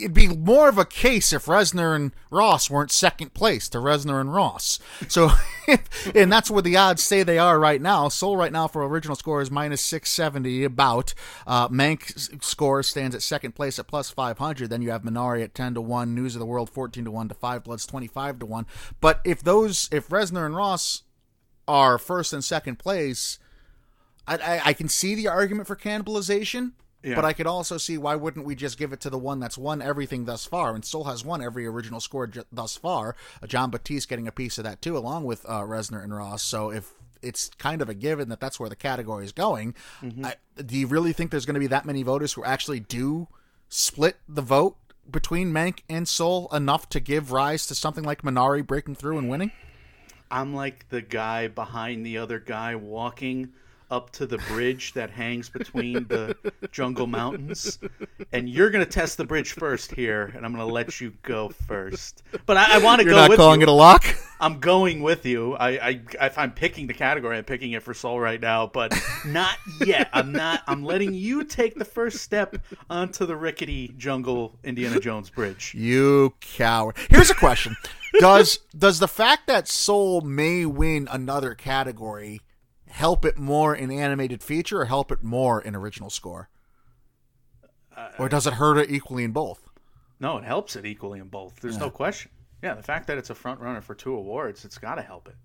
it'd 0.00 0.14
be 0.14 0.28
more 0.28 0.68
of 0.68 0.78
a 0.78 0.84
case 0.84 1.32
if 1.32 1.46
Reznor 1.46 1.94
and 1.94 2.12
Ross 2.30 2.70
weren't 2.70 2.90
second 2.90 3.34
place 3.34 3.68
to 3.68 3.78
Reznor 3.78 4.20
and 4.20 4.32
Ross. 4.32 4.78
So, 5.08 5.30
and 6.14 6.32
that's 6.32 6.50
where 6.50 6.62
the 6.62 6.76
odds 6.76 7.02
say 7.02 7.22
they 7.22 7.38
are 7.38 7.58
right 7.58 7.80
now. 7.80 8.08
Soul 8.08 8.36
right 8.36 8.52
now 8.52 8.66
for 8.66 8.84
original 8.86 9.16
score 9.16 9.40
is 9.40 9.50
minus 9.50 9.82
670 9.82 10.64
about. 10.64 11.14
Uh, 11.46 11.68
Mank's 11.70 12.30
score 12.40 12.82
stands 12.82 13.14
at 13.14 13.22
second 13.22 13.54
place 13.54 13.78
at 13.78 13.86
plus 13.86 14.10
500. 14.10 14.70
Then 14.70 14.82
you 14.82 14.90
have 14.90 15.02
Minari 15.02 15.42
at 15.42 15.54
10 15.54 15.74
to 15.74 15.80
1, 15.80 16.14
News 16.14 16.34
of 16.34 16.40
the 16.40 16.46
World 16.46 16.70
14 16.70 17.04
to 17.04 17.10
1 17.10 17.28
to 17.28 17.34
5 17.34 17.64
Bloods 17.64 17.86
25 17.86 18.38
to 18.40 18.46
1. 18.46 18.66
But 19.00 19.20
if 19.24 19.42
those, 19.42 19.88
if 19.92 20.08
Reznor 20.08 20.46
and 20.46 20.56
Ross 20.56 21.02
are 21.68 21.98
first 21.98 22.32
and 22.32 22.44
second 22.44 22.78
place, 22.78 23.38
I, 24.26 24.36
I, 24.36 24.60
I 24.66 24.72
can 24.72 24.88
see 24.88 25.14
the 25.14 25.28
argument 25.28 25.66
for 25.66 25.76
cannibalization, 25.76 26.72
Yeah. 27.02 27.14
but 27.14 27.24
I 27.24 27.32
could 27.32 27.46
also 27.46 27.78
see 27.78 27.96
why 27.96 28.14
wouldn't 28.14 28.44
we 28.44 28.54
just 28.54 28.78
give 28.78 28.92
it 28.92 29.00
to 29.00 29.10
the 29.10 29.18
one 29.18 29.40
that's 29.40 29.56
won 29.56 29.80
everything 29.80 30.26
thus 30.26 30.44
far, 30.44 30.74
and 30.74 30.84
Soul 30.84 31.04
has 31.04 31.24
won 31.24 31.42
every 31.42 31.66
original 31.66 32.00
score 32.00 32.26
ju- 32.26 32.44
thus 32.52 32.76
far. 32.76 33.16
Jon 33.46 33.70
Batiste 33.70 34.08
getting 34.08 34.28
a 34.28 34.32
piece 34.32 34.58
of 34.58 34.64
that 34.64 34.82
too, 34.82 34.96
along 34.96 35.24
with 35.24 35.44
uh, 35.48 35.60
Reznor 35.60 36.02
and 36.04 36.14
Ross. 36.14 36.42
So 36.42 36.70
if 36.70 36.92
it's 37.22 37.50
kind 37.58 37.80
of 37.82 37.88
a 37.88 37.94
given 37.94 38.28
that 38.28 38.40
that's 38.40 38.60
where 38.60 38.68
the 38.68 38.76
category 38.76 39.24
is 39.24 39.32
going, 39.32 39.74
I, 40.24 40.34
do 40.56 40.76
you 40.76 40.86
really 40.86 41.12
think 41.12 41.30
there's 41.30 41.46
going 41.46 41.54
to 41.54 41.60
be 41.60 41.66
that 41.68 41.84
many 41.84 42.02
voters 42.02 42.34
who 42.34 42.44
actually 42.44 42.80
do 42.80 43.28
split 43.68 44.16
the 44.28 44.42
vote 44.42 44.76
between 45.10 45.52
Mank 45.52 45.80
and 45.88 46.06
Soul 46.06 46.48
enough 46.52 46.88
to 46.90 47.00
give 47.00 47.32
rise 47.32 47.66
to 47.66 47.74
something 47.74 48.04
like 48.04 48.22
Minari 48.22 48.66
breaking 48.66 48.94
through 48.94 49.18
and 49.18 49.28
winning? 49.28 49.52
I'm 50.30 50.54
like 50.54 50.88
the 50.90 51.02
guy 51.02 51.48
behind 51.48 52.06
the 52.06 52.18
other 52.18 52.38
guy 52.38 52.74
walking 52.76 53.52
up 53.90 54.10
to 54.10 54.26
the 54.26 54.38
bridge 54.48 54.92
that 54.94 55.10
hangs 55.10 55.48
between 55.48 56.06
the 56.06 56.36
jungle 56.70 57.06
mountains. 57.06 57.78
And 58.32 58.48
you're 58.48 58.70
going 58.70 58.84
to 58.84 58.90
test 58.90 59.16
the 59.16 59.24
bridge 59.24 59.52
first 59.52 59.92
here, 59.92 60.32
and 60.36 60.44
I'm 60.44 60.54
going 60.54 60.66
to 60.66 60.72
let 60.72 61.00
you 61.00 61.12
go 61.22 61.48
first. 61.48 62.22
But 62.46 62.56
I, 62.56 62.76
I 62.76 62.78
want 62.78 63.00
to 63.00 63.04
go. 63.04 63.10
You're 63.10 63.20
not 63.20 63.30
with 63.30 63.38
calling 63.38 63.60
you. 63.60 63.66
it 63.66 63.68
a 63.68 63.72
lock. 63.72 64.04
I'm 64.40 64.58
going 64.58 65.02
with 65.02 65.26
you. 65.26 65.54
I, 65.54 65.68
I 65.70 66.00
if 66.22 66.38
I'm 66.38 66.52
picking 66.52 66.86
the 66.86 66.94
category, 66.94 67.36
I'm 67.36 67.44
picking 67.44 67.72
it 67.72 67.82
for 67.82 67.92
Soul 67.92 68.18
right 68.20 68.40
now, 68.40 68.66
but 68.66 68.94
not 69.26 69.56
yet. 69.84 70.08
I'm 70.12 70.32
not. 70.32 70.62
I'm 70.66 70.82
letting 70.82 71.12
you 71.12 71.44
take 71.44 71.74
the 71.74 71.84
first 71.84 72.18
step 72.18 72.56
onto 72.88 73.26
the 73.26 73.36
rickety 73.36 73.94
jungle 73.98 74.58
Indiana 74.64 75.00
Jones 75.00 75.28
bridge. 75.28 75.74
You 75.74 76.34
coward. 76.40 76.96
Here's 77.10 77.30
a 77.30 77.34
question. 77.34 77.76
does 78.18 78.60
does 78.76 78.98
the 78.98 79.08
fact 79.08 79.46
that 79.46 79.68
Soul 79.68 80.20
may 80.22 80.64
win 80.64 81.08
another 81.10 81.54
category 81.54 82.40
help 82.90 83.24
it 83.24 83.38
more 83.38 83.74
in 83.74 83.90
animated 83.90 84.42
feature 84.42 84.80
or 84.80 84.84
help 84.86 85.10
it 85.10 85.22
more 85.22 85.60
in 85.60 85.74
original 85.74 86.10
score? 86.10 86.48
or 88.18 88.28
does 88.28 88.46
it 88.46 88.54
hurt 88.54 88.78
it 88.78 88.90
equally 88.90 89.24
in 89.24 89.32
both? 89.32 89.68
No, 90.18 90.38
it 90.38 90.44
helps 90.44 90.76
it 90.76 90.86
equally 90.86 91.18
in 91.18 91.28
both. 91.28 91.56
There's 91.60 91.78
no 91.78 91.90
question. 91.90 92.30
Yeah, 92.62 92.74
the 92.74 92.82
fact 92.82 93.06
that 93.06 93.18
it's 93.18 93.30
a 93.30 93.34
front 93.34 93.60
runner 93.60 93.80
for 93.80 93.94
two 93.94 94.14
awards, 94.14 94.64
it's 94.64 94.78
got 94.78 94.96
to 94.96 95.02
help 95.02 95.28
it. 95.28 95.36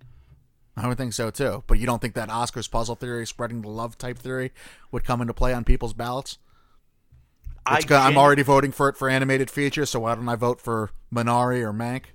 I 0.77 0.87
would 0.87 0.97
think 0.97 1.13
so 1.13 1.31
too. 1.31 1.63
But 1.67 1.79
you 1.79 1.85
don't 1.85 2.01
think 2.01 2.15
that 2.15 2.29
Oscar's 2.29 2.67
puzzle 2.67 2.95
theory, 2.95 3.25
spreading 3.25 3.61
the 3.61 3.69
love 3.69 3.97
type 3.97 4.17
theory, 4.17 4.51
would 4.91 5.05
come 5.05 5.21
into 5.21 5.33
play 5.33 5.53
on 5.53 5.63
people's 5.63 5.93
ballots? 5.93 6.37
I 7.65 7.77
It's 7.77 7.89
I'm 7.89 8.17
already 8.17 8.43
voting 8.43 8.71
for 8.71 8.89
it 8.89 8.97
for 8.97 9.09
animated 9.09 9.49
feature, 9.49 9.85
so 9.85 10.01
why 10.01 10.15
don't 10.15 10.29
I 10.29 10.35
vote 10.35 10.61
for 10.61 10.91
Minari 11.13 11.61
or 11.61 11.73
Mank? 11.73 12.05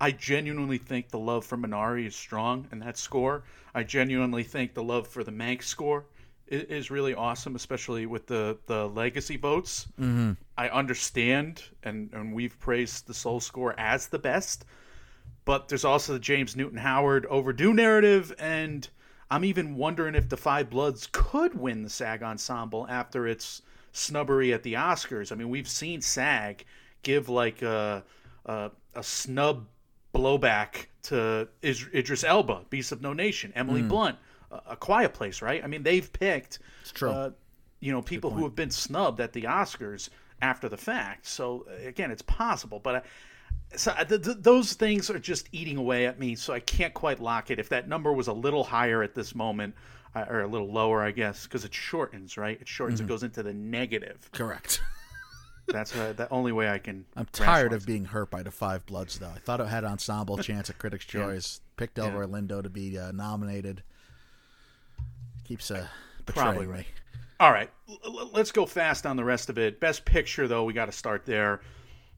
I 0.00 0.10
genuinely 0.10 0.78
think 0.78 1.08
the 1.08 1.18
love 1.18 1.44
for 1.44 1.56
Minari 1.56 2.06
is 2.06 2.14
strong 2.14 2.66
in 2.70 2.80
that 2.80 2.98
score. 2.98 3.44
I 3.74 3.82
genuinely 3.82 4.42
think 4.42 4.74
the 4.74 4.82
love 4.82 5.06
for 5.08 5.24
the 5.24 5.32
Mank 5.32 5.62
score 5.62 6.04
is, 6.46 6.64
is 6.64 6.90
really 6.90 7.14
awesome, 7.14 7.56
especially 7.56 8.06
with 8.06 8.26
the, 8.26 8.58
the 8.66 8.88
legacy 8.88 9.36
votes. 9.36 9.86
Mm-hmm. 9.98 10.32
I 10.58 10.68
understand, 10.68 11.62
and, 11.82 12.10
and 12.12 12.34
we've 12.34 12.58
praised 12.58 13.06
the 13.06 13.14
Soul 13.14 13.40
score 13.40 13.74
as 13.78 14.08
the 14.08 14.18
best, 14.18 14.64
but 15.44 15.68
there's 15.68 15.84
also 15.84 16.12
the 16.12 16.18
James 16.18 16.56
Newton 16.56 16.78
Howard 16.78 17.24
overdue 17.26 17.72
narrative, 17.72 18.34
and 18.38 18.88
I'm 19.30 19.44
even 19.44 19.76
wondering 19.76 20.14
if 20.14 20.28
the 20.28 20.36
Five 20.36 20.70
Bloods 20.70 21.08
could 21.10 21.54
win 21.54 21.82
the 21.82 21.90
SAG 21.90 22.22
Ensemble 22.22 22.86
after 22.88 23.26
its 23.26 23.62
snubbery 23.92 24.52
at 24.52 24.62
the 24.62 24.74
Oscars. 24.74 25.32
I 25.32 25.36
mean, 25.36 25.48
we've 25.48 25.68
seen 25.68 26.02
SAG 26.02 26.64
give 27.02 27.28
like 27.28 27.62
a 27.62 28.04
a, 28.46 28.70
a 28.94 29.02
snub 29.02 29.66
blowback 30.16 30.86
to 31.04 31.48
Is- 31.62 31.86
Idris 31.94 32.24
Elba, 32.24 32.62
Beast 32.70 32.92
of 32.92 33.00
No 33.02 33.12
Nation, 33.12 33.52
Emily 33.54 33.82
Blunt, 33.82 34.16
a, 34.50 34.60
a 34.70 34.76
Quiet 34.76 35.14
Place, 35.14 35.42
right? 35.42 35.62
I 35.62 35.66
mean, 35.66 35.82
they've 35.82 36.10
picked 36.12 36.58
true. 36.94 37.10
Uh, 37.10 37.30
you 37.80 37.92
know 37.92 38.02
people 38.02 38.30
who 38.30 38.42
have 38.44 38.54
been 38.54 38.70
snubbed 38.70 39.20
at 39.20 39.32
the 39.32 39.42
Oscars 39.42 40.08
after 40.40 40.68
the 40.68 40.76
fact. 40.78 41.26
So 41.26 41.66
uh, 41.70 41.86
again, 41.88 42.10
it's 42.10 42.22
possible, 42.22 42.80
but. 42.80 42.96
I, 42.96 43.02
so 43.74 43.90
uh, 43.90 44.04
th- 44.04 44.22
th- 44.22 44.36
those 44.40 44.74
things 44.74 45.10
are 45.10 45.18
just 45.18 45.48
eating 45.50 45.76
away 45.76 46.06
at 46.06 46.20
me, 46.20 46.36
so 46.36 46.54
I 46.54 46.60
can't 46.60 46.94
quite 46.94 47.20
lock 47.20 47.50
it. 47.50 47.58
If 47.58 47.68
that 47.70 47.88
number 47.88 48.12
was 48.12 48.28
a 48.28 48.32
little 48.32 48.62
higher 48.62 49.02
at 49.02 49.14
this 49.16 49.34
moment, 49.34 49.74
uh, 50.14 50.24
or 50.30 50.40
a 50.42 50.46
little 50.46 50.72
lower, 50.72 51.02
I 51.02 51.10
guess, 51.10 51.44
because 51.44 51.64
it 51.64 51.74
shortens, 51.74 52.36
right? 52.36 52.58
It 52.60 52.68
shortens. 52.68 53.00
It 53.00 53.06
goes 53.06 53.22
into 53.22 53.42
the 53.42 53.52
negative. 53.52 54.30
Correct. 54.32 54.80
That's 55.68 55.90
the 55.92 56.28
only 56.30 56.52
way 56.52 56.68
I 56.68 56.78
can. 56.78 57.04
I'm 57.16 57.26
tired 57.26 57.72
of 57.72 57.84
being 57.86 58.04
hurt 58.04 58.30
by 58.30 58.42
the 58.42 58.50
Five 58.50 58.86
Bloods, 58.86 59.18
though. 59.18 59.32
I 59.34 59.38
thought 59.38 59.60
it 59.60 59.66
had 59.66 59.84
ensemble 59.84 60.38
chance 60.38 60.70
at 60.70 60.78
Critics' 60.78 61.04
Choice. 61.04 61.60
Picked 61.76 61.96
Delroy 61.96 62.26
Lindo 62.30 62.62
to 62.62 62.70
be 62.70 62.98
uh, 62.98 63.12
nominated. 63.12 63.82
Keeps 65.44 65.70
uh, 65.70 65.86
betraying 66.24 66.46
Probably 66.46 66.66
me. 66.66 66.72
right. 66.72 66.86
All 67.38 67.52
right, 67.52 67.70
l- 68.04 68.30
let's 68.32 68.50
go 68.50 68.64
fast 68.64 69.04
on 69.06 69.16
the 69.16 69.24
rest 69.24 69.50
of 69.50 69.58
it. 69.58 69.78
Best 69.78 70.04
Picture, 70.04 70.48
though, 70.48 70.64
we 70.64 70.72
got 70.72 70.86
to 70.86 70.92
start 70.92 71.26
there. 71.26 71.60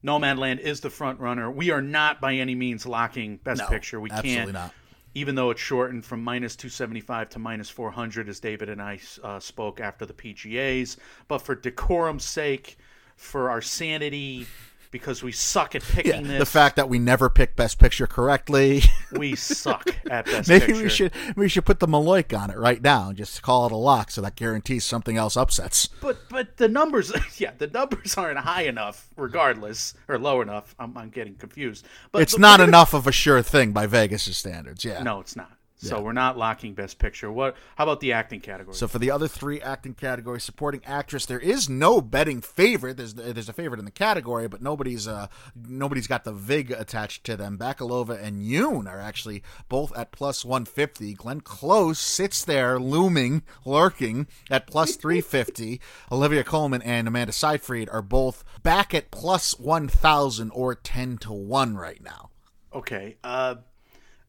Nomadland 0.05 0.61
is 0.61 0.81
the 0.81 0.91
front 0.91 1.19
runner. 1.19 1.51
We 1.51 1.71
are 1.71 1.83
not 1.83 2.21
by 2.21 2.35
any 2.35 2.55
means 2.55 2.87
locking 2.87 3.39
Best 3.39 3.63
No, 3.63 3.67
Picture. 3.67 4.01
We 4.01 4.11
absolutely 4.11 4.37
can't, 4.45 4.53
not. 4.53 4.75
even 5.15 5.35
though 5.35 5.51
it's 5.51 5.61
shortened 5.61 6.05
from 6.05 6.23
minus 6.23 6.55
275 6.55 7.31
to 7.31 7.39
minus 7.41 7.69
400, 7.69 8.29
as 8.29 8.39
David 8.39 8.69
and 8.69 8.81
I 8.81 9.01
uh, 9.25 9.41
spoke 9.41 9.81
after 9.81 10.07
the 10.07 10.15
PGAs. 10.15 10.99
But 11.27 11.39
for 11.39 11.57
decorum's 11.57 12.25
sake, 12.25 12.79
for 13.19 13.51
our 13.51 13.61
sanity, 13.61 14.47
because 14.91 15.23
we 15.23 15.33
suck 15.33 15.75
at 15.75 15.83
Yeah, 15.91 15.95
picking 15.95 16.29
this, 16.29 16.39
the 16.39 16.47
fact 16.47 16.77
that 16.77 16.89
we 16.89 16.99
never 16.99 17.29
pick 17.29 17.55
Best 17.57 17.79
Picture 17.79 18.07
correctly. 18.07 18.83
we 19.13 19.35
suck 19.37 19.87
at 20.11 20.25
Best 20.25 20.49
picture. 20.49 20.53
Maybe 20.53 20.67
Picture. 20.67 20.83
we 20.83 20.89
should 20.89 21.13
we 21.37 21.49
should 21.49 21.65
put 21.67 21.79
the 21.81 21.87
Maloik 21.87 22.37
on 22.39 22.51
it 22.51 22.57
right 22.57 22.81
now 22.81 23.09
and 23.09 23.17
just 23.19 23.43
call 23.43 23.67
it 23.67 23.73
a 23.73 23.77
lock, 23.77 24.11
so 24.11 24.23
that 24.23 24.35
guarantees 24.37 24.85
something 24.87 25.19
else 25.19 25.37
upsets. 25.37 25.89
But 26.01 26.27
but 26.31 26.57
the 26.57 26.69
numbers, 26.69 27.13
yeah, 27.39 27.51
the 27.59 27.67
numbers 27.67 28.17
aren't 28.17 28.39
high 28.39 28.63
enough, 28.63 29.09
regardless, 29.17 29.93
or 30.09 30.19
low 30.19 30.41
enough. 30.41 30.75
I'm, 30.79 30.97
I'm 30.97 31.11
getting 31.11 31.35
confused. 31.35 31.87
But 32.13 32.23
It's 32.23 32.33
the- 32.35 32.41
not 32.41 32.61
enough 32.61 32.95
of 32.95 33.07
a 33.07 33.13
sure 33.13 33.43
thing 33.43 33.73
by 33.73 33.87
Vegas' 33.87 34.37
standards. 34.39 34.85
Yeah. 34.87 35.03
No, 35.03 35.21
it's 35.21 35.37
not. 35.37 35.53
So 35.81 36.01
we're 36.01 36.13
not 36.13 36.37
locking 36.37 36.75
Best 36.75 36.99
Picture. 36.99 37.31
What? 37.31 37.57
How 37.77 37.85
about 37.85 38.01
the 38.01 38.13
acting 38.13 38.41
category? 38.41 38.75
So 38.75 38.89
for 38.89 38.99
the 38.99 39.13
other 39.13 39.29
three 39.29 39.61
acting 39.61 39.95
categories, 39.95 40.43
supporting 40.43 40.81
actress, 40.85 41.25
there 41.25 41.39
is 41.39 41.69
no 41.69 42.01
betting 42.01 42.41
favorite. 42.41 42.97
There's 42.97 43.15
there's 43.15 43.49
a 43.49 43.53
favorite 43.53 43.79
in 43.79 43.85
the 43.85 43.93
category, 43.93 44.49
but 44.49 44.61
nobody's 44.61 45.07
uh 45.07 45.29
nobody's 45.55 46.09
got 46.09 46.25
the 46.25 46.33
vig 46.33 46.73
attached 46.73 47.23
to 47.25 47.37
them. 47.37 47.57
Bakalova 47.57 48.21
and 48.21 48.43
Youn 48.45 48.89
are 48.89 48.99
actually 48.99 49.43
both 49.69 49.97
at 49.97 50.11
plus 50.11 50.45
one 50.45 50.65
fifty. 50.65 51.15
Glenn 51.15 51.41
Close 51.43 52.01
sits 52.01 52.45
there 52.45 52.81
looming, 52.81 53.43
lurking 53.65 54.27
at 54.51 54.67
plus 54.67 54.97
three 55.03 55.21
fifty. 55.21 55.81
Olivia 56.11 56.43
Colman 56.43 56.83
and 56.83 57.07
Amanda 57.07 57.33
Seyfried 57.33 57.89
are 57.91 58.03
both 58.03 58.43
back 58.65 58.95
at 58.95 59.13
plus 59.13 59.59
one 59.61 59.87
thousand 59.87 60.51
or 60.51 60.75
ten 60.75 61.19
to 61.19 61.33
one 61.33 61.77
right 61.77 62.03
now. 62.03 62.31
okay. 62.75 63.17
Uh, 63.23 63.55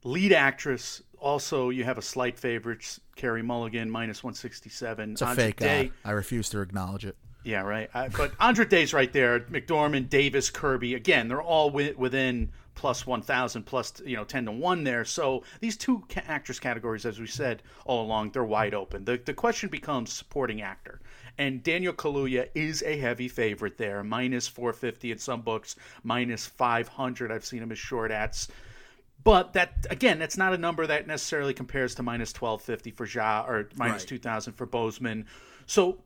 Lead 0.03 0.31
actress, 0.31 1.01
also 1.19 1.69
you 1.69 1.83
have 1.83 1.97
a 1.97 2.01
slight 2.01 2.37
favorite, 2.39 2.99
Carey 3.15 3.41
Mulligan, 3.41 3.89
minus 3.89 4.23
167. 4.23 5.11
It's 5.11 5.21
a 5.21 5.27
Andra 5.27 5.43
fake 5.43 5.55
Day. 5.57 5.91
I 6.05 6.11
refuse 6.11 6.49
to 6.49 6.61
acknowledge 6.61 7.05
it. 7.05 7.17
Yeah, 7.43 7.61
right. 7.61 7.89
Uh, 7.93 8.09
but 8.15 8.31
Andra 8.39 8.67
Day's 8.67 8.93
right 8.93 9.11
there. 9.11 9.39
McDormand, 9.41 10.09
Davis, 10.09 10.49
Kirby. 10.49 10.93
Again, 10.93 11.27
they're 11.27 11.41
all 11.41 11.69
wi- 11.69 11.95
within 11.97 12.51
plus 12.75 13.05
1,000, 13.05 13.63
plus, 13.63 14.01
you 14.05 14.15
know, 14.15 14.23
10 14.23 14.45
to 14.45 14.51
1 14.51 14.83
there. 14.83 15.03
So 15.03 15.43
these 15.59 15.75
two 15.75 16.03
ca- 16.09 16.21
actress 16.27 16.59
categories, 16.59 17.05
as 17.05 17.19
we 17.19 17.27
said 17.27 17.63
all 17.85 18.05
along, 18.05 18.31
they're 18.31 18.43
wide 18.43 18.73
open. 18.73 19.03
The, 19.05 19.19
the 19.25 19.33
question 19.33 19.67
becomes 19.69 20.13
supporting 20.13 20.61
actor. 20.61 21.01
And 21.37 21.63
Daniel 21.63 21.93
Kaluuya 21.93 22.49
is 22.55 22.83
a 22.83 22.97
heavy 22.97 23.27
favorite 23.29 23.77
there. 23.77 24.03
Minus 24.03 24.47
450 24.47 25.11
in 25.13 25.17
some 25.17 25.41
books, 25.41 25.75
minus 26.03 26.45
500. 26.45 27.31
I've 27.31 27.45
seen 27.45 27.63
him 27.63 27.71
as 27.71 27.79
short 27.79 28.11
ats. 28.11 28.49
But 29.23 29.53
that 29.53 29.85
again, 29.89 30.17
that's 30.19 30.37
not 30.37 30.53
a 30.53 30.57
number 30.57 30.87
that 30.87 31.05
necessarily 31.07 31.53
compares 31.53 31.95
to 31.95 32.03
minus 32.03 32.31
twelve 32.33 32.61
fifty 32.61 32.91
for 32.91 33.05
Ja 33.05 33.45
or 33.47 33.69
minus 33.75 34.03
Right. 34.03 34.07
two 34.09 34.17
thousand 34.19 34.53
for 34.53 34.65
Boseman. 34.65 35.25
So 35.65 36.01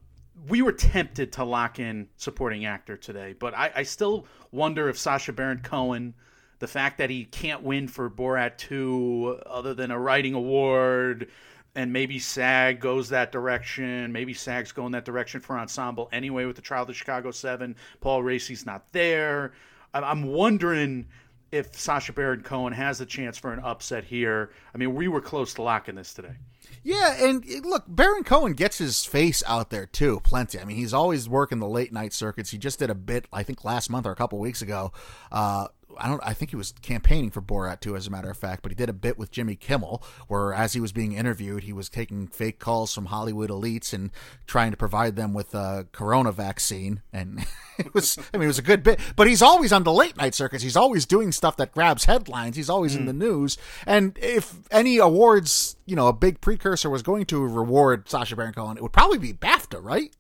we 0.50 0.62
were 0.64 0.72
tempted 0.72 1.32
to 1.34 1.44
lock 1.44 1.80
in 1.80 2.10
supporting 2.18 2.66
actor 2.66 2.98
today, 2.98 3.34
but 3.38 3.56
I, 3.56 3.72
I 3.76 3.84
still 3.84 4.26
wonder 4.52 4.90
if 4.90 4.98
Sacha 4.98 5.32
Baron 5.32 5.60
Cohen, 5.64 6.16
the 6.58 6.68
fact 6.68 6.98
that 6.98 7.12
he 7.12 7.26
can't 7.26 7.62
win 7.62 7.88
for 7.88 8.10
Borat 8.10 8.58
two 8.58 9.40
other 9.46 9.76
than 9.76 9.92
a 9.92 10.00
writing 10.00 10.34
award, 10.34 11.30
and 11.76 11.94
maybe 11.94 12.18
SAG 12.18 12.80
goes 12.80 13.10
that 13.10 13.32
direction. 13.32 14.12
Maybe 14.12 14.34
SAG's 14.34 14.72
going 14.72 14.94
that 14.94 15.06
direction 15.06 15.40
for 15.40 15.58
ensemble 15.60 16.10
anyway 16.12 16.46
with 16.46 16.56
the 16.56 16.62
trial 16.64 16.82
of 16.82 16.88
the 16.88 16.94
Chicago 16.96 17.30
Seven. 17.30 17.76
Paul 18.02 18.24
Raci's 18.24 18.66
not 18.66 18.92
there. 18.92 19.54
I'm- 19.94 20.04
I'm 20.04 20.24
wondering 20.24 21.06
if 21.54 21.76
Sacha 21.76 22.14
Baron 22.14 22.42
Cohen 22.42 22.74
has 22.74 23.00
a 23.00 23.06
chance 23.06 23.38
for 23.38 23.54
an 23.54 23.60
upset 23.60 24.04
here. 24.04 24.50
I 24.74 24.78
mean, 24.80 24.96
we 24.96 25.08
were 25.08 25.22
close 25.22 25.54
to 25.54 25.62
locking 25.62 25.94
this 25.94 26.12
today. 26.12 26.34
Yeah, 26.82 27.16
and 27.24 27.46
look, 27.64 27.84
Baron 27.88 28.24
Cohen 28.24 28.54
gets 28.54 28.80
his 28.80 29.06
face 29.06 29.44
out 29.46 29.70
there 29.70 29.86
too, 29.86 30.20
plenty. 30.22 30.60
I 30.60 30.66
mean, 30.66 30.78
he's 30.78 30.96
always 30.96 31.30
working 31.30 31.60
the 31.60 31.68
late 31.68 31.94
night 31.94 32.12
circuits. 32.12 32.50
He 32.50 32.58
just 32.58 32.80
did 32.80 32.90
a 32.90 32.96
bit, 32.96 33.28
I 33.32 33.44
think, 33.44 33.64
last 33.64 33.92
month 33.92 34.08
or 34.08 34.12
a 34.12 34.16
couple 34.16 34.40
weeks 34.40 34.64
ago. 34.64 34.94
Uh, 35.32 35.68
I 35.98 36.08
don't. 36.08 36.22
I 36.24 36.34
think 36.34 36.52
he 36.52 36.56
was 36.56 36.74
campaigning 36.82 37.32
for 37.32 37.42
Borat 37.42 37.80
too, 37.80 37.96
as 37.96 38.08
a 38.08 38.10
matter 38.12 38.30
of 38.30 38.38
fact. 38.38 38.62
But 38.62 38.72
he 38.72 38.76
did 38.76 38.90
a 38.90 38.94
bit 38.94 39.18
with 39.18 39.32
Jimmy 39.32 39.56
Kimmel, 39.56 40.04
where 40.28 40.54
as 40.54 40.74
he 40.74 40.80
was 40.80 40.92
being 40.92 41.14
interviewed, 41.14 41.64
he 41.64 41.74
was 41.74 41.90
taking 41.90 42.28
fake 42.28 42.60
calls 42.60 42.94
from 42.94 43.08
Hollywood 43.08 43.50
elites 43.50 43.94
and 43.94 44.12
trying 44.48 44.72
to 44.72 44.78
provide 44.78 45.16
them 45.16 45.34
with 45.34 45.54
a 45.54 45.88
Corona 45.92 46.32
vaccine. 46.32 47.02
And 47.12 47.46
it 47.78 47.94
was, 47.94 48.18
I 48.34 48.38
mean, 48.38 48.46
it 48.46 48.48
was 48.48 48.60
a 48.60 48.64
good 48.64 48.84
bit. 48.84 49.00
But 49.16 49.28
he's 49.28 49.42
always 49.42 49.72
on 49.72 49.84
the 49.84 49.94
late 49.94 50.18
night 50.18 50.36
circuits. 50.36 50.64
He's 50.64 50.78
always 50.78 51.06
doing 51.06 51.32
stuff 51.32 51.58
that 51.58 51.72
grabs 51.72 52.06
headlines. 52.06 52.56
He's 52.56 52.70
always 52.70 52.96
in 52.96 53.06
the 53.06 53.12
hmm. 53.12 53.20
news. 53.20 53.58
And 53.86 54.18
if 54.22 54.54
any 54.72 54.98
awards, 54.98 55.76
you 55.86 55.96
know, 55.96 56.08
a 56.08 56.14
big 56.14 56.42
precursor 56.42 56.90
was 56.90 57.02
going 57.02 57.26
to 57.28 57.46
reward 57.46 58.10
Sacha 58.10 58.36
Baron 58.36 58.54
Cohen, 58.54 58.78
it 58.78 58.84
would 58.84 58.94
probably 58.94 59.18
be 59.20 59.34
BAFTA, 59.34 59.84
right? 59.84 60.14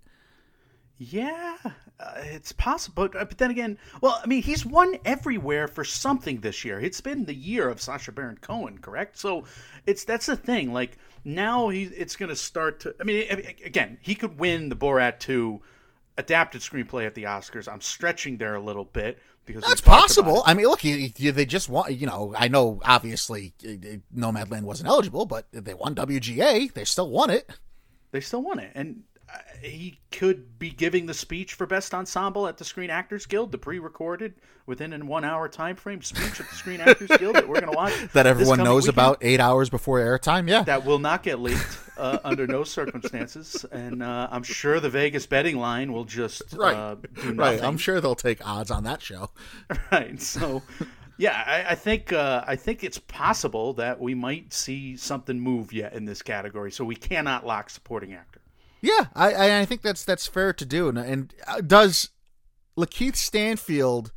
Yeah, 0.97 1.57
uh, 1.99 2.13
it's 2.17 2.51
possible. 2.51 3.07
But, 3.07 3.19
uh, 3.19 3.25
but 3.25 3.37
then 3.37 3.51
again, 3.51 3.77
well, 4.01 4.19
I 4.23 4.27
mean, 4.27 4.43
he's 4.43 4.65
won 4.65 4.97
everywhere 5.05 5.67
for 5.67 5.83
something 5.83 6.41
this 6.41 6.65
year. 6.65 6.79
It's 6.79 7.01
been 7.01 7.25
the 7.25 7.35
year 7.35 7.69
of 7.69 7.81
Sacha 7.81 8.11
Baron 8.11 8.37
Cohen, 8.41 8.77
correct? 8.79 9.17
So 9.17 9.45
it's 9.85 10.03
that's 10.03 10.25
the 10.25 10.35
thing. 10.35 10.73
Like 10.73 10.97
now, 11.23 11.69
he 11.69 11.83
it's 11.83 12.15
going 12.15 12.29
to 12.29 12.35
start 12.35 12.81
to. 12.81 12.95
I 12.99 13.03
mean, 13.03 13.27
again, 13.63 13.97
he 14.01 14.15
could 14.15 14.39
win 14.39 14.69
the 14.69 14.75
Borat 14.75 15.19
two 15.19 15.61
adapted 16.17 16.61
screenplay 16.61 17.05
at 17.05 17.15
the 17.15 17.23
Oscars. 17.23 17.71
I'm 17.71 17.81
stretching 17.81 18.37
there 18.37 18.55
a 18.55 18.61
little 18.61 18.85
bit 18.85 19.19
because 19.45 19.63
That's 19.63 19.81
possible. 19.81 20.43
I 20.45 20.53
mean, 20.53 20.67
look, 20.67 20.83
you, 20.83 21.11
you, 21.17 21.31
they 21.31 21.45
just 21.45 21.69
want, 21.69 21.93
you 21.93 22.07
know, 22.07 22.33
I 22.37 22.47
know 22.47 22.81
obviously 22.83 23.53
uh, 23.65 23.71
uh, 23.71 23.97
Nomadland 24.15 24.63
wasn't 24.63 24.89
eligible, 24.89 25.25
but 25.25 25.45
they 25.51 25.73
won 25.73 25.95
WGA. 25.95 26.73
They 26.73 26.85
still 26.85 27.09
won 27.09 27.29
it. 27.29 27.49
They 28.11 28.21
still 28.21 28.43
won 28.43 28.59
it, 28.59 28.71
and 28.75 29.03
he 29.61 29.99
could 30.11 30.59
be 30.59 30.69
giving 30.69 31.05
the 31.05 31.13
speech 31.13 31.53
for 31.53 31.65
best 31.65 31.93
ensemble 31.93 32.47
at 32.47 32.57
the 32.57 32.65
Screen 32.65 32.89
Actors 32.89 33.25
Guild, 33.25 33.51
the 33.51 33.57
pre-recorded 33.57 34.33
within 34.65 34.93
a 34.93 35.03
one-hour 35.03 35.49
time 35.49 35.75
frame 35.75 36.01
speech 36.01 36.39
at 36.39 36.49
the 36.49 36.55
Screen 36.55 36.81
Actors 36.81 37.09
Guild 37.17 37.35
that 37.35 37.47
we're 37.47 37.61
going 37.61 37.71
to 37.71 37.77
watch 37.77 37.93
That 38.13 38.27
everyone 38.27 38.59
knows 38.59 38.83
weekend. 38.83 38.95
about 38.95 39.17
eight 39.21 39.39
hours 39.39 39.69
before 39.69 39.99
airtime. 39.99 40.49
Yeah. 40.49 40.63
That 40.63 40.85
will 40.85 40.99
not 40.99 41.23
get 41.23 41.39
leaked 41.39 41.79
uh, 41.97 42.19
under 42.23 42.45
no 42.47 42.63
circumstances, 42.63 43.65
and 43.71 44.03
uh, 44.03 44.27
I'm 44.31 44.43
sure 44.43 44.79
the 44.79 44.89
Vegas 44.89 45.25
betting 45.25 45.57
line 45.57 45.93
will 45.93 46.05
just 46.05 46.41
right. 46.53 46.75
uh, 46.75 46.95
do 46.95 47.33
nothing. 47.33 47.37
right. 47.37 47.63
I'm 47.63 47.77
sure 47.77 48.01
they'll 48.01 48.15
take 48.15 48.45
odds 48.45 48.71
on 48.71 48.83
that 48.83 49.01
show. 49.01 49.29
right. 49.91 50.21
So, 50.21 50.61
yeah, 51.17 51.43
I, 51.45 51.71
I 51.71 51.75
think 51.75 52.11
uh, 52.11 52.43
I 52.45 52.55
think 52.55 52.83
it's 52.83 52.99
possible 52.99 53.73
that 53.73 53.99
we 53.99 54.13
might 54.15 54.53
see 54.53 54.97
something 54.97 55.39
move 55.39 55.71
yet 55.71 55.93
in 55.93 56.05
this 56.05 56.21
category. 56.21 56.71
So 56.71 56.83
we 56.83 56.95
cannot 56.95 57.45
lock 57.45 57.69
supporting 57.69 58.13
actor. 58.13 58.32
Yeah, 58.83 59.05
I, 59.15 59.61
I, 59.61 59.65
think 59.65 59.81
that's 59.81 60.03
that's 60.03 60.27
fair 60.27 60.51
to 60.51 60.65
do. 60.65 60.89
And, 60.89 60.97
and 60.97 61.33
uh, 61.47 61.61
does 61.61 62.09
LaKeith 62.77 63.15
Stanfield 63.15 64.11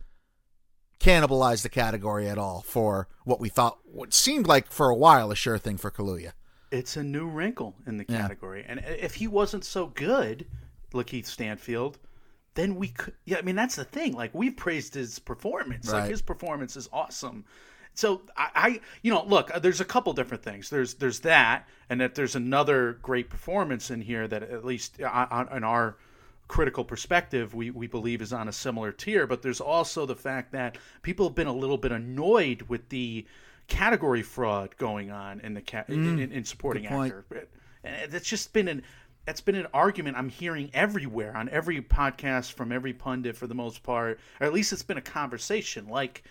cannibalize 0.99 1.63
the 1.63 1.69
category 1.69 2.29
at 2.29 2.37
all 2.37 2.63
for 2.63 3.07
what 3.25 3.39
we 3.39 3.49
thought, 3.49 3.79
what 3.85 4.13
seemed 4.13 4.49
like 4.49 4.73
for 4.73 4.89
a 4.89 4.95
while, 4.97 5.31
a 5.31 5.37
sure 5.37 5.57
thing 5.57 5.77
for 5.77 5.93
Kaluuya? 5.93 6.33
It's 6.73 6.97
a 6.97 7.05
new 7.05 7.29
wrinkle 7.29 7.77
in 7.87 7.99
the 7.99 8.07
Yeah. 8.09 8.23
category, 8.23 8.65
and 8.67 8.81
if 8.81 9.15
he 9.15 9.29
wasn't 9.29 9.65
so 9.65 9.87
good, 9.87 10.47
LaKeith 10.93 11.27
Stanfield, 11.27 12.01
then 12.55 12.75
we 12.75 12.89
could. 12.89 13.15
Yeah, 13.25 13.39
I 13.39 13.43
mean 13.43 13.55
that's 13.55 13.77
the 13.77 13.85
thing. 13.85 14.15
Like 14.15 14.35
we've 14.35 14.57
praised 14.57 14.95
his 14.95 15.21
performance. 15.21 15.93
Like 15.93 16.11
his 16.11 16.23
performance 16.23 16.77
is 16.77 16.89
awesome. 16.93 17.45
So 17.97 18.23
I, 18.37 18.51
I, 18.55 18.81
you 19.03 19.13
know, 19.13 19.25
look, 19.25 19.51
uh, 19.53 19.59
there's 19.59 19.81
a 19.81 19.85
couple 19.85 20.13
different 20.13 20.43
things. 20.43 20.71
There's 20.71 20.95
there's 20.95 21.21
that, 21.21 21.67
and 21.91 22.01
that 22.01 22.15
there's 22.15 22.37
another 22.37 22.99
great 23.03 23.31
performance 23.31 23.91
in 23.91 24.03
here 24.03 24.29
that 24.29 24.43
at 24.43 24.65
least 24.65 25.03
on, 25.03 25.49
on 25.49 25.65
our 25.65 25.97
critical 26.47 26.85
perspective 26.85 27.55
we, 27.55 27.71
we 27.71 27.89
believe 27.89 28.23
is 28.23 28.33
on 28.33 28.49
a 28.49 28.53
similar 28.53 28.93
tier. 28.93 29.27
But 29.27 29.43
there's 29.43 29.61
also 29.63 30.07
the 30.07 30.15
fact 30.15 30.53
that 30.53 30.77
people 31.03 31.27
have 31.27 31.35
been 31.35 31.47
a 31.47 31.55
little 31.55 31.79
bit 31.79 31.91
annoyed 31.91 32.63
with 32.69 32.89
the 32.91 33.27
category 33.67 34.23
fraud 34.23 34.77
going 34.77 35.11
on 35.11 35.41
in 35.41 35.55
the 35.55 35.63
ca- 35.63 35.85
in, 35.89 36.19
in, 36.21 36.33
in 36.33 36.45
supporting 36.45 36.87
actor. 36.87 37.25
And 37.83 38.15
it's 38.15 38.29
just 38.29 38.53
been 38.53 38.69
an 38.69 38.83
that's 39.25 39.41
been 39.41 39.57
an 39.57 39.67
argument 39.75 40.19
I'm 40.19 40.29
hearing 40.29 40.71
everywhere 40.73 41.37
on 41.37 41.49
every 41.49 41.81
podcast 41.81 42.53
from 42.53 42.73
every 42.73 42.93
pundit 42.93 43.37
for 43.37 43.47
the 43.47 43.55
most 43.55 43.83
part, 43.83 44.21
or 44.41 44.47
at 44.47 44.53
least 44.53 44.73
it's 44.73 44.85
been 44.85 44.99
a 44.99 45.03
conversation. 45.03 45.89
Like, 45.89 46.23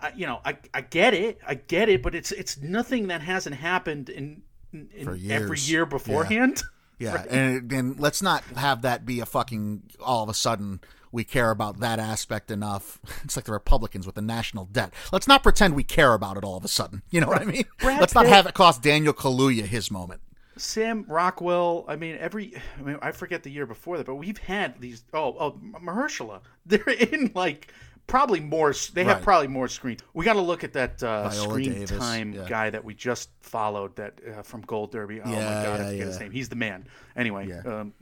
I, 0.00 0.12
you 0.14 0.26
know, 0.26 0.40
I, 0.44 0.56
I 0.72 0.80
get 0.80 1.14
it, 1.14 1.38
I 1.46 1.54
get 1.54 1.88
it, 1.88 2.02
but 2.02 2.14
it's 2.14 2.32
it's 2.32 2.60
nothing 2.60 3.08
that 3.08 3.20
hasn't 3.20 3.56
happened 3.56 4.08
in, 4.08 4.42
in, 4.72 5.30
every 5.30 5.58
year 5.60 5.86
beforehand. 5.86 6.62
Yeah, 6.96 7.24
and 7.28 7.72
and 7.72 7.98
let's 7.98 8.22
not 8.22 8.44
have 8.56 8.82
that 8.82 9.04
be 9.04 9.18
a 9.18 9.26
fucking 9.26 9.82
all 9.98 10.22
of 10.22 10.28
a 10.28 10.34
sudden 10.34 10.80
we 11.10 11.24
care 11.24 11.50
about 11.50 11.80
that 11.80 11.98
aspect 11.98 12.50
enough. 12.50 13.00
It's 13.24 13.36
like 13.36 13.46
the 13.46 13.52
Republicans 13.52 14.06
with 14.06 14.14
the 14.14 14.22
national 14.22 14.66
debt. 14.66 14.92
Let's 15.12 15.26
not 15.26 15.42
pretend 15.42 15.74
we 15.74 15.82
care 15.82 16.14
about 16.14 16.36
it 16.36 16.44
all 16.44 16.56
of 16.56 16.64
a 16.64 16.68
sudden. 16.68 17.02
You 17.10 17.20
know 17.20 17.26
what 17.26 17.42
I 17.42 17.44
mean? 17.44 17.64
Brad 17.80 18.00
let's 18.00 18.14
not 18.14 18.24
Pitt- 18.24 18.32
have 18.32 18.46
it 18.46 18.54
cost 18.54 18.82
Daniel 18.82 19.12
Kaluuya 19.12 19.62
his 19.64 19.90
moment. 19.90 20.20
Sam 20.56 21.04
Rockwell. 21.08 21.84
I 21.88 21.96
mean, 21.96 22.16
every 22.18 22.54
I 22.78 22.82
mean, 22.82 22.98
I 23.02 23.12
forget 23.12 23.42
the 23.42 23.50
year 23.50 23.66
before 23.66 23.98
that, 23.98 24.06
but 24.06 24.16
we've 24.16 24.38
had 24.38 24.80
these. 24.80 25.04
Oh, 25.12 25.36
oh, 25.38 25.60
Mahershala. 25.80 26.40
They're 26.66 26.88
in 26.88 27.32
like 27.34 27.72
probably 28.06 28.40
more. 28.40 28.74
They 28.92 29.04
have 29.04 29.16
Right. 29.16 29.22
probably 29.24 29.48
more 29.48 29.68
screen. 29.68 29.96
We 30.12 30.24
got 30.24 30.34
to 30.34 30.40
look 30.40 30.64
at 30.64 30.72
that 30.74 31.02
uh, 31.02 31.30
screen 31.30 31.72
Davis, 31.72 31.90
time 31.98 32.32
yeah. 32.32 32.46
guy 32.48 32.70
that 32.70 32.84
we 32.84 32.94
just 32.94 33.30
followed. 33.40 33.96
That 33.96 34.20
uh, 34.26 34.42
from 34.42 34.60
Gold 34.62 34.92
Derby. 34.92 35.20
Oh 35.20 35.30
Yeah, 35.30 35.36
my 35.36 35.40
god, 35.40 35.78
yeah, 35.80 35.86
I 35.86 35.90
forget 35.90 36.06
his 36.06 36.20
name. 36.20 36.30
He's 36.32 36.48
the 36.48 36.56
man. 36.56 36.86
Anyway, 37.16 37.50
um, 37.52 37.92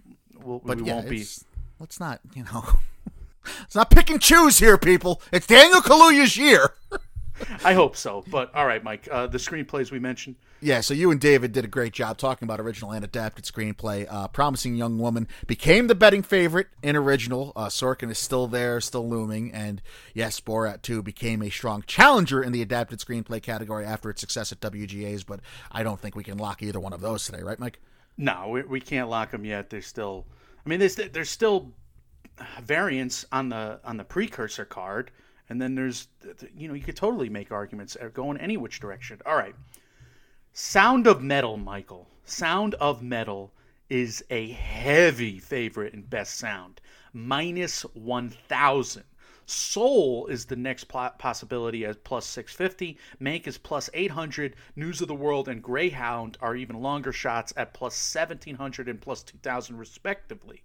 we'll, 0.43 0.61
But 0.65 0.79
we 0.79 0.83
won't 0.91 1.09
be. 1.09 1.17
it's- 1.17 1.45
let's 1.79 1.99
not, 2.01 2.21
you 2.35 2.45
know, 2.45 2.65
let's 3.61 3.75
not 3.75 3.91
pick 3.91 4.09
and 4.11 4.21
choose 4.21 4.59
here, 4.59 4.79
people. 4.79 5.21
It's 5.33 5.47
Daniel 5.47 5.81
Kaluuya's 5.81 6.37
year. 6.37 6.75
I 7.65 7.75
hope 7.75 7.97
so. 7.97 8.25
But 8.31 8.55
all 8.55 8.67
right, 8.67 8.83
Mike. 8.83 9.09
Uh, 9.11 9.27
the 9.27 9.39
screenplays 9.39 9.91
we 9.91 9.99
mentioned. 9.99 10.37
Yeah, 10.61 10.81
so 10.81 10.95
you 10.95 11.11
and 11.11 11.21
David 11.21 11.53
did 11.53 11.65
a 11.65 11.69
great 11.69 11.93
job 11.93 12.19
talking 12.19 12.47
about 12.47 12.61
original 12.61 12.93
and 12.93 13.05
adapted 13.05 13.45
screenplay. 13.45 14.07
Uh, 14.09 14.29
Promising 14.29 14.77
Young 14.77 14.99
Woman 14.99 15.27
became 15.47 15.89
the 15.89 15.95
betting 15.95 16.23
favorite 16.23 16.69
in 16.83 16.95
original. 16.95 17.53
Uh, 17.57 17.67
Sorkin 17.67 18.11
is 18.11 18.19
still 18.19 18.47
there, 18.47 18.81
still 18.81 19.09
looming. 19.09 19.53
And 19.53 19.83
yes, 20.15 20.39
Borat 20.39 20.83
2 20.83 21.03
became 21.03 21.43
a 21.43 21.51
strong 21.51 21.83
challenger 21.87 22.43
in 22.43 22.53
the 22.53 22.63
adapted 22.63 23.01
screenplay 23.01 23.43
category 23.43 23.85
after 23.85 24.09
its 24.09 24.21
success 24.21 24.53
at 24.53 24.61
WGA's, 24.61 25.25
but 25.25 25.41
I 25.73 25.83
don't 25.83 25.99
think 25.99 26.15
we 26.15 26.23
can 26.25 26.39
lock 26.39 26.63
either 26.63 26.79
one 26.79 26.93
of 26.93 27.01
those 27.01 27.25
today, 27.25 27.43
right, 27.43 27.59
Mike? 27.59 27.81
No, 28.17 28.51
we, 28.51 28.63
we 28.63 28.81
can't 28.81 29.09
lock 29.09 29.33
them 29.33 29.45
yet. 29.45 29.69
There's 29.69 29.87
still, 29.87 30.27
I 30.65 30.69
mean, 30.69 30.79
there's 30.79 30.95
there's 30.95 31.31
still 31.31 31.73
variants 32.63 33.25
on 33.33 33.49
the 33.49 33.81
on 33.85 33.97
the 33.97 34.05
precursor 34.05 34.65
card, 34.65 35.11
and 35.53 35.61
then 35.61 35.75
there's, 35.75 36.09
you 36.57 36.67
know, 36.67 36.73
you 36.73 36.83
could 36.83 36.97
totally 36.97 37.29
make 37.29 37.53
arguments 37.53 37.95
going 38.15 38.39
any 38.39 38.57
which 38.57 38.81
direction. 38.81 39.21
All 39.27 39.37
right, 39.37 39.55
Sound 40.55 41.07
of 41.07 41.23
Metal, 41.23 41.59
Michael. 41.59 42.09
Sound 42.25 42.73
of 42.75 43.03
Metal 43.03 43.53
is 43.91 44.25
a 44.31 44.51
heavy 44.53 45.39
favorite 45.39 45.93
in 45.93 46.01
best 46.01 46.39
sound, 46.39 46.81
minus 47.13 47.83
one 47.95 48.31
thousand. 48.31 49.05
Soul 49.45 50.29
is 50.29 50.47
the 50.47 50.57
next 50.57 50.85
possibility 50.85 51.85
at 51.85 52.03
plus 52.05 52.25
650. 52.25 52.97
Mank 53.21 53.47
is 53.47 53.59
plus 53.59 53.91
800. 53.93 54.57
News 54.77 55.03
of 55.03 55.09
the 55.09 55.15
World 55.15 55.49
and 55.49 55.63
Greyhound 55.63 56.39
are 56.41 56.57
even 56.57 56.81
longer 56.81 57.13
shots 57.13 57.53
at 57.57 57.75
plus 57.75 57.93
1700 58.15 58.89
and 58.89 59.01
plus 59.01 59.23
2000, 59.23 59.77
respectively. 59.77 60.63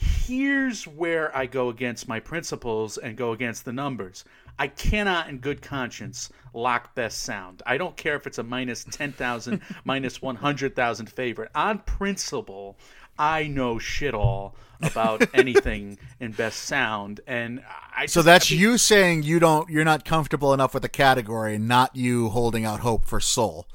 Here's 0.00 0.86
where 0.86 1.36
I 1.36 1.44
go 1.46 1.68
against 1.68 2.08
my 2.08 2.20
principles 2.20 2.96
and 2.96 3.16
go 3.16 3.32
against 3.32 3.66
the 3.66 3.72
numbers. 3.72 4.24
I 4.58 4.68
cannot, 4.68 5.28
in 5.28 5.38
good 5.38 5.60
conscience, 5.60 6.30
lock 6.54 6.94
best 6.94 7.22
sound. 7.24 7.62
I 7.66 7.76
don't 7.76 7.96
care 7.96 8.16
if 8.16 8.26
it's 8.26 8.38
a 8.38 8.42
minus 8.42 8.84
10,000, 8.84 9.60
minus 9.84 10.22
100,000 10.22 11.10
favorite. 11.10 11.50
On 11.54 11.78
principle, 11.80 12.78
I 13.18 13.46
know 13.48 13.78
shit 13.78 14.14
all 14.14 14.56
about 14.80 15.22
anything 15.34 15.98
in 16.18 16.32
best 16.32 16.60
sound, 16.60 17.20
and 17.26 17.62
I. 17.94 18.06
So 18.06 18.20
just- 18.20 18.26
that's 18.26 18.50
I 18.50 18.54
mean, 18.54 18.60
you 18.62 18.78
saying 18.78 19.22
you 19.24 19.38
don't 19.38 19.68
you're 19.68 19.84
not 19.84 20.06
comfortable 20.06 20.54
enough 20.54 20.72
with 20.72 20.82
the 20.82 20.88
category, 20.88 21.58
not 21.58 21.94
you 21.94 22.30
holding 22.30 22.64
out 22.64 22.80
hope 22.80 23.04
for 23.04 23.20
Soul. 23.20 23.66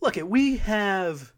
Look, 0.00 0.16
we 0.24 0.56
have 0.58 1.32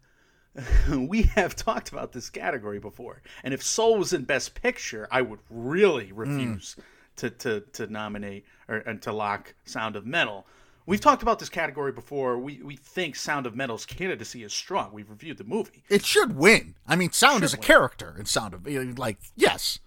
we 0.91 1.23
have 1.23 1.55
talked 1.57 1.91
about 1.91 2.13
this 2.13 2.31
category 2.31 2.79
before, 2.79 3.23
and 3.45 3.55
if 3.55 3.63
Soul 3.63 3.99
was 3.99 4.13
in 4.13 4.25
Best 4.25 4.61
Picture, 4.61 5.09
I 5.11 5.23
would 5.23 5.41
really 5.51 6.09
mm. 6.09 6.17
refuse 6.17 6.77
to, 7.17 7.31
to 7.31 7.61
to 7.73 7.87
nominate 7.87 8.45
or 8.69 8.77
and 8.77 9.01
to 9.03 9.13
lock 9.13 9.55
Sound 9.65 9.97
of 9.97 10.07
Metal. 10.07 10.47
We've 10.87 11.01
talked 11.01 11.23
about 11.23 11.39
this 11.39 11.51
category 11.51 11.93
before. 11.93 12.39
We 12.39 12.63
we 12.63 12.77
think 12.77 13.17
Sound 13.17 13.47
of 13.47 13.55
Metal's 13.55 13.85
candidacy 13.85 14.43
is 14.43 14.53
strong. 14.53 14.93
We've 14.93 15.11
reviewed 15.11 15.39
the 15.39 15.45
movie. 15.45 15.85
It 15.89 16.05
should 16.05 16.37
win. 16.37 16.75
I 16.87 16.97
mean, 16.97 17.13
sound 17.13 17.45
is 17.45 17.53
a 17.53 17.59
character 17.59 18.17
in 18.19 18.25
Sound 18.25 18.55
of 18.55 18.67
like 18.99 19.19
yes. 19.37 19.81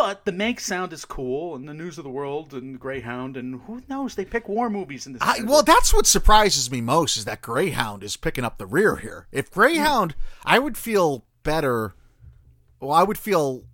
But 0.00 0.24
the 0.24 0.32
Mank 0.32 0.60
sound 0.60 0.94
is 0.94 1.04
cool, 1.04 1.54
and 1.54 1.68
the 1.68 1.74
News 1.74 1.98
of 1.98 2.04
the 2.04 2.10
World, 2.10 2.54
and 2.54 2.80
Greyhound, 2.80 3.36
and 3.36 3.60
who 3.66 3.82
knows? 3.86 4.14
They 4.14 4.24
pick 4.24 4.48
war 4.48 4.70
movies 4.70 5.06
in 5.06 5.12
this. 5.12 5.20
I, 5.20 5.42
well, 5.42 5.62
that's 5.62 5.92
what 5.92 6.06
surprises 6.06 6.70
me 6.70 6.80
most 6.80 7.18
is 7.18 7.26
that 7.26 7.42
Greyhound 7.42 8.02
is 8.02 8.16
picking 8.16 8.42
up 8.42 8.56
the 8.56 8.64
rear 8.64 8.96
here. 8.96 9.26
If 9.30 9.50
Greyhound, 9.50 10.14
I 10.42 10.58
would 10.58 10.78
feel 10.78 11.26
better. 11.42 11.92
Well, 12.80 12.92
I 12.92 13.02
would 13.02 13.18
feel. 13.18 13.64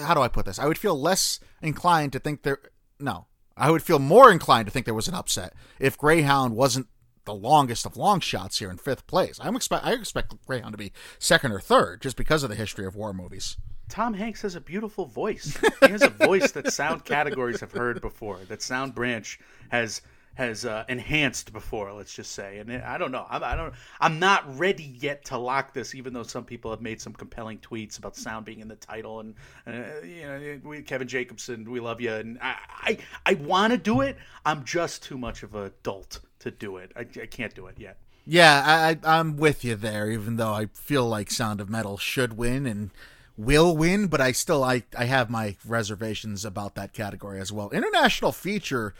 How 0.00 0.14
do 0.14 0.22
I 0.22 0.28
put 0.28 0.46
this? 0.46 0.58
I 0.58 0.66
would 0.66 0.78
feel 0.78 0.98
less 0.98 1.40
inclined 1.60 2.14
to 2.14 2.18
think 2.18 2.42
there. 2.42 2.60
No, 2.98 3.26
I 3.54 3.70
would 3.70 3.82
feel 3.82 3.98
more 3.98 4.32
inclined 4.32 4.64
to 4.64 4.72
think 4.72 4.86
there 4.86 4.94
was 4.94 5.08
an 5.08 5.14
upset 5.14 5.52
if 5.78 5.98
Greyhound 5.98 6.56
wasn't 6.56 6.86
the 7.26 7.34
longest 7.34 7.84
of 7.84 7.98
long 7.98 8.20
shots 8.20 8.60
here 8.60 8.70
in 8.70 8.78
fifth 8.78 9.06
place. 9.06 9.38
I'm 9.42 9.56
expect 9.56 9.84
I 9.84 9.92
expect 9.92 10.46
Greyhound 10.46 10.72
to 10.72 10.78
be 10.78 10.92
second 11.18 11.52
or 11.52 11.60
third 11.60 12.00
just 12.00 12.16
because 12.16 12.44
of 12.44 12.48
the 12.48 12.56
history 12.56 12.86
of 12.86 12.96
war 12.96 13.12
movies. 13.12 13.58
Tom 13.88 14.14
Hanks 14.14 14.42
has 14.42 14.54
a 14.54 14.60
beautiful 14.60 15.06
voice. 15.06 15.56
He 15.80 15.88
has 15.88 16.02
a 16.02 16.08
voice 16.08 16.52
that 16.52 16.72
sound 16.72 17.04
categories 17.04 17.60
have 17.60 17.72
heard 17.72 18.00
before. 18.00 18.38
That 18.48 18.62
Sound 18.62 18.94
Branch 18.94 19.38
has 19.68 20.02
has 20.34 20.64
uh, 20.64 20.84
enhanced 20.88 21.52
before. 21.52 21.92
Let's 21.92 22.12
just 22.12 22.32
say, 22.32 22.58
and 22.58 22.72
I 22.72 22.98
don't 22.98 23.12
know. 23.12 23.24
I'm, 23.30 23.44
I 23.44 23.54
don't. 23.54 23.72
I'm 24.00 24.18
not 24.18 24.58
ready 24.58 24.96
yet 25.00 25.24
to 25.26 25.38
lock 25.38 25.72
this, 25.72 25.94
even 25.94 26.12
though 26.12 26.24
some 26.24 26.44
people 26.44 26.70
have 26.72 26.80
made 26.80 27.00
some 27.00 27.12
compelling 27.12 27.58
tweets 27.58 27.98
about 27.98 28.16
sound 28.16 28.44
being 28.44 28.60
in 28.60 28.68
the 28.68 28.76
title. 28.76 29.20
And 29.20 29.34
uh, 29.66 29.70
you 30.04 30.22
know, 30.22 30.60
we, 30.64 30.82
Kevin 30.82 31.08
Jacobson, 31.08 31.70
we 31.70 31.80
love 31.80 32.00
you, 32.00 32.12
and 32.12 32.38
I 32.42 32.56
I, 32.68 32.98
I 33.26 33.34
want 33.34 33.72
to 33.72 33.78
do 33.78 34.00
it. 34.00 34.16
I'm 34.44 34.64
just 34.64 35.02
too 35.02 35.16
much 35.18 35.42
of 35.42 35.54
a 35.54 35.64
adult 35.66 36.20
to 36.40 36.50
do 36.50 36.78
it. 36.78 36.92
I, 36.96 37.00
I 37.00 37.26
can't 37.26 37.54
do 37.54 37.66
it 37.68 37.78
yet. 37.78 37.98
Yeah, 38.26 38.62
I, 38.66 38.98
I'm 39.04 39.36
with 39.36 39.64
you 39.64 39.76
there. 39.76 40.10
Even 40.10 40.36
though 40.36 40.52
I 40.52 40.66
feel 40.74 41.06
like 41.06 41.30
Sound 41.30 41.60
of 41.60 41.68
Metal 41.68 41.96
should 41.96 42.36
win 42.36 42.66
and 42.66 42.90
will 43.36 43.76
win, 43.76 44.06
but 44.06 44.20
I 44.20 44.32
still 44.32 44.62
I, 44.64 44.84
I 44.96 45.04
have 45.06 45.30
my 45.30 45.56
reservations 45.66 46.44
about 46.44 46.74
that 46.76 46.92
category 46.92 47.40
as 47.40 47.52
well. 47.52 47.70
International 47.70 48.32
feature. 48.32 48.94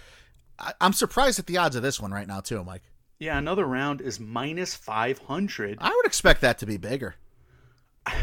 I, 0.58 0.72
I'm 0.80 0.92
surprised 0.92 1.38
at 1.38 1.46
the 1.46 1.56
odds 1.56 1.76
of 1.76 1.82
this 1.82 2.00
one 2.00 2.12
right 2.12 2.26
now 2.26 2.40
too, 2.40 2.62
Mike. 2.64 2.82
Yeah, 3.18 3.38
another 3.38 3.64
round 3.64 4.00
is 4.00 4.18
minus 4.18 4.74
500. 4.74 5.78
I 5.80 5.88
would 5.88 6.06
expect 6.06 6.40
that 6.40 6.58
to 6.58 6.66
be 6.66 6.76
bigger. 6.76 7.14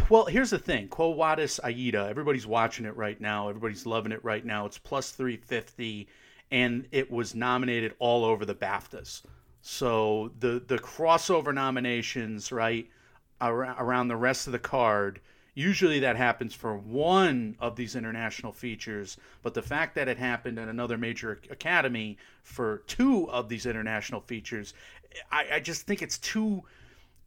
Well, 0.09 0.25
here's 0.25 0.51
the 0.51 0.59
thing. 0.59 0.89
Quo 0.89 1.13
Vadis 1.13 1.59
Aida, 1.63 2.05
everybody's 2.07 2.45
watching 2.45 2.85
it 2.85 2.95
right 2.95 3.19
now. 3.19 3.49
Everybody's 3.49 3.85
loving 3.85 4.11
it 4.11 4.23
right 4.23 4.45
now. 4.45 4.65
It's 4.67 4.77
plus 4.77 5.11
350, 5.11 6.07
and 6.51 6.87
it 6.91 7.09
was 7.09 7.33
nominated 7.33 7.95
all 7.97 8.23
over 8.23 8.45
the 8.45 8.53
BAFTAs. 8.53 9.23
So 9.61 10.31
the, 10.39 10.61
the 10.67 10.77
crossover 10.77 11.53
nominations, 11.53 12.51
right, 12.51 12.87
around 13.41 14.07
the 14.07 14.15
rest 14.15 14.47
of 14.47 14.53
the 14.53 14.59
card, 14.59 15.19
usually 15.53 15.99
that 15.99 16.15
happens 16.15 16.53
for 16.53 16.77
one 16.77 17.55
of 17.59 17.75
these 17.75 17.95
international 17.95 18.51
features. 18.51 19.17
But 19.41 19.53
the 19.53 19.61
fact 19.61 19.95
that 19.95 20.07
it 20.07 20.17
happened 20.17 20.57
in 20.57 20.69
another 20.69 20.97
major 20.97 21.41
academy 21.49 22.17
for 22.43 22.83
two 22.87 23.29
of 23.29 23.49
these 23.49 23.65
international 23.65 24.21
features, 24.21 24.73
I, 25.31 25.45
I 25.53 25.59
just 25.59 25.85
think 25.85 26.01
it's 26.01 26.17
too 26.17 26.63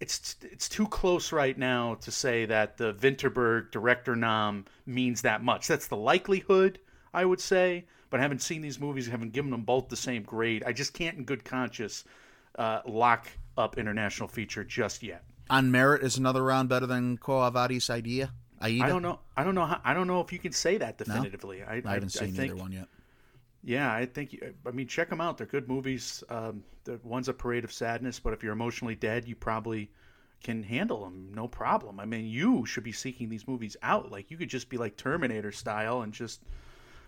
it's 0.01 0.37
it's 0.43 0.69
too 0.69 0.87
close 0.89 1.33
right 1.33 1.57
now 1.57 1.95
to 1.95 2.11
say 2.11 2.45
that 2.47 2.77
the 2.77 2.93
Vinterberg 2.95 3.71
director 3.71 4.17
nom 4.17 4.65
means 4.87 5.23
that 5.23 5.43
much. 5.43 5.69
That's 5.69 5.87
the 5.87 5.97
likelihood, 5.97 6.79
I 7.13 7.25
would 7.25 7.41
say. 7.41 7.87
But 8.11 8.21
I 8.21 8.23
haven't 8.23 8.43
seen 8.43 8.61
these 8.61 8.79
movies, 8.79 9.09
haven't 9.09 9.33
given 9.33 9.51
them 9.51 9.63
both 9.63 9.89
the 9.89 9.97
same 9.97 10.23
grade. 10.23 10.63
I 10.65 10.73
just 10.73 10.95
can't, 10.95 11.17
in 11.19 11.25
good 11.25 11.45
conscience, 11.45 12.05
uh, 12.57 12.81
lock 12.87 13.29
up 13.57 13.77
international 13.77 14.29
feature 14.29 14.63
just 14.63 15.03
yet. 15.03 15.25
On 15.51 15.71
merit 15.71 16.03
is 16.03 16.17
another 16.17 16.43
round 16.43 16.69
better 16.69 16.87
than 16.87 17.19
Quo 17.19 17.49
Vadis 17.51 17.91
idea. 17.91 18.33
Aida? 18.61 18.85
I 18.85 18.89
don't 18.89 19.03
know. 19.03 19.21
I 19.37 19.45
don't 19.45 19.55
know. 19.55 19.67
How, 19.67 19.81
I 19.85 19.93
don't 19.93 20.07
know 20.07 20.21
if 20.21 20.33
you 20.33 20.39
can 20.39 20.53
say 20.53 20.79
that 20.79 20.97
definitively. 20.97 21.63
I, 21.63 21.83
I 21.85 21.95
haven't 21.95 22.11
seen 22.11 22.33
think, 22.33 22.53
either 22.53 22.61
one 22.61 22.73
yet. 22.73 22.89
Yeah, 23.63 23.93
I 23.93 24.07
think. 24.07 24.43
I 24.67 24.71
mean, 24.71 24.87
check 24.87 25.11
them 25.11 25.21
out. 25.21 25.39
They're 25.39 25.47
good 25.47 25.69
movies. 25.69 26.25
Um, 26.29 26.65
the 26.85 26.99
one's 27.03 27.29
a 27.29 27.35
Parade 27.35 27.65
of 27.65 27.73
Sadness, 27.73 28.21
but 28.21 28.33
if 28.33 28.43
you're 28.43 28.53
emotionally 28.53 28.95
dead, 28.95 29.27
you 29.27 29.35
probably 29.35 29.91
can 30.45 30.63
handle 30.63 31.03
them, 31.03 31.33
no 31.35 31.49
problem. 31.49 31.99
I 31.99 32.05
mean, 32.05 32.27
you 32.27 32.67
should 32.67 32.85
be 32.85 32.93
seeking 32.93 33.29
these 33.29 33.49
movies 33.49 33.77
out. 33.83 34.13
Like 34.13 34.31
you 34.31 34.37
could 34.37 34.51
just 34.51 34.69
be 34.69 34.77
like 34.77 34.97
Terminator 34.97 35.51
style 35.51 36.03
and 36.03 36.13
just. 36.13 36.41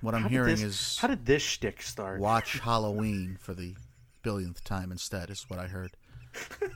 What 0.00 0.14
I'm 0.14 0.28
hearing 0.28 0.56
this- 0.56 0.62
is 0.62 0.98
how 0.98 1.08
did 1.08 1.24
this 1.24 1.42
shtick 1.42 1.80
start? 1.82 2.20
watch 2.20 2.58
Halloween 2.58 3.38
for 3.40 3.54
the 3.54 3.74
billionth 4.22 4.64
time 4.64 4.90
instead. 4.90 5.30
Is 5.30 5.44
what 5.48 5.60
I 5.60 5.68
heard. 5.68 5.92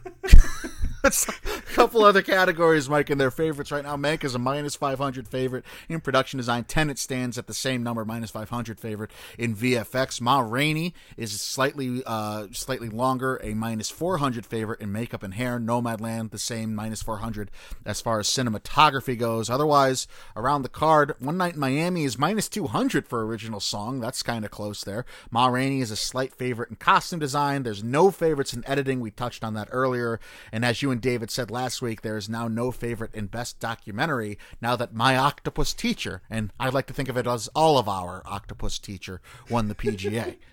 That's 1.03 1.27
a 1.29 1.33
couple 1.73 2.05
other 2.05 2.21
categories, 2.21 2.87
Mike, 2.87 3.09
and 3.09 3.19
their 3.19 3.31
favorites 3.31 3.73
right 3.73 3.83
now. 3.83 3.97
Mank 3.97 4.23
is 4.23 4.35
a 4.35 4.39
minus 4.39 4.75
500 4.75 5.27
favorite 5.27 5.65
in 5.89 6.01
production 6.01 6.37
design. 6.37 6.65
Tenet 6.65 6.99
stands 6.99 7.39
at 7.39 7.47
the 7.47 7.55
same 7.55 7.83
number, 7.83 8.05
minus 8.05 8.31
500 8.31 8.79
favorite 8.79 9.11
in 9.39 9.57
VFX. 9.57 10.21
Ma 10.21 10.41
Rainey 10.41 10.93
is 11.17 11.41
slightly 11.41 12.03
uh, 12.05 12.49
slightly 12.53 12.91
longer, 12.91 13.41
a 13.43 13.55
minus 13.55 13.89
400 13.89 14.45
favorite 14.45 14.81
in 14.81 14.93
makeup 14.93 15.23
and 15.23 15.35
hair. 15.35 15.59
Nomadland, 15.59 16.33
the 16.33 16.39
same, 16.39 16.75
minus 16.75 17.01
400 17.01 17.51
as 17.87 18.03
far 18.03 18.21
as 18.21 18.29
cinematography 18.29 19.19
goes. 19.19 19.49
Otherwise, 19.49 20.07
around 20.37 20.63
the 20.63 20.69
card, 20.69 21.15
One 21.19 21.39
Night 21.39 21.55
in 21.55 21.61
Miami 21.61 22.05
is 22.05 22.19
minus 22.19 22.47
200 22.51 23.09
for 23.09 23.25
original 23.25 23.61
song. 23.61 24.01
That's 24.01 24.23
kind 24.23 24.45
of 24.45 24.51
close 24.51 24.85
there. 24.85 25.07
Ma 25.31 25.47
Rainey 25.47 25.81
is 25.81 25.91
a 25.91 25.97
slight 25.97 26.35
favorite 26.35 26.69
in 26.69 26.77
costume 26.77 27.21
design. 27.21 27.63
There's 27.63 27.83
no 27.83 28.11
favorites 28.11 28.53
in 28.53 28.67
editing. 28.69 29.01
We 29.01 29.11
touched 29.11 29.43
on 29.43 29.55
that 29.55 29.69
earlier. 29.73 30.21
And 30.53 30.63
as 30.63 30.83
you 30.83 30.90
and 30.91 31.01
David 31.01 31.31
said 31.31 31.51
last 31.51 31.81
week, 31.83 32.03
there 32.03 32.17
is 32.17 32.29
now 32.29 32.49
no 32.49 32.71
favorite 32.71 33.15
in 33.15 33.27
best 33.27 33.59
documentary 33.61 34.39
now 34.61 34.77
that 34.77 34.95
My 34.95 35.17
Octopus 35.17 35.73
Teacher, 35.75 36.23
and 36.31 36.53
I 36.59 36.69
like 36.69 36.87
to 36.87 36.93
think 36.93 37.09
of 37.09 37.17
it 37.17 37.27
as 37.27 37.49
all 37.55 37.79
of 37.79 37.89
our 37.89 38.23
Octopus 38.27 38.79
Teacher, 38.79 39.21
won 39.49 39.69
the 39.69 39.75
PGA. 39.75 40.37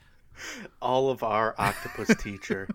All 0.83 1.09
of 1.09 1.23
our 1.23 1.55
Octopus 1.57 2.15
Teacher, 2.21 2.67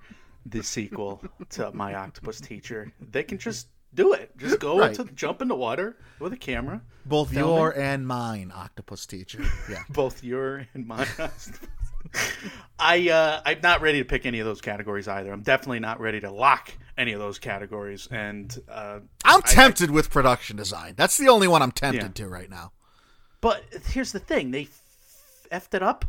the 0.44 0.62
sequel 0.64 1.22
to 1.50 1.70
My 1.72 1.94
Octopus 1.94 2.40
Teacher, 2.40 2.92
they 3.00 3.22
can 3.22 3.38
just 3.38 3.68
do 3.94 4.14
it. 4.14 4.36
Just 4.36 4.58
go 4.58 4.78
Right. 4.80 4.98
into 4.98 5.12
jump 5.14 5.40
in 5.42 5.46
the 5.48 5.54
water 5.54 5.96
with 6.18 6.32
a 6.32 6.36
camera. 6.36 6.82
Both 7.06 7.30
Filming. 7.30 7.54
your 7.54 7.78
and 7.78 8.04
mine 8.04 8.50
Octopus 8.52 9.06
Teacher. 9.06 9.44
Yeah. 9.70 9.82
both 9.90 10.24
your 10.24 10.66
and 10.74 10.86
mine. 10.88 11.06
I 12.78 13.08
uh, 13.08 13.40
I'm 13.44 13.60
not 13.62 13.80
ready 13.80 13.98
to 13.98 14.04
pick 14.04 14.26
any 14.26 14.40
of 14.40 14.46
those 14.46 14.60
categories 14.60 15.08
either. 15.08 15.32
I'm 15.32 15.42
definitely 15.42 15.80
not 15.80 16.00
ready 16.00 16.20
to 16.20 16.30
lock 16.30 16.72
any 16.98 17.12
of 17.12 17.20
those 17.20 17.38
categories. 17.38 18.08
And 18.10 18.56
uh, 18.68 19.00
I'm 19.24 19.42
tempted 19.42 19.90
with 19.90 20.10
production 20.10 20.56
design. 20.56 20.94
That's 20.96 21.16
the 21.16 21.28
only 21.28 21.48
one 21.48 21.62
I'm 21.62 21.72
tempted 21.72 22.02
Yeah. 22.02 22.24
to 22.24 22.28
right 22.28 22.50
now. 22.50 22.72
but 23.40 23.62
here's 23.86 24.12
the 24.12 24.18
thing: 24.18 24.50
they 24.50 24.62
f- 24.62 25.46
effed 25.50 25.74
it 25.74 25.82
up 25.82 26.04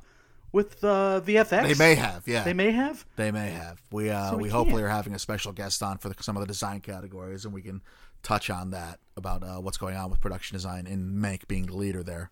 with 0.51 0.83
uh, 0.83 1.19
VFX. 1.25 1.63
They 1.67 1.73
may 1.75 1.95
have, 1.95 2.27
yeah. 2.27 2.43
They 2.43 2.53
may 2.53 2.71
have. 2.71 3.05
They 3.15 3.31
may 3.31 3.49
have. 3.51 3.81
We 3.91 4.09
uh, 4.11 4.31
So 4.31 4.37
we, 4.37 4.43
we 4.43 4.49
hopefully 4.49 4.83
are 4.83 4.87
having 4.87 5.13
a 5.15 5.19
special 5.19 5.51
guest 5.51 5.81
on 5.81 5.97
for 5.97 6.09
the, 6.09 6.15
some 6.21 6.37
of 6.37 6.41
the 6.41 6.47
design 6.47 6.79
categories, 6.81 7.43
and 7.45 7.53
we 7.53 7.61
can 7.63 7.81
touch 8.21 8.49
on 8.49 8.69
that 8.71 8.99
about 9.17 9.43
uh, 9.43 9.59
what's 9.59 9.77
going 9.77 9.95
on 9.95 10.09
with 10.11 10.21
production 10.21 10.55
design 10.55 10.85
and 10.87 11.17
Mank 11.23 11.47
being 11.47 11.65
the 11.65 11.75
leader 11.75 12.03
there. 12.03 12.29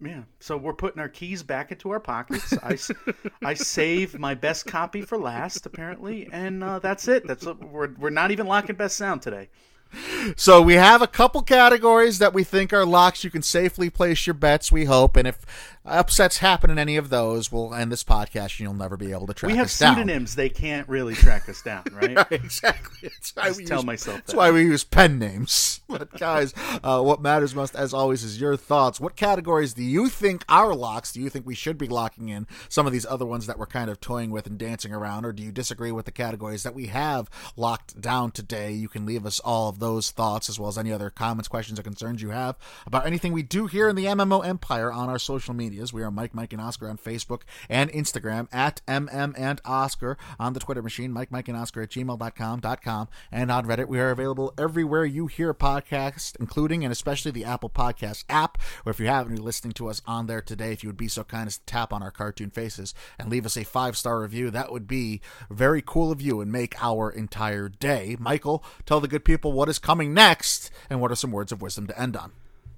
Yeah. 0.00 0.22
So 0.40 0.56
we're 0.56 0.74
putting 0.74 1.00
our 1.00 1.08
keys 1.08 1.42
back 1.42 1.72
into 1.72 1.90
our 1.90 2.00
pockets. 2.00 2.52
I, 2.62 2.76
I 3.44 3.54
save 3.54 4.18
my 4.18 4.34
best 4.34 4.66
copy 4.66 5.02
for 5.02 5.16
last, 5.16 5.66
apparently, 5.66 6.28
and 6.32 6.62
uh, 6.62 6.78
that's 6.78 7.08
it. 7.08 7.26
That's 7.26 7.46
we're 7.46 7.94
we're 7.98 8.10
not 8.10 8.30
even 8.30 8.46
locking 8.46 8.76
best 8.76 8.96
sound 8.96 9.22
today. 9.22 9.48
So 10.36 10.60
we 10.60 10.74
have 10.74 11.02
a 11.02 11.06
couple 11.06 11.42
categories 11.42 12.18
that 12.18 12.34
we 12.34 12.42
think 12.42 12.72
are 12.72 12.84
locks. 12.84 13.22
You 13.22 13.30
can 13.30 13.42
safely 13.42 13.90
place 13.90 14.26
your 14.26 14.34
bets. 14.34 14.72
We 14.72 14.86
hope, 14.86 15.16
and 15.16 15.28
if 15.28 15.73
upsets 15.84 16.38
happen 16.38 16.70
in 16.70 16.78
any 16.78 16.96
of 16.96 17.10
those, 17.10 17.52
we'll 17.52 17.74
end 17.74 17.92
this 17.92 18.04
podcast 18.04 18.58
and 18.58 18.60
you'll 18.60 18.74
never 18.74 18.96
be 18.96 19.12
able 19.12 19.26
to 19.26 19.34
track 19.34 19.50
us. 19.50 19.52
We 19.52 19.58
have 19.58 19.66
us 19.66 19.78
down. 19.78 19.96
pseudonyms; 19.96 20.34
they 20.34 20.48
can't 20.48 20.88
really 20.88 21.14
track 21.14 21.48
us 21.48 21.62
down, 21.62 21.84
right? 21.92 22.16
Right, 22.16 22.32
exactly. 22.32 23.08
That's 23.08 23.36
why 23.36 23.50
we 23.50 23.64
tell 23.64 23.78
use, 23.78 23.86
myself 23.86 24.16
That's 24.18 24.34
why 24.34 24.50
we 24.50 24.62
use 24.62 24.84
pen 24.84 25.18
names. 25.18 25.80
But 25.94 26.18
guys, 26.18 26.54
uh, 26.82 27.02
what 27.02 27.20
matters 27.20 27.54
most, 27.54 27.76
as 27.76 27.94
always, 27.94 28.24
is 28.24 28.40
your 28.40 28.56
thoughts. 28.56 28.98
What 28.98 29.14
categories 29.14 29.74
do 29.74 29.82
you 29.84 30.08
think 30.08 30.44
are 30.48 30.74
locks? 30.74 31.12
Do 31.12 31.20
you 31.20 31.28
think 31.28 31.46
we 31.46 31.54
should 31.54 31.78
be 31.78 31.86
locking 31.86 32.30
in 32.30 32.48
some 32.68 32.84
of 32.86 32.92
these 32.92 33.06
other 33.06 33.24
ones 33.26 33.46
that 33.46 33.60
we're 33.60 33.66
kind 33.66 33.88
of 33.88 34.00
toying 34.00 34.30
with 34.30 34.46
and 34.46 34.58
dancing 34.58 34.92
around, 34.92 35.24
or 35.24 35.32
do 35.32 35.42
you 35.42 35.52
disagree 35.52 35.92
with 35.92 36.06
the 36.06 36.10
categories 36.10 36.64
that 36.64 36.74
we 36.74 36.86
have 36.86 37.30
locked 37.54 38.00
down 38.00 38.32
today? 38.32 38.72
You 38.72 38.88
can 38.88 39.06
leave 39.06 39.24
us 39.24 39.38
all 39.40 39.68
of 39.68 39.78
those 39.78 40.10
thoughts, 40.10 40.48
as 40.48 40.58
well 40.58 40.68
as 40.68 40.78
any 40.78 40.90
other 40.90 41.10
comments, 41.10 41.46
questions, 41.46 41.78
or 41.78 41.84
concerns 41.84 42.22
you 42.22 42.30
have 42.30 42.56
about 42.86 43.06
anything 43.06 43.32
we 43.32 43.42
do 43.44 43.66
here 43.66 43.88
in 43.88 43.94
the 43.94 44.06
MMO 44.06 44.44
Empire 44.44 44.90
on 44.90 45.08
our 45.08 45.18
social 45.18 45.54
medias. 45.74 45.92
We 45.92 46.02
are 46.02 46.10
Mike, 46.10 46.34
Mike, 46.34 46.52
and 46.52 46.62
Oscar 46.62 46.88
on 46.88 46.98
Facebook 46.98 47.40
and 47.68 47.90
Instagram 47.90 48.46
at 48.52 48.80
MM 48.86 49.34
and 49.36 49.60
Oscar 49.64 50.16
on 50.38 50.52
the 50.52 50.60
Twitter 50.60 50.82
machine, 50.82 51.12
Mike, 51.12 51.32
Mike, 51.32 51.48
and 51.48 51.56
Oscar 51.56 51.82
at 51.82 51.90
gmail.com, 51.90 52.60
com, 52.60 53.08
and 53.32 53.50
on 53.50 53.66
Reddit. 53.66 53.88
We 53.88 53.98
are 53.98 54.10
available 54.10 54.54
everywhere 54.56 55.04
you 55.04 55.26
hear 55.26 55.52
podcasts, 55.52 56.36
including 56.38 56.84
and 56.84 56.92
especially 56.92 57.32
the 57.32 57.44
Apple 57.44 57.70
Podcast 57.70 58.24
app, 58.28 58.58
or 58.86 58.90
if 58.90 59.00
you 59.00 59.06
haven't 59.06 59.38
listening 59.38 59.72
to 59.74 59.88
us 59.88 60.00
on 60.06 60.26
there 60.26 60.40
today, 60.40 60.72
if 60.72 60.84
you 60.84 60.88
would 60.88 60.96
be 60.96 61.08
so 61.08 61.24
kind 61.24 61.48
as 61.48 61.58
to 61.58 61.64
tap 61.64 61.92
on 61.92 62.02
our 62.02 62.12
cartoon 62.12 62.50
faces 62.50 62.94
and 63.18 63.30
leave 63.30 63.46
us 63.46 63.56
a 63.56 63.64
five 63.64 63.96
star 63.96 64.20
review, 64.20 64.50
that 64.50 64.70
would 64.70 64.86
be 64.86 65.20
very 65.50 65.82
cool 65.84 66.12
of 66.12 66.22
you 66.22 66.40
and 66.40 66.52
make 66.52 66.80
our 66.82 67.10
entire 67.10 67.68
day. 67.68 68.16
Michael, 68.20 68.64
tell 68.86 69.00
the 69.00 69.08
good 69.08 69.24
people 69.24 69.52
what 69.52 69.68
is 69.68 69.78
coming 69.78 70.14
next 70.14 70.70
and 70.88 71.00
what 71.00 71.10
are 71.10 71.16
some 71.16 71.32
words 71.32 71.50
of 71.50 71.60
wisdom 71.60 71.86
to 71.88 72.00
end 72.00 72.16
on. 72.16 72.32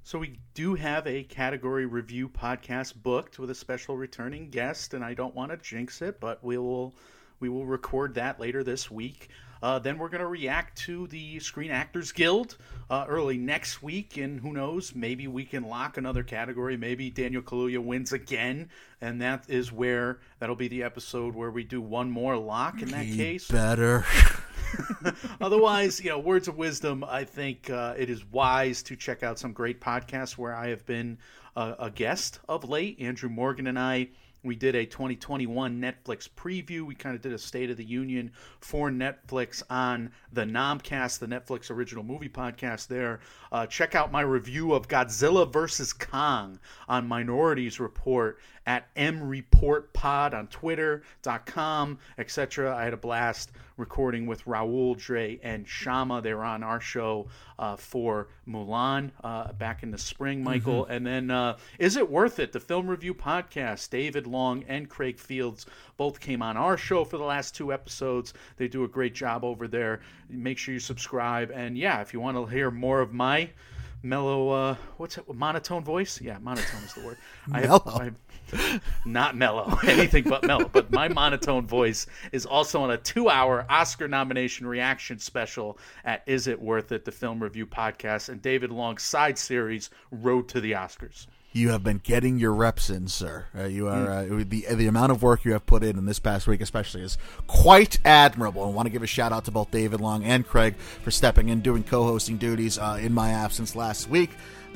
So 0.07 0.21
we 0.21 0.39
do 0.55 0.77
have 0.77 1.05
a 1.09 1.25
category 1.25 1.85
review 1.85 2.29
podcast 2.29 2.95
booked 2.95 3.41
with 3.41 3.51
a 3.51 3.57
special 3.57 3.97
returning 3.97 4.51
guest, 4.51 4.95
and 4.95 5.05
I 5.05 5.15
don't 5.15 5.35
want 5.35 5.51
to 5.51 5.57
jinx 5.57 6.01
it, 6.01 6.21
but 6.21 6.45
we 6.45 6.57
will 6.59 6.95
we 7.41 7.49
will 7.49 7.67
record 7.67 8.15
that 8.15 8.39
later 8.39 8.63
this 8.63 8.89
week. 8.89 9.31
Uh, 9.61 9.81
then 9.81 9.99
we're 9.99 10.09
going 10.09 10.21
to 10.21 10.29
react 10.29 10.79
to 10.79 11.09
the 11.09 11.41
Screen 11.41 11.73
Actors 11.73 12.13
Guild 12.13 12.57
uh, 12.89 13.05
early 13.09 13.37
next 13.37 13.83
week, 13.83 14.17
and 14.17 14.39
who 14.39 14.53
knows, 14.53 14.95
maybe 14.95 15.27
we 15.27 15.45
can 15.45 15.65
lock 15.65 15.97
another 15.97 16.23
category. 16.23 16.77
Maybe 16.77 17.11
Daniel 17.11 17.43
Kaluuya 17.43 17.83
wins 17.83 18.13
again, 18.13 18.71
and 19.01 19.21
that 19.23 19.47
is 19.49 19.73
where 19.73 20.21
that'll 20.39 20.55
be 20.55 20.69
the 20.69 20.85
episode 20.85 21.35
where 21.35 21.51
we 21.51 21.65
do 21.65 21.81
one 21.81 22.13
more 22.13 22.37
lock. 22.37 22.81
In 22.81 22.91
that 22.91 23.07
case, 23.07 23.49
Better. 23.49 24.05
Otherwise, 25.41 26.03
you 26.03 26.11
know, 26.11 26.19
words 26.19 26.49
of 26.49 26.57
wisdom. 26.57 27.05
I 27.05 27.25
think 27.25 27.71
uh, 27.71 27.95
it 27.97 28.11
is 28.11 28.25
wise 28.27 28.83
to 28.85 28.97
check 28.97 29.23
out 29.23 29.39
some 29.39 29.53
great 29.53 29.81
podcasts 29.81 30.37
where 30.37 30.55
I 30.55 30.69
have 30.69 30.85
been 30.87 31.19
uh, 31.57 31.75
a 31.79 31.91
guest 31.91 32.41
of 32.49 32.69
late. 32.69 33.01
Andrew 33.01 33.29
Morgan 33.29 33.67
and 33.67 33.79
I. 33.79 34.09
We 34.47 34.55
did 34.55 34.77
a 34.77 34.87
2021 34.87 35.81
Netflix 35.81 36.29
preview. 36.29 36.83
We 36.87 36.95
kind 36.95 37.17
of 37.17 37.21
did 37.21 37.33
a 37.33 37.39
State 37.39 37.69
of 37.69 37.77
the 37.77 37.85
Union 37.85 38.31
for 38.61 38.91
Netflix 38.91 39.65
on 39.69 40.13
the 40.33 40.45
Nomcast, 40.45 41.19
the 41.19 41.27
Netflix 41.27 41.69
original 41.69 42.05
movie 42.05 42.29
podcast. 42.29 42.87
There, 42.87 43.19
uh, 43.51 43.67
check 43.67 43.97
out 43.97 44.13
my 44.13 44.21
review 44.21 44.73
of 44.73 44.87
Godzilla 44.87 45.53
vs 45.53 45.93
Kong 45.93 46.61
on 46.89 47.09
Minorities 47.09 47.81
Report 47.81 48.39
at 48.67 48.95
mreportpod 48.95 50.33
on 50.33 50.47
Twitter.com, 50.47 51.99
etc. 52.17 52.77
I 52.77 52.85
had 52.85 52.93
a 52.93 52.99
blast 52.99 53.51
recording 53.77 54.27
with 54.27 54.45
Raul, 54.45 54.97
Dre, 54.97 55.39
and 55.43 55.67
Shama. 55.69 56.23
They 56.23 56.33
were 56.35 56.45
on 56.45 56.63
our 56.63 56.81
show 56.81 57.27
uh, 57.59 57.77
for 57.77 58.29
Mulan 58.49 59.11
uh, 59.23 59.53
back 59.53 59.83
in 59.83 59.91
the 59.91 59.99
spring, 59.99 60.43
Michael. 60.43 60.87
And 60.87 61.07
then 61.07 61.31
uh, 61.31 61.59
Is 61.79 61.97
It 61.97 62.11
Worth 62.11 62.39
It? 62.39 62.53
The 62.53 62.61
film 62.61 62.89
review 62.89 63.15
podcast. 63.15 63.91
David 63.91 64.27
Long 64.27 64.65
and 64.69 64.89
Craig 64.89 65.19
Fields 65.19 65.67
both 65.97 66.21
came 66.21 66.43
on 66.43 66.57
our 66.57 66.77
show 66.77 67.05
for 67.05 67.19
the 67.19 67.25
last 67.25 67.55
two 67.55 67.73
episodes. 67.73 68.33
They 68.57 68.69
do 68.69 68.85
a 68.85 68.89
great 68.89 69.15
job 69.15 69.45
over 69.45 69.69
there. 69.69 70.01
Make 70.29 70.59
sure 70.59 70.73
you 70.75 70.81
subscribe. 70.81 71.51
And 71.55 71.77
yeah, 71.77 72.01
if 72.01 72.13
you 72.15 72.21
want 72.21 72.37
to 72.37 72.47
hear 72.47 72.71
more 72.71 73.01
of 73.01 73.13
my 73.13 73.51
mellow 74.03 74.51
uh 74.51 74.77
what's 74.99 75.19
it 75.19 75.25
monotone 75.35 75.83
voice 75.83 76.21
yeah 76.21 76.39
monotone 76.39 76.83
is 76.85 76.93
the 76.95 77.05
word 77.05 77.17
I 77.51 77.61
have, 77.63 77.69
Mellow. 77.71 77.99
I 78.01 78.05
have- 78.05 78.15
not 79.05 79.37
mellow 79.37 79.79
anything 79.87 80.25
but 80.25 80.45
mellow 80.45 80.69
but 80.69 80.91
my 80.91 81.09
monotone 81.09 81.67
voice 81.67 82.07
is 82.33 82.47
also 82.47 82.81
on 82.83 82.91
a 82.91 82.97
two 82.97 83.29
hour 83.29 83.67
oscar 83.69 84.07
nomination 84.09 84.67
reaction 84.67 85.19
special 85.19 85.79
at 86.05 86.23
is 86.27 86.47
it 86.47 86.61
worth 86.61 86.93
it 86.93 87.05
the 87.05 87.13
film 87.13 87.43
review 87.43 87.67
podcast 87.67 88.29
and 88.29 88.41
david 88.43 88.71
long's 88.71 89.03
side 89.03 89.39
series 89.39 89.91
road 90.11 90.49
to 90.49 90.61
the 90.61 90.73
oscars 90.73 91.27
You 91.53 91.71
have 91.71 91.83
been 91.83 92.01
getting 92.05 92.39
your 92.39 92.53
reps 92.53 92.91
in, 92.91 93.09
sir. 93.09 93.47
Uh, 93.57 93.65
you 93.65 93.89
are 93.89 94.11
uh, 94.11 94.25
the 94.47 94.67
the 94.75 94.87
amount 94.87 95.11
of 95.11 95.23
work 95.23 95.43
you 95.47 95.53
have 95.53 95.65
put 95.65 95.83
in 95.83 95.97
in 95.97 96.05
this 96.05 96.19
past 96.19 96.47
week, 96.47 96.61
especially, 96.61 97.01
is 97.01 97.17
quite 97.47 97.99
admirable. 98.05 98.63
I 98.63 98.69
want 98.69 98.87
to 98.87 98.93
give 98.93 99.03
a 99.03 99.07
shout 99.07 99.33
out 99.33 99.47
to 99.47 99.51
both 99.51 99.71
David 99.71 100.03
Long 100.03 100.23
and 100.23 100.47
Craig 100.47 100.77
for 100.77 101.11
stepping 101.11 101.49
in, 101.49 101.63
doing 101.63 101.83
co-hosting 101.83 102.37
duties 102.37 102.77
uh, 102.79 102.99
in 103.01 103.15
my 103.15 103.31
absence 103.31 103.75
last 103.75 104.11
week. 104.11 104.31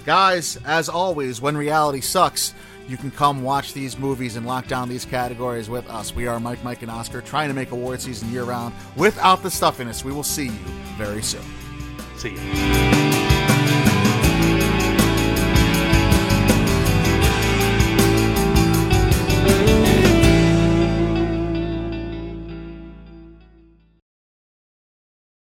Guys, 0.06 0.56
as 0.64 0.88
always, 0.88 1.38
when 1.42 1.54
reality 1.54 2.00
sucks, 2.00 2.54
you 2.90 2.96
can 2.96 3.10
come 3.12 3.42
watch 3.42 3.72
these 3.72 3.96
movies 3.96 4.34
and 4.34 4.44
lock 4.44 4.66
down 4.66 4.88
these 4.88 5.04
categories 5.04 5.70
with 5.70 5.88
us. 5.88 6.12
We 6.12 6.26
are 6.26 6.40
Mike, 6.40 6.64
Mike, 6.64 6.82
and 6.82 6.90
Oscar, 6.90 7.20
trying 7.20 7.48
to 7.48 7.54
make 7.54 7.70
award 7.70 8.00
season 8.00 8.30
year 8.32 8.42
round 8.42 8.74
without 8.96 9.44
the 9.44 9.50
stuffiness. 9.50 10.04
We 10.04 10.12
will 10.12 10.24
see 10.24 10.46
you 10.46 10.64
very 10.98 11.22
soon. 11.22 11.44
see 12.16 12.30
you 12.30 13.19